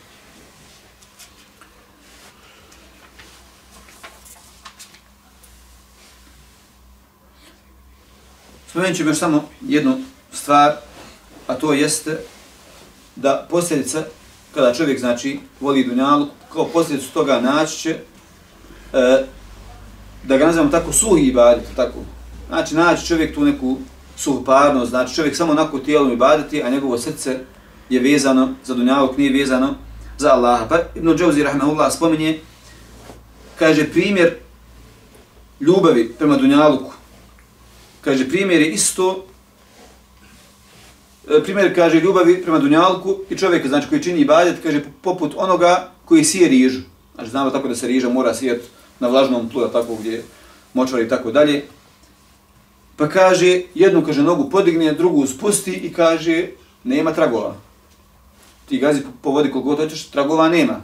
Spomenut 8.71 8.97
ću 8.97 9.05
još 9.05 9.19
samo 9.19 9.49
jednu 9.61 9.99
stvar, 10.33 10.77
a 11.47 11.55
to 11.55 11.73
jeste 11.73 12.21
da 13.17 13.47
posljedica, 13.51 14.05
kada 14.55 14.75
čovjek 14.75 15.01
znači 15.01 15.41
voli 15.61 15.85
dunjalu, 15.85 16.29
kao 16.53 16.64
posljedicu 16.64 17.12
toga 17.12 17.40
naći 17.40 17.78
će, 17.78 17.90
e, 18.92 19.24
da 20.24 20.36
ga 20.36 20.46
nazivamo 20.46 20.70
tako 20.70 20.92
suhi 20.92 21.22
ibadet, 21.22 21.64
tako. 21.76 21.99
Znači 22.49 22.74
naći 22.74 23.07
čovjek 23.07 23.34
tu 23.34 23.44
neku 23.44 23.76
suhoparnost, 24.16 24.90
znači 24.90 25.14
čovjek 25.14 25.36
samo 25.36 25.53
onako 25.53 25.78
tijelom 25.78 26.12
ibadeti, 26.12 26.62
a 26.62 26.70
njegovo 26.70 26.99
srce 26.99 27.38
je 27.90 28.01
vezano 28.01 28.55
za 28.64 28.74
dunjavog, 28.74 29.18
nije 29.18 29.32
vezano 29.32 29.74
za 30.18 30.32
Allaha. 30.32 30.66
Pa 30.68 30.78
Ibn 30.94 31.16
Džavzi 31.16 31.42
rahmehullah 31.42 31.92
spominje, 31.92 32.40
kaže 33.59 33.90
primjer 33.90 34.34
ljubavi 35.61 36.14
prema 36.18 36.36
dunjaluku. 36.36 36.92
Kaže 38.01 38.28
primjer 38.28 38.61
je 38.61 38.72
isto 38.72 39.26
E, 41.31 41.43
primjer 41.43 41.74
kaže 41.74 42.01
ljubavi 42.01 42.43
prema 42.43 42.59
dunjalku 42.59 43.16
i 43.31 43.37
čovjek 43.37 43.66
znači 43.66 43.89
koji 43.89 44.03
čini 44.03 44.20
ibadet 44.20 44.62
kaže 44.62 44.83
poput 45.03 45.35
onoga 45.37 45.93
koji 46.05 46.24
sije 46.24 46.49
rižu. 46.49 46.81
Znači 47.14 47.31
znamo 47.31 47.51
tako 47.51 47.68
da 47.68 47.74
se 47.74 47.87
riža 47.87 48.09
mora 48.09 48.35
sijeti 48.35 48.68
na 49.01 49.09
vlažnom 49.09 49.49
tlu, 49.49 49.68
tako 49.68 49.95
gdje 49.95 50.24
močvari 50.74 51.05
i 51.05 51.09
tako 51.09 51.33
dalje. 51.33 51.64
Pa 52.97 53.09
kaže, 53.09 53.62
jednu 53.74 54.05
kaže 54.07 54.22
nogu 54.22 54.51
podigne, 54.51 54.93
drugu 54.93 55.26
spusti 55.26 55.72
i 55.72 55.93
kaže 55.93 56.49
nema 56.85 57.12
tragova. 57.12 57.57
Ti 58.68 58.79
gazi 58.79 59.01
po 59.22 59.31
vodi 59.31 59.51
koliko 59.51 59.68
god 59.68 59.79
hoćeš, 59.79 60.07
tragova 60.07 60.49
nema. 60.49 60.81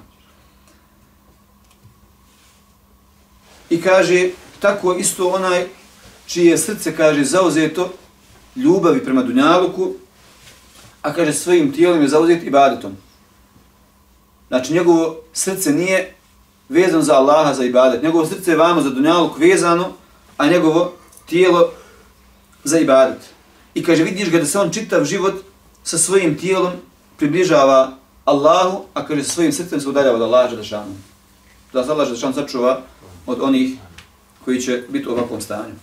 I 3.70 3.80
kaže, 3.82 4.28
tako 4.60 4.94
isto 4.94 5.28
onaj 5.28 5.66
čije 6.26 6.58
srce, 6.58 6.96
kaže, 6.96 7.24
zauzeto 7.24 7.92
ljubavi 8.56 9.04
prema 9.04 9.22
Dunjaluku, 9.22 9.94
a 11.04 11.12
kaže, 11.12 11.32
svojim 11.32 11.72
tijelom 11.72 12.02
je 12.02 12.08
zauzet 12.08 12.42
ibadetom. 12.42 12.96
Znači, 14.48 14.72
njegovo 14.72 15.20
srce 15.32 15.72
nije 15.72 16.14
vezano 16.68 17.02
za 17.02 17.14
Allaha, 17.14 17.54
za 17.54 17.64
ibadet. 17.64 18.02
Njegovo 18.02 18.26
srce 18.26 18.50
je 18.50 18.56
vamo 18.56 18.82
za 18.82 18.90
Dunjaluk 18.90 19.38
vezano, 19.38 19.92
a 20.36 20.46
njegovo 20.46 20.92
tijelo 21.26 21.72
za 22.64 22.78
ibadet. 22.78 23.18
I 23.74 23.84
kaže, 23.84 24.04
vidiš 24.04 24.30
ga 24.30 24.38
da 24.38 24.46
se 24.46 24.58
on 24.58 24.70
čitav 24.70 25.04
život 25.04 25.34
sa 25.82 25.98
svojim 25.98 26.38
tijelom 26.38 26.72
približava 27.16 27.96
Allahu, 28.24 28.84
a 28.94 29.06
kaže, 29.06 29.24
sa 29.24 29.32
svojim 29.32 29.52
srcem 29.52 29.80
se 29.80 29.88
udaljava 29.88 30.16
od 30.16 30.22
Allaha 30.22 30.48
Žadešanu. 30.48 30.94
Da 31.72 31.84
se 31.84 31.90
Allah 31.90 32.06
Žadešanu 32.06 32.34
sačuva 32.34 32.80
od 33.26 33.40
onih 33.40 33.76
koji 34.44 34.60
će 34.60 34.82
biti 34.88 35.08
u 35.08 35.12
ovakvom 35.12 35.40
stanju. 35.40 35.74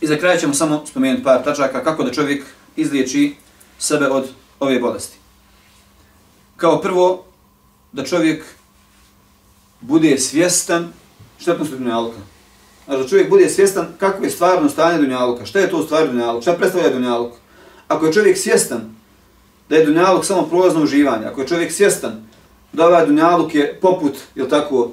I 0.00 0.06
za 0.06 0.16
kraj 0.16 0.38
ćemo 0.38 0.54
samo 0.54 0.86
spomenuti 0.86 1.24
par 1.24 1.44
tačaka 1.44 1.84
kako 1.84 2.04
da 2.04 2.12
čovjek 2.12 2.44
izliječi 2.76 3.41
sebe 3.82 4.08
od 4.08 4.28
ove 4.60 4.78
bolesti. 4.78 5.16
Kao 6.56 6.80
prvo, 6.80 7.24
da 7.92 8.04
čovjek 8.04 8.44
bude 9.80 10.18
svjestan 10.18 10.92
štetnosti 11.38 11.76
dunjaluka. 11.76 12.18
Znači 12.84 13.02
da 13.02 13.08
čovjek 13.08 13.30
bude 13.30 13.48
svjestan 13.48 13.88
kako 13.98 14.24
je 14.24 14.30
stvarno 14.30 14.68
stanje 14.68 14.98
dunjaluka. 14.98 15.46
Šta 15.46 15.58
je 15.58 15.70
to 15.70 15.82
stvar 15.82 16.06
dunjaluk? 16.06 16.42
Šta 16.42 16.52
predstavlja 16.52 16.90
dunjaluk? 16.90 17.32
Ako 17.88 18.06
je 18.06 18.12
čovjek 18.12 18.38
svjestan 18.38 18.94
da 19.68 19.76
je 19.76 19.84
dunjaluk 19.84 20.24
samo 20.24 20.42
prolazno 20.42 20.82
uživanje, 20.82 21.26
ako 21.26 21.40
je 21.40 21.48
čovjek 21.48 21.72
svjestan 21.72 22.28
da 22.72 22.86
ovaj 22.86 23.06
dunjaluk 23.06 23.54
je 23.54 23.78
poput, 23.80 24.16
je 24.34 24.48
tako, 24.48 24.92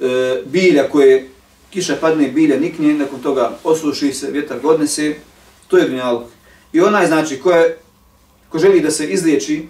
e, 0.00 0.42
bilja 0.46 0.88
koje 0.88 1.28
kiša 1.70 1.96
padne, 2.00 2.28
bilja 2.28 2.60
nikne, 2.60 2.94
nakon 2.94 3.20
toga 3.20 3.58
osuši 3.64 4.12
se, 4.12 4.30
vjetar 4.30 4.60
godne 4.60 4.86
se, 4.86 5.14
to 5.68 5.78
je 5.78 5.88
dunjaluk. 5.88 6.24
I 6.72 6.80
onaj 6.80 7.06
znači 7.06 7.40
ko, 7.40 7.50
je, 7.50 7.78
ko 8.48 8.58
želi 8.58 8.80
da 8.80 8.90
se 8.90 9.06
izliječi 9.06 9.68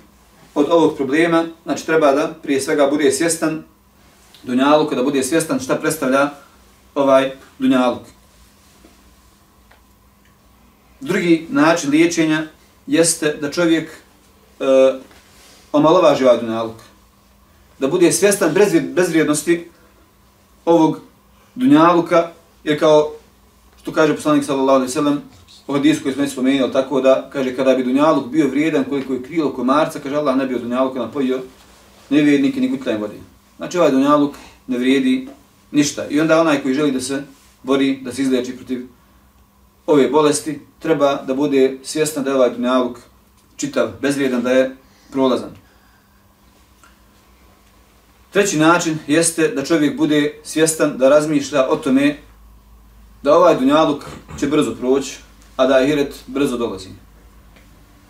od 0.55 0.67
ovog 0.71 0.97
problema, 0.97 1.45
znači 1.65 1.87
treba 1.87 2.13
da 2.13 2.35
prije 2.43 2.61
svega 2.61 2.87
bude 2.87 3.13
svjestan 3.13 3.63
dunjaluk, 4.43 4.95
da 4.95 5.03
bude 5.03 5.23
svjestan 5.23 5.61
šta 5.61 5.77
predstavlja 5.77 6.31
ovaj 6.95 7.33
dunjaluk. 7.59 8.03
Drugi 11.01 11.47
način 11.51 11.91
liječenja 11.91 12.47
jeste 12.87 13.37
da 13.41 13.51
čovjek 13.51 13.91
e, 13.91 14.65
omalovaži 15.73 16.25
ovaj 16.25 16.41
dunjaluk. 16.41 16.77
Da 17.79 17.89
bude 17.89 18.13
svjestan 18.13 18.55
bezvrijednosti 18.95 19.71
ovog 20.65 21.01
dunjaluka, 21.55 22.31
jer 22.65 22.79
kao 22.79 23.13
što 23.83 23.93
kaže 23.93 24.17
poslanik 24.17 24.45
sallallahu 24.45 24.77
alaihi 24.77 24.93
sallam, 24.93 25.23
ovaj 25.67 25.81
hadisu 25.81 26.03
koji 26.03 26.15
smo 26.15 26.27
spomenuli, 26.27 26.73
tako 26.73 27.01
da, 27.01 27.31
kaže, 27.33 27.57
kada 27.57 27.75
bi 27.75 27.85
dunjaluk 27.85 28.27
bio 28.27 28.49
vrijedan 28.49 28.85
koliko 28.85 29.13
je 29.13 29.23
krilo 29.23 29.53
komarca, 29.53 30.01
kaže, 30.01 30.17
Allah 30.17 30.37
ne 30.37 30.47
bi 30.47 30.55
od 30.55 30.63
dunjaluka 30.63 30.99
napojio 30.99 31.41
nevjednike 32.11 32.61
ni 32.61 32.69
gutlajem 32.69 33.01
vodi. 33.01 33.21
Znači, 33.57 33.79
ovaj 33.79 33.91
dunjaluk 33.91 34.35
ne 34.67 34.79
vrijedi 34.79 35.29
ništa. 35.71 36.07
I 36.11 36.21
onda 36.21 36.41
onaj 36.41 36.63
koji 36.63 36.75
želi 36.75 36.93
da 36.93 37.01
se 37.01 37.23
bori, 37.63 38.01
da 38.03 38.13
se 38.13 38.23
izleči 38.23 38.57
protiv 38.57 38.87
ove 39.87 40.09
bolesti, 40.09 40.61
treba 40.79 41.23
da 41.27 41.35
bude 41.35 41.79
svjestan 41.83 42.25
da 42.25 42.31
je 42.31 42.37
ovaj 42.37 42.51
dunjaluk 42.51 42.99
čitav, 43.57 43.89
bezvrijedan, 44.01 44.43
da 44.43 44.51
je 44.51 44.77
prolazan. 45.11 45.51
Treći 48.31 48.59
način 48.59 48.99
jeste 49.07 49.49
da 49.49 49.65
čovjek 49.65 49.97
bude 49.97 50.41
svjestan 50.43 50.99
da 50.99 51.09
razmišlja 51.09 51.69
o 51.69 51.77
tome 51.77 52.17
da 53.23 53.37
ovaj 53.37 53.57
dunjaluk 53.59 54.05
će 54.41 54.47
brzo 54.47 54.75
proći, 54.75 55.19
a 55.57 55.67
da 55.67 55.75
ahiret 55.75 56.15
brzo 56.27 56.57
dolazi. 56.57 56.89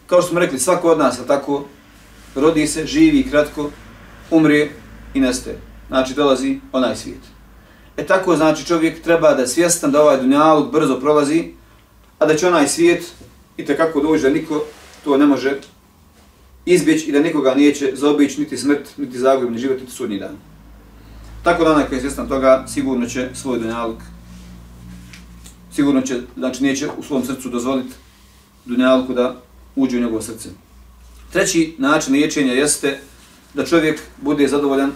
Kao 0.07 0.23
što 0.23 0.31
smo 0.31 0.41
rekli, 0.41 0.59
svako 0.59 0.91
od 0.91 0.99
nas, 0.99 1.21
tako, 1.27 1.65
rodi 2.35 2.67
se, 2.67 2.87
živi 2.87 3.31
kratko, 3.31 3.71
umrije 4.31 4.71
i 5.15 5.21
nestaje. 5.21 5.59
Znači, 5.89 6.15
dolazi 6.15 6.59
onaj 6.73 6.97
svijet. 6.97 7.21
E 7.97 8.07
tako, 8.07 8.37
znači, 8.37 8.67
čovjek 8.67 9.03
treba 9.03 9.35
da 9.35 9.43
je 9.43 9.49
svjestan 9.49 9.93
da 9.93 10.03
ovaj 10.03 10.17
dunjaluk 10.17 10.73
brzo 10.73 11.01
prolazi, 11.01 11.45
a 12.19 12.27
da 12.27 12.37
će 12.37 12.49
onaj 12.49 12.69
svijet 12.69 13.13
i 13.57 13.65
tekako 13.65 14.01
dođe, 14.01 14.29
da 14.29 14.35
niko 14.35 14.65
to 15.05 15.17
ne 15.17 15.27
može 15.27 15.61
izbjeći 16.67 17.09
i 17.09 17.13
da 17.13 17.21
nikoga 17.21 17.55
neće 17.55 17.93
zaobići 17.95 18.41
niti 18.41 18.57
smrt, 18.57 18.89
niti 18.97 19.19
zagreb, 19.19 19.51
ni 19.51 19.59
život, 19.59 19.81
niti 19.81 19.93
sudnji 19.93 20.19
dan. 20.19 20.37
Tako 21.43 21.65
da 21.65 21.73
onaj 21.73 21.87
koji 21.87 21.97
je 21.97 22.01
svjestan 22.01 22.29
toga, 22.29 22.65
sigurno 22.69 23.07
će 23.07 23.29
svoj 23.35 23.59
dunjaluk 23.59 23.99
sigurno 25.75 26.01
će, 26.01 26.21
znači 26.37 26.63
neće 26.63 26.89
u 26.99 27.03
svom 27.03 27.25
srcu 27.25 27.49
dozvoliti 27.49 27.95
dunjalku 28.65 29.15
da 29.15 29.41
uđe 29.77 29.97
u 29.97 30.01
njegovo 30.01 30.23
srce. 30.23 30.49
Treći 31.33 31.75
način 31.79 32.13
liječenja 32.13 32.53
jeste 32.53 33.01
da 33.55 33.67
čovjek 33.67 34.01
bude 34.21 34.49
zadovoljan 34.49 34.93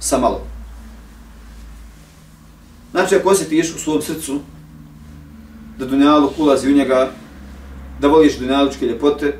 sa 0.00 0.18
malo. 0.18 0.46
Znači, 2.90 3.14
ako 3.14 3.28
osjetiš 3.28 3.74
u 3.74 3.78
svom 3.78 4.02
srcu 4.02 4.40
da 5.78 5.86
dunjaluk 5.86 6.38
ulazi 6.38 6.68
u 6.68 6.76
njega, 6.76 7.12
da 8.00 8.08
voliš 8.08 8.38
dunjalučke 8.38 8.86
ljepote, 8.86 9.38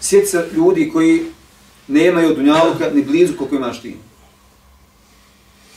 sjeti 0.00 0.26
se 0.26 0.48
ljudi 0.56 0.90
koji 0.92 1.22
nemaju 1.88 2.34
dunjaluka 2.34 2.90
ni 2.94 3.02
blizu 3.02 3.36
koliko 3.36 3.56
imaš 3.56 3.82
ti 3.82 3.96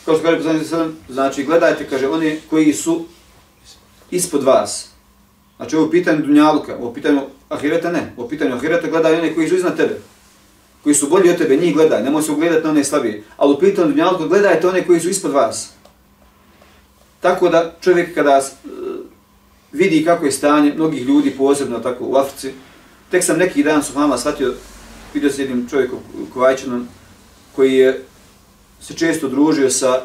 kao 0.05 0.15
što 0.15 0.23
kaže 0.23 0.37
poslanik 0.37 0.67
sallam, 0.67 0.97
znači 1.09 1.43
gledajte, 1.43 1.87
kaže, 1.89 2.07
oni 2.07 2.39
koji 2.49 2.73
su 2.73 3.05
ispod 4.11 4.43
vas. 4.43 4.89
Znači 5.57 5.75
ovo 5.75 5.89
pitanje 5.89 6.17
dunjaluka, 6.17 6.77
ovo 6.77 6.93
pitanje 6.93 7.21
ahireta 7.49 7.91
ne, 7.91 8.13
ovo 8.17 8.27
pitanje 8.27 8.53
ahireta 8.53 8.87
gledaj 8.87 9.19
one 9.19 9.35
koji 9.35 9.49
su 9.49 9.55
iznad 9.55 9.77
tebe. 9.77 9.99
Koji 10.83 10.95
su 10.95 11.09
bolji 11.09 11.29
od 11.29 11.37
tebe, 11.37 11.57
njih 11.57 11.73
gledaj, 11.73 12.03
nemoj 12.03 12.21
se 12.21 12.31
ugledati 12.31 12.63
na 12.63 12.69
one 12.69 12.83
slabije. 12.83 13.23
Ali 13.37 13.53
u 13.53 13.59
pitanju 13.59 13.87
dunjaluka 13.87 14.27
gledajte 14.27 14.67
one 14.67 14.87
koji 14.87 14.99
su 14.99 15.09
ispod 15.09 15.31
vas. 15.31 15.69
Tako 17.21 17.49
da 17.49 17.75
čovjek 17.81 18.15
kada 18.15 18.37
e, 18.37 18.69
vidi 19.71 20.05
kako 20.05 20.25
je 20.25 20.31
stanje 20.31 20.73
mnogih 20.73 21.01
ljudi, 21.03 21.31
posebno 21.31 21.79
tako 21.79 22.05
u 22.05 22.15
Africi, 22.15 22.53
tek 23.11 23.23
sam 23.23 23.37
neki 23.37 23.63
dan 23.63 23.83
su 23.83 23.99
mama 23.99 24.17
shvatio, 24.17 24.53
vidio 25.13 25.29
se 25.29 25.41
jednim 25.41 25.67
čovjekom 25.69 25.99
Kovajčanom, 26.33 26.87
koji 27.55 27.73
je 27.73 28.05
se 28.87 28.93
često 28.93 29.27
družio 29.29 29.69
sa 29.69 30.01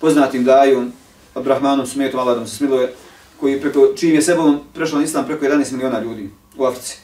poznatim 0.00 0.44
dajom, 0.44 0.92
Abrahmanom 1.34 1.86
Smetom, 1.86 2.20
Allah 2.20 2.38
da 2.38 2.46
se 2.46 2.56
smiluje, 2.56 2.92
koji 3.40 3.60
preko, 3.60 3.88
čijim 3.96 4.14
je 4.14 4.22
sebom 4.22 4.60
prešao 4.74 4.98
na 4.98 5.04
islam 5.04 5.26
preko 5.26 5.44
11 5.44 5.72
miliona 5.72 6.00
ljudi 6.00 6.30
u 6.56 6.64
Africi. 6.64 6.98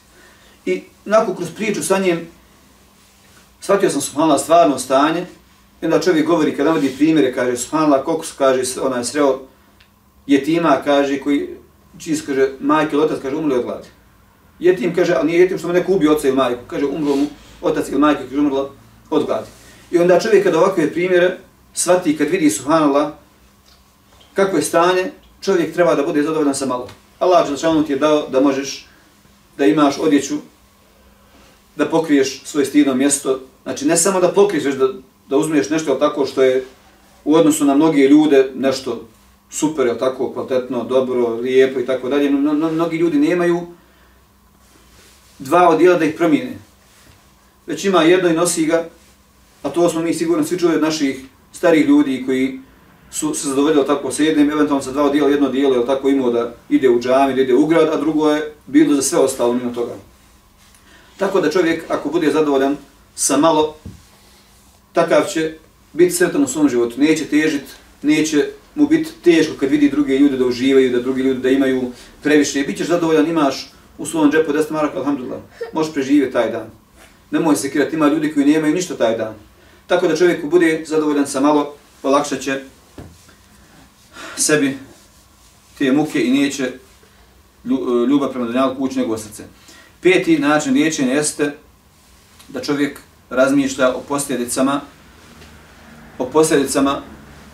I 0.65 0.83
nakon 1.05 1.35
kroz 1.35 1.49
priču 1.55 1.83
sa 1.83 1.99
njim, 1.99 2.27
shvatio 3.61 3.89
sam 3.89 4.01
Subhanallah 4.01 4.41
stvarno 4.41 4.79
stanje, 4.79 5.25
i 5.81 5.85
onda 5.85 5.99
čovjek 5.99 6.27
govori, 6.27 6.55
kada 6.55 6.69
navodi 6.69 6.95
primjere, 6.97 7.33
kaže 7.33 7.57
Subhanallah, 7.57 8.05
koliko 8.05 8.25
su, 8.25 8.33
kaže, 8.37 8.81
onaj 8.81 9.03
sreo 9.03 9.39
jetima, 10.27 10.81
kaže, 10.83 11.19
koji, 11.19 11.49
čiji 11.97 12.17
kaže, 12.25 12.49
majke 12.59 12.95
ili 12.95 13.05
otac, 13.05 13.19
kaže, 13.21 13.35
umrli 13.35 13.57
od 13.59 13.63
gladi. 13.63 13.87
Jetim, 14.59 14.95
kaže, 14.95 15.13
ali 15.13 15.27
nije 15.27 15.39
jetim 15.39 15.57
što 15.57 15.67
mu 15.67 15.73
neko 15.73 15.91
ubio 15.91 16.13
oca 16.13 16.27
ili 16.27 16.37
majku, 16.37 16.61
kaže, 16.67 16.85
umro 16.85 17.15
mu 17.15 17.27
otac 17.61 17.89
ili 17.89 17.99
majka, 17.99 18.23
kaže, 18.23 18.39
umrla 18.39 18.69
od 19.09 19.25
gladi. 19.25 19.47
I 19.91 19.97
onda 19.97 20.19
čovjek 20.19 20.43
kada 20.43 20.59
ovakve 20.59 20.93
primjere 20.93 21.37
svati 21.73 22.17
kad 22.17 22.29
vidi 22.29 22.49
subhanallah 22.49 23.11
kako 24.33 24.57
je 24.57 24.63
stanje, 24.63 25.11
čovjek 25.41 25.73
treba 25.73 25.95
da 25.95 26.03
bude 26.03 26.23
zadovoljan 26.23 26.55
sa 26.55 26.65
malo. 26.65 26.87
Allah 27.19 27.47
Đelšanu 27.47 27.83
ti 27.83 27.93
je 27.93 27.99
dao 27.99 28.27
da 28.29 28.41
možeš 28.41 28.87
da 29.57 29.65
imaš 29.65 29.97
odjeću, 29.97 30.35
da 31.75 31.85
pokriješ 31.85 32.41
svoje 32.43 32.65
stidno 32.65 32.95
mjesto. 32.95 33.39
Znači 33.63 33.85
ne 33.85 33.97
samo 33.97 34.19
da 34.19 34.31
pokriješ, 34.31 34.75
da, 34.75 34.87
da 35.29 35.37
uzmiješ 35.37 35.69
nešto 35.69 35.95
tako 35.95 36.25
što 36.25 36.43
je 36.43 36.65
u 37.23 37.35
odnosu 37.35 37.65
na 37.65 37.75
mnoge 37.75 38.07
ljude 38.07 38.51
nešto 38.55 39.07
super, 39.49 39.87
je 39.87 39.97
tako, 39.97 40.33
kvalitetno, 40.33 40.83
dobro, 40.83 41.27
lijepo 41.27 41.79
i 41.79 41.85
tako 41.85 42.09
dalje. 42.09 42.29
No, 42.29 42.53
no, 42.53 42.71
mnogi 42.71 42.97
ljudi 42.97 43.17
nemaju 43.19 43.67
dva 45.39 45.69
odijela 45.69 45.97
da 45.97 46.05
ih 46.05 46.15
promijene. 46.17 46.57
Već 47.67 47.85
ima 47.85 48.03
jedno 48.03 48.29
i 48.29 48.33
nosi 48.33 48.65
ga, 48.65 48.85
a 49.65 49.69
to 49.69 49.89
smo 49.89 50.01
mi 50.01 50.13
sigurno 50.13 50.43
svi 50.43 50.59
čuli 50.59 50.75
od 50.75 50.81
naših 50.81 51.25
starih 51.51 51.87
ljudi 51.87 52.23
koji 52.25 52.59
su 53.11 53.33
se 53.33 53.47
zadovoljili 53.47 53.85
tako 53.85 54.11
sa 54.11 54.23
jednim, 54.23 54.51
eventualno 54.51 54.83
sa 54.83 54.91
dva 54.91 55.03
odijela, 55.03 55.29
jedno 55.29 55.49
dijelo 55.49 55.75
je 55.75 55.85
tako 55.85 56.09
imao 56.09 56.31
da 56.31 56.53
ide 56.69 56.89
u 56.89 56.99
džami, 56.99 57.33
da 57.33 57.41
ide 57.41 57.53
u 57.53 57.65
grad, 57.65 57.87
a 57.93 57.97
drugo 57.97 58.29
je 58.29 58.53
bilo 58.67 58.95
za 58.95 59.01
sve 59.01 59.19
ostalo 59.19 59.53
mimo 59.53 59.71
toga. 59.71 59.93
Tako 61.17 61.41
da 61.41 61.51
čovjek, 61.51 61.83
ako 61.89 62.09
bude 62.09 62.31
zadovoljan 62.31 62.77
sa 63.15 63.37
malo, 63.37 63.75
takav 64.93 65.25
će 65.33 65.57
biti 65.93 66.11
sretan 66.11 66.43
u 66.43 66.47
svom 66.47 66.69
životu. 66.69 67.01
Neće 67.01 67.25
težit, 67.25 67.63
neće 68.01 68.49
mu 68.75 68.87
biti 68.87 69.11
teško 69.23 69.53
kad 69.59 69.69
vidi 69.69 69.89
druge 69.89 70.17
ljude 70.17 70.37
da 70.37 70.45
uživaju, 70.45 70.91
da 70.91 71.01
drugi 71.01 71.21
ljudi 71.21 71.39
da 71.39 71.49
imaju 71.49 71.91
previše. 72.23 72.63
Bićeš 72.63 72.87
zadovoljan, 72.87 73.27
imaš 73.27 73.71
u 73.97 74.05
svom 74.05 74.31
džepu 74.31 74.51
10 74.51 74.71
maraka, 74.71 74.97
alhamdulillah, 74.97 75.39
možeš 75.73 75.93
preživjeti 75.93 76.33
taj 76.33 76.51
dan. 76.51 76.69
Nemoj 77.31 77.55
se 77.55 77.71
kirati, 77.71 77.95
ima 77.95 78.07
ljudi 78.07 78.33
koji 78.33 78.45
nemaju 78.45 78.75
ništa 78.75 78.97
taj 78.97 79.17
dan. 79.17 79.33
Tako 79.87 80.07
da 80.07 80.15
čovjek 80.15 80.45
bude 80.45 80.83
zadovoljan 80.87 81.27
sa 81.27 81.39
malo, 81.39 81.73
olakšat 82.03 82.41
će 82.41 82.61
sebi 84.37 84.77
te 85.77 85.91
muke 85.91 86.25
i 86.25 86.31
neće 86.31 86.63
e, 86.63 86.77
ljubav 88.09 88.29
prema 88.29 88.45
dunjalku 88.45 88.83
ući 88.83 88.99
njegovo 88.99 89.17
srce. 89.17 89.43
Peti 90.01 90.39
način 90.39 90.73
liječenja 90.73 91.13
jeste 91.13 91.55
da 92.47 92.61
čovjek 92.61 92.99
razmišlja 93.29 93.95
o 93.95 94.01
posljedicama 94.07 94.81
o 96.17 96.25
posljedicama 96.25 97.01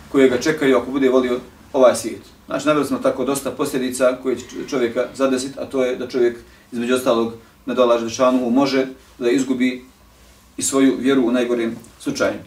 koje 0.08 0.28
ga 0.28 0.40
čekaju 0.40 0.76
ako 0.76 0.90
bude 0.90 1.08
volio 1.08 1.40
ovaj 1.72 1.96
svijet. 1.96 2.22
Znači, 2.46 2.66
navjeli 2.66 2.86
smo 2.86 2.98
tako 2.98 3.24
dosta 3.24 3.50
posljedica 3.50 4.18
koje 4.22 4.36
će 4.36 4.44
čovjeka 4.70 5.06
zadesiti, 5.14 5.58
a 5.58 5.64
to 5.64 5.84
je 5.84 5.96
da 5.96 6.08
čovjek 6.08 6.38
između 6.72 6.94
ostalog 6.94 7.32
ne 7.66 7.74
dolaže 7.74 8.04
dešanu, 8.04 8.50
može 8.50 8.86
da 9.18 9.30
izgubi 9.30 9.84
i 10.56 10.62
svoju 10.62 10.96
vjeru 10.98 11.26
u 11.26 11.32
najgorim 11.32 11.76
slučaju. 12.00 12.38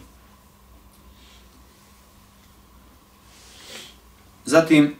Zatim, 4.44 4.94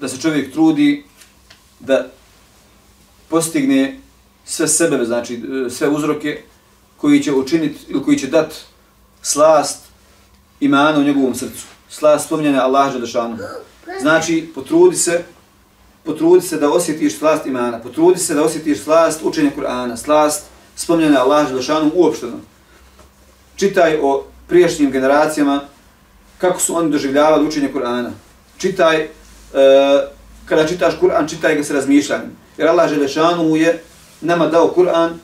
da 0.00 0.08
se 0.08 0.20
čovjek 0.20 0.52
trudi 0.52 1.04
da 1.80 2.06
postigne 3.28 4.00
sve 4.44 4.68
sebe, 4.68 5.04
znači 5.04 5.42
sve 5.70 5.88
uzroke 5.88 6.42
koji 6.96 7.22
će 7.22 7.32
učiniti 7.32 7.78
ili 7.88 8.02
koji 8.02 8.18
će 8.18 8.26
dati 8.26 8.56
slast 9.22 9.78
imana 10.60 10.98
u 10.98 11.02
njegovom 11.02 11.34
srcu. 11.34 11.66
Slast 11.88 12.26
spominjanja 12.26 12.62
Allaha 12.62 12.92
Đelešanu. 12.92 13.38
Znači, 14.00 14.50
potrudi 14.54 14.96
se, 14.96 15.24
potrudi 16.04 16.46
se 16.46 16.56
da 16.56 16.70
osjetiš 16.70 17.18
slast 17.18 17.46
imana, 17.46 17.78
potrudi 17.78 18.18
se 18.18 18.34
da 18.34 18.44
osjetiš 18.44 18.82
slast 18.82 19.20
učenja 19.22 19.50
Kur'ana, 19.56 19.96
slast 19.96 20.44
spominjanja 20.76 21.20
Allaha 21.20 21.48
Želešanu 21.48 21.90
uopšteno. 21.94 22.36
Čitaj 23.56 23.98
o 24.02 24.24
priješnjim 24.48 24.90
generacijama 24.90 25.60
kako 26.38 26.60
su 26.60 26.76
oni 26.76 26.90
doživljavali 26.90 27.46
učenje 27.46 27.70
Kur'ana. 27.74 28.10
Čitaj, 28.58 28.96
e, 28.96 29.08
kada 30.46 30.66
čitaš 30.66 30.94
Kur'an, 31.00 31.28
čitaj 31.28 31.54
ga 31.54 31.64
s 31.64 31.70
razmišljanjem. 31.70 32.36
Jer 32.58 32.68
Allah 32.68 32.90
Đelešanu 32.90 33.56
je 33.56 33.82
nama 34.20 34.46
dao 34.46 34.72
Kur'an 34.76 35.18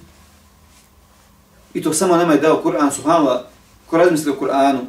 i 1.75 1.83
to 1.83 1.93
samo 1.93 2.17
nama 2.17 2.33
je 2.33 2.41
dao 2.41 2.63
Kur'an, 2.63 2.91
subhanallah, 2.93 3.41
ko 3.87 3.97
razmisli 3.97 4.31
o 4.31 4.37
Kur'anu, 4.41 4.81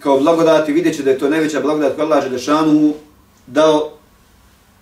kao 0.00 0.20
blagodati, 0.20 0.72
vidjet 0.72 0.96
će 0.96 1.02
da 1.02 1.10
je 1.10 1.18
to 1.18 1.30
najveća 1.30 1.60
blagodat 1.60 1.96
koja 1.96 2.04
Allah 2.04 2.24
Želešanu 2.24 2.94
dao 3.46 3.92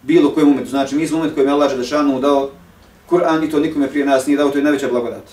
bilo 0.03 0.31
kojem 0.31 0.49
umetu. 0.49 0.71
Znači, 0.71 0.95
mi 0.95 1.07
smo 1.07 1.19
umet 1.19 1.35
kojem 1.35 1.49
je 1.49 1.53
Allah 1.53 1.71
Želešanu 1.71 2.21
dao 2.21 2.51
Kur'an 3.09 3.45
i 3.45 3.51
to 3.51 3.61
nikome 3.61 3.89
prije 3.89 4.07
nas 4.07 4.27
nije 4.27 4.37
dao, 4.37 4.51
to 4.51 4.59
je 4.59 4.65
najveća 4.65 4.89
blagodat. 4.89 5.25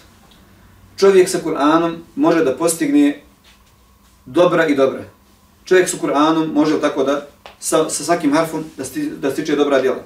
Čovjek 0.98 1.30
sa 1.30 1.40
Kur'anom 1.46 1.96
može 2.16 2.44
da 2.44 2.58
postigne 2.58 3.22
dobra 4.26 4.68
i 4.68 4.76
dobra. 4.76 5.04
Čovjek 5.66 5.90
sa 5.90 5.98
Kur'anom 5.98 6.54
može 6.54 6.82
tako 6.82 7.04
da 7.04 7.28
sa, 7.60 7.90
sa 7.90 8.04
svakim 8.04 8.34
harfom 8.34 8.64
da, 8.78 8.86
sti, 8.86 9.10
da 9.10 9.32
stiče 9.32 9.56
dobra 9.56 9.82
djela. 9.82 10.04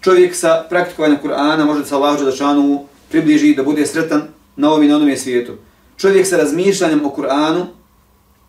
Čovjek 0.00 0.34
sa 0.34 0.66
praktikovanjem 0.68 1.18
Kur'ana 1.22 1.64
može 1.64 1.80
da 1.80 1.86
sa 1.86 1.96
Allah 1.96 2.18
Želešanu 2.18 2.86
približi 3.10 3.54
da 3.54 3.62
bude 3.62 3.86
sretan 3.86 4.22
na 4.56 4.70
ovom 4.70 4.82
i 4.82 4.88
na 4.88 4.96
onom 4.96 5.16
svijetu 5.16 5.52
čovjek 5.98 6.26
sa 6.26 6.36
razmišljanjem 6.36 7.06
o 7.06 7.08
Kur'anu 7.16 7.66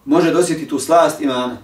može 0.06 0.32
dosjeti 0.32 0.68
tu 0.68 0.80
slast 0.80 1.22
imana. 1.22 1.58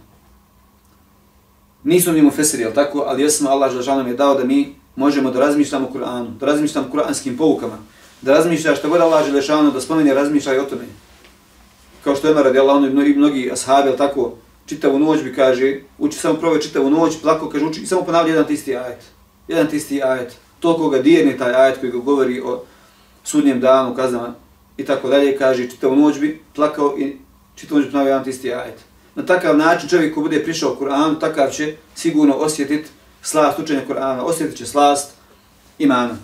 Nismo 1.84 2.14
mi 2.14 2.22
mu 2.22 2.32
fesiri, 2.32 2.64
jel 2.64 2.74
tako? 2.74 3.00
Ali 3.08 3.24
jesmo, 3.24 3.50
Allah 3.50 3.82
žal 3.82 3.98
nam 3.98 4.08
je 4.08 4.14
dao 4.14 4.36
da 4.36 4.44
mi 4.44 4.76
možemo 4.96 5.32
da 5.32 5.40
razmišljamo 5.40 5.88
o 5.88 5.98
Kur'anu, 5.98 6.28
da 6.40 6.46
razmišljamo 6.46 6.88
o 6.88 6.98
kur'anskim 6.98 7.38
poukama, 7.38 7.78
da 8.22 8.34
razmišlja 8.34 8.76
što 8.76 8.90
god 8.90 9.02
Allah 9.02 9.42
šano 9.42 9.72
da 9.72 9.82
spomeni 9.82 10.14
razmišljaj 10.14 10.60
o 10.60 10.64
tome. 10.64 10.86
Kao 12.04 12.16
što 12.16 12.28
je 12.28 12.34
radi 12.34 12.60
Allah, 12.60 12.76
ono 12.76 12.88
i 13.06 13.14
mnogi, 13.14 13.52
ashabi, 13.52 13.98
tako? 13.98 14.34
Čitavu 14.66 15.00
noć 15.00 15.24
bi 15.24 15.34
kaže, 15.34 15.80
uči 15.98 16.18
samo 16.18 16.36
prove 16.36 16.62
čitavu 16.62 16.90
noć, 16.90 17.14
plako 17.22 17.50
kaže, 17.50 17.66
uči 17.66 17.82
i 17.82 17.86
samo 17.86 18.02
ponavlja 18.02 18.32
jedan 18.32 18.48
tisti 18.48 18.76
ajet. 18.76 19.04
Jedan 19.48 19.68
tisti 19.68 20.04
ajet. 20.04 20.38
Toliko 20.60 20.90
ga 20.90 21.02
dirne 21.02 21.38
taj 21.38 21.54
ajet 21.54 21.80
koji 21.80 21.92
ga 21.92 21.98
govori 21.98 22.42
o 22.42 22.64
sudnjem 23.24 23.60
danu, 23.60 23.96
kaznama 23.96 24.34
i 24.78 24.86
tako 24.86 25.10
dalje, 25.10 25.38
kaže, 25.38 25.70
čitavu 25.70 25.96
noć 25.96 26.20
bi 26.20 26.42
plakao 26.56 26.96
i 26.98 27.18
čitavu 27.56 27.80
noć 27.80 27.86
bi 27.86 27.92
ponavlja 27.92 28.12
jedan 28.12 28.24
tisti 28.24 28.54
ajet. 28.54 28.80
Na 29.16 29.26
takav 29.26 29.58
način 29.58 29.90
čovjek 29.90 30.16
ko 30.16 30.22
bude 30.22 30.44
prišao 30.44 30.78
Kur'anu, 30.80 31.20
takav 31.20 31.50
će 31.52 31.76
sigurno 31.96 32.34
osjetiti 32.34 32.90
slast 33.26 33.60
učenja 33.60 33.82
Kur'ana, 33.88 34.22
osjetit 34.22 34.58
će 34.58 34.66
slast 34.66 35.12
imana. 35.80 36.18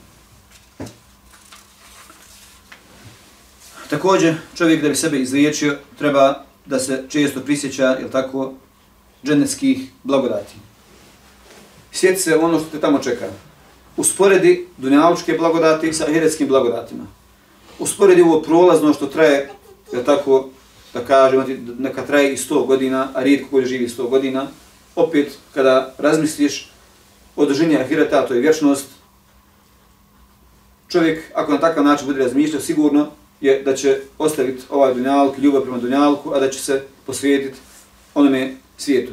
Također, 3.89 4.35
čovjek 4.55 4.81
da 4.81 4.89
bi 4.89 4.95
sebe 4.95 5.19
izliječio, 5.19 5.77
treba 5.97 6.43
da 6.65 6.79
se 6.79 7.03
često 7.09 7.39
prisjeća, 7.39 7.85
jel 7.85 8.09
tako, 8.09 8.53
dženeckih 9.23 9.89
blagodati. 10.03 10.53
Sjeti 11.91 12.21
se 12.21 12.37
ono 12.37 12.59
što 12.59 12.69
te 12.69 12.79
tamo 12.79 12.99
čeka. 12.99 13.25
Usporedi 13.97 14.67
dunjalučke 14.77 15.33
blagodati 15.33 15.93
sa 15.93 16.03
ahiretskim 16.03 16.47
blagodatima 16.47 17.07
usporedi 17.81 18.21
ovo 18.21 18.41
prolazno 18.41 18.93
što 18.93 19.05
traje, 19.05 19.49
jel 19.91 20.03
tako, 20.03 20.49
da 20.93 21.05
kažem, 21.05 21.75
neka 21.79 22.05
traje 22.05 22.33
i 22.33 22.37
100 22.37 22.65
godina, 22.65 23.09
a 23.13 23.23
rijetko 23.23 23.49
koji 23.51 23.65
živi 23.65 23.87
100 23.87 24.09
godina, 24.09 24.47
opet, 24.95 25.37
kada 25.53 25.93
razmisliš 25.97 26.71
o 27.35 27.45
dužini 27.45 27.77
ahireta, 27.77 28.27
to 28.27 28.33
je 28.33 28.41
vječnost, 28.41 28.87
čovjek, 30.87 31.23
ako 31.35 31.51
na 31.51 31.59
takav 31.59 31.83
način 31.83 32.07
bude 32.07 32.23
razmišljao, 32.23 32.61
sigurno 32.61 33.07
je 33.41 33.63
da 33.63 33.75
će 33.75 33.99
ostaviti 34.17 34.63
ovaj 34.69 34.93
dunjalk, 34.93 35.37
ljubav 35.37 35.61
prema 35.61 35.77
dunjalku, 35.77 36.33
a 36.33 36.39
da 36.39 36.49
će 36.49 36.59
se 36.59 36.83
posvijetiti 37.05 37.59
onome 38.13 38.55
svijetu. 38.77 39.11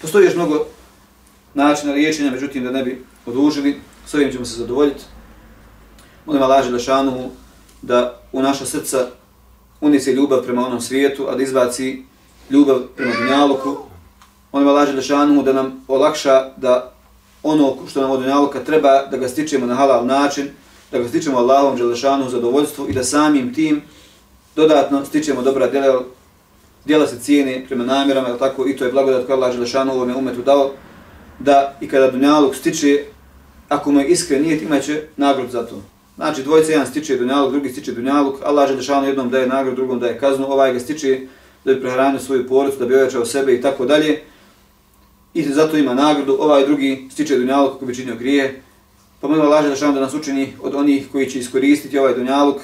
Postoji 0.00 0.24
još 0.24 0.34
mnogo 0.34 0.66
načina 1.54 1.92
liječenja, 1.92 2.30
međutim, 2.30 2.64
da 2.64 2.70
ne 2.70 2.82
bi 2.82 3.04
odužili, 3.26 3.80
s 4.06 4.14
ovim 4.14 4.32
ćemo 4.32 4.44
se 4.44 4.58
zadovoljiti. 4.58 5.04
Molim 6.26 6.42
Allah 6.42 6.64
Želešanu 6.64 7.30
da 7.82 8.20
u 8.32 8.42
naša 8.42 8.66
srca 8.66 9.06
unese 9.80 10.12
ljubav 10.12 10.42
prema 10.42 10.66
onom 10.66 10.80
svijetu, 10.80 11.26
a 11.28 11.36
da 11.36 11.42
izbaci 11.42 12.02
ljubav 12.50 12.80
prema 12.96 13.12
dunjaluku. 13.14 13.76
Molim 14.52 14.68
Allah 14.68 14.88
laže 14.88 15.42
da 15.44 15.52
nam 15.52 15.84
olakša 15.88 16.50
da 16.56 16.92
ono 17.42 17.76
što 17.90 18.00
nam 18.00 18.10
od 18.10 18.20
dunjaluka 18.20 18.64
treba, 18.64 19.06
da 19.10 19.16
ga 19.16 19.28
stičemo 19.28 19.66
na 19.66 19.74
halal 19.74 20.06
način, 20.06 20.48
da 20.92 20.98
ga 20.98 21.08
stičemo 21.08 21.38
Allahom 21.38 21.76
Đelešanu 21.76 22.26
u 22.26 22.30
zadovoljstvu 22.30 22.88
i 22.88 22.92
da 22.92 23.04
samim 23.04 23.54
tim 23.54 23.82
dodatno 24.56 25.04
stičemo 25.04 25.42
dobra 25.42 25.66
djela, 25.66 26.02
djela 26.84 27.06
se 27.06 27.18
cijene 27.20 27.64
prema 27.68 27.84
namjerama, 27.84 28.38
tako 28.38 28.66
i 28.66 28.76
to 28.76 28.84
je 28.84 28.92
blagodat 28.92 29.26
koja 29.26 29.36
Allah 29.36 29.52
Đelešanu 29.52 29.92
ovome 29.92 30.14
umetu 30.14 30.42
dao, 30.42 30.70
da 31.38 31.76
i 31.80 31.88
kada 31.88 32.10
dunjaluk 32.10 32.54
stiče, 32.54 33.04
ako 33.68 33.92
mu 33.92 34.00
je 34.00 34.08
iskren 34.08 34.42
nijet, 34.42 34.62
imaće 34.62 35.02
nagrod 35.16 35.50
za 35.50 35.66
to. 35.66 35.82
Znači, 36.16 36.42
dvojica 36.42 36.72
jedan 36.72 36.86
stiče 36.86 37.16
dunjaluk, 37.16 37.52
drugi 37.52 37.68
stiče 37.68 37.92
dunjaluk, 37.92 38.34
Allah 38.44 38.68
Đelešanu 38.68 39.06
jednom 39.06 39.30
daje 39.30 39.46
nagradu, 39.46 39.76
drugom 39.76 40.00
daje 40.00 40.18
kaznu, 40.18 40.46
ovaj 40.52 40.72
ga 40.72 40.80
stiče 40.80 41.20
da 41.64 41.74
bi 41.74 41.80
prehranio 41.80 42.20
svoju 42.20 42.48
porodicu, 42.48 42.78
da 42.78 42.86
bi 42.86 42.94
ojačao 42.94 43.24
sebe 43.24 43.54
i 43.54 43.62
tako 43.62 43.86
dalje. 43.86 44.20
I 45.34 45.42
zato 45.42 45.76
ima 45.76 45.94
nagradu, 45.94 46.36
ovaj 46.40 46.66
drugi 46.66 47.08
stiče 47.12 47.38
dunjaluk 47.38 47.72
kako 47.72 47.86
bi 47.86 47.94
činio 47.94 48.16
grije. 48.16 48.62
Pa 49.20 49.28
molim 49.28 49.42
Allah 49.44 49.64
Želešanu 49.64 49.94
da 49.94 50.00
nas 50.00 50.14
učini 50.14 50.52
od 50.62 50.74
onih 50.74 51.08
koji 51.12 51.30
će 51.30 51.38
iskoristiti 51.38 51.98
ovaj 51.98 52.14
dunjaluk 52.14 52.56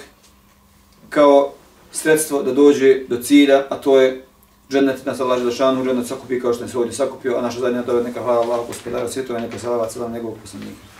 kao 1.09 1.53
sredstvo 1.93 2.43
da 2.43 2.53
dođe 2.53 3.01
do 3.09 3.23
cilja, 3.23 3.65
a 3.71 3.77
to 3.77 4.01
je 4.01 4.25
džennet 4.71 5.07
nas 5.07 5.21
Allah 5.21 5.39
Želešanu, 5.39 5.85
džennet 5.85 6.07
sakupi 6.07 6.41
kao 6.41 6.55
što 6.55 6.65
je 6.65 6.71
ovdje 6.75 6.93
sakupio, 6.93 7.37
a 7.37 7.43
naša 7.43 7.61
zadnja 7.61 7.83
doved 7.83 8.05
neka 8.05 8.23
hvala 8.23 8.41
Allah, 8.41 8.67
gospodara 8.67 9.09
svjetova, 9.09 9.41
neka 9.41 9.59
salava 9.59 9.89
celam 9.89 10.13
njegovog 10.13 10.37
poslanika. 10.43 10.96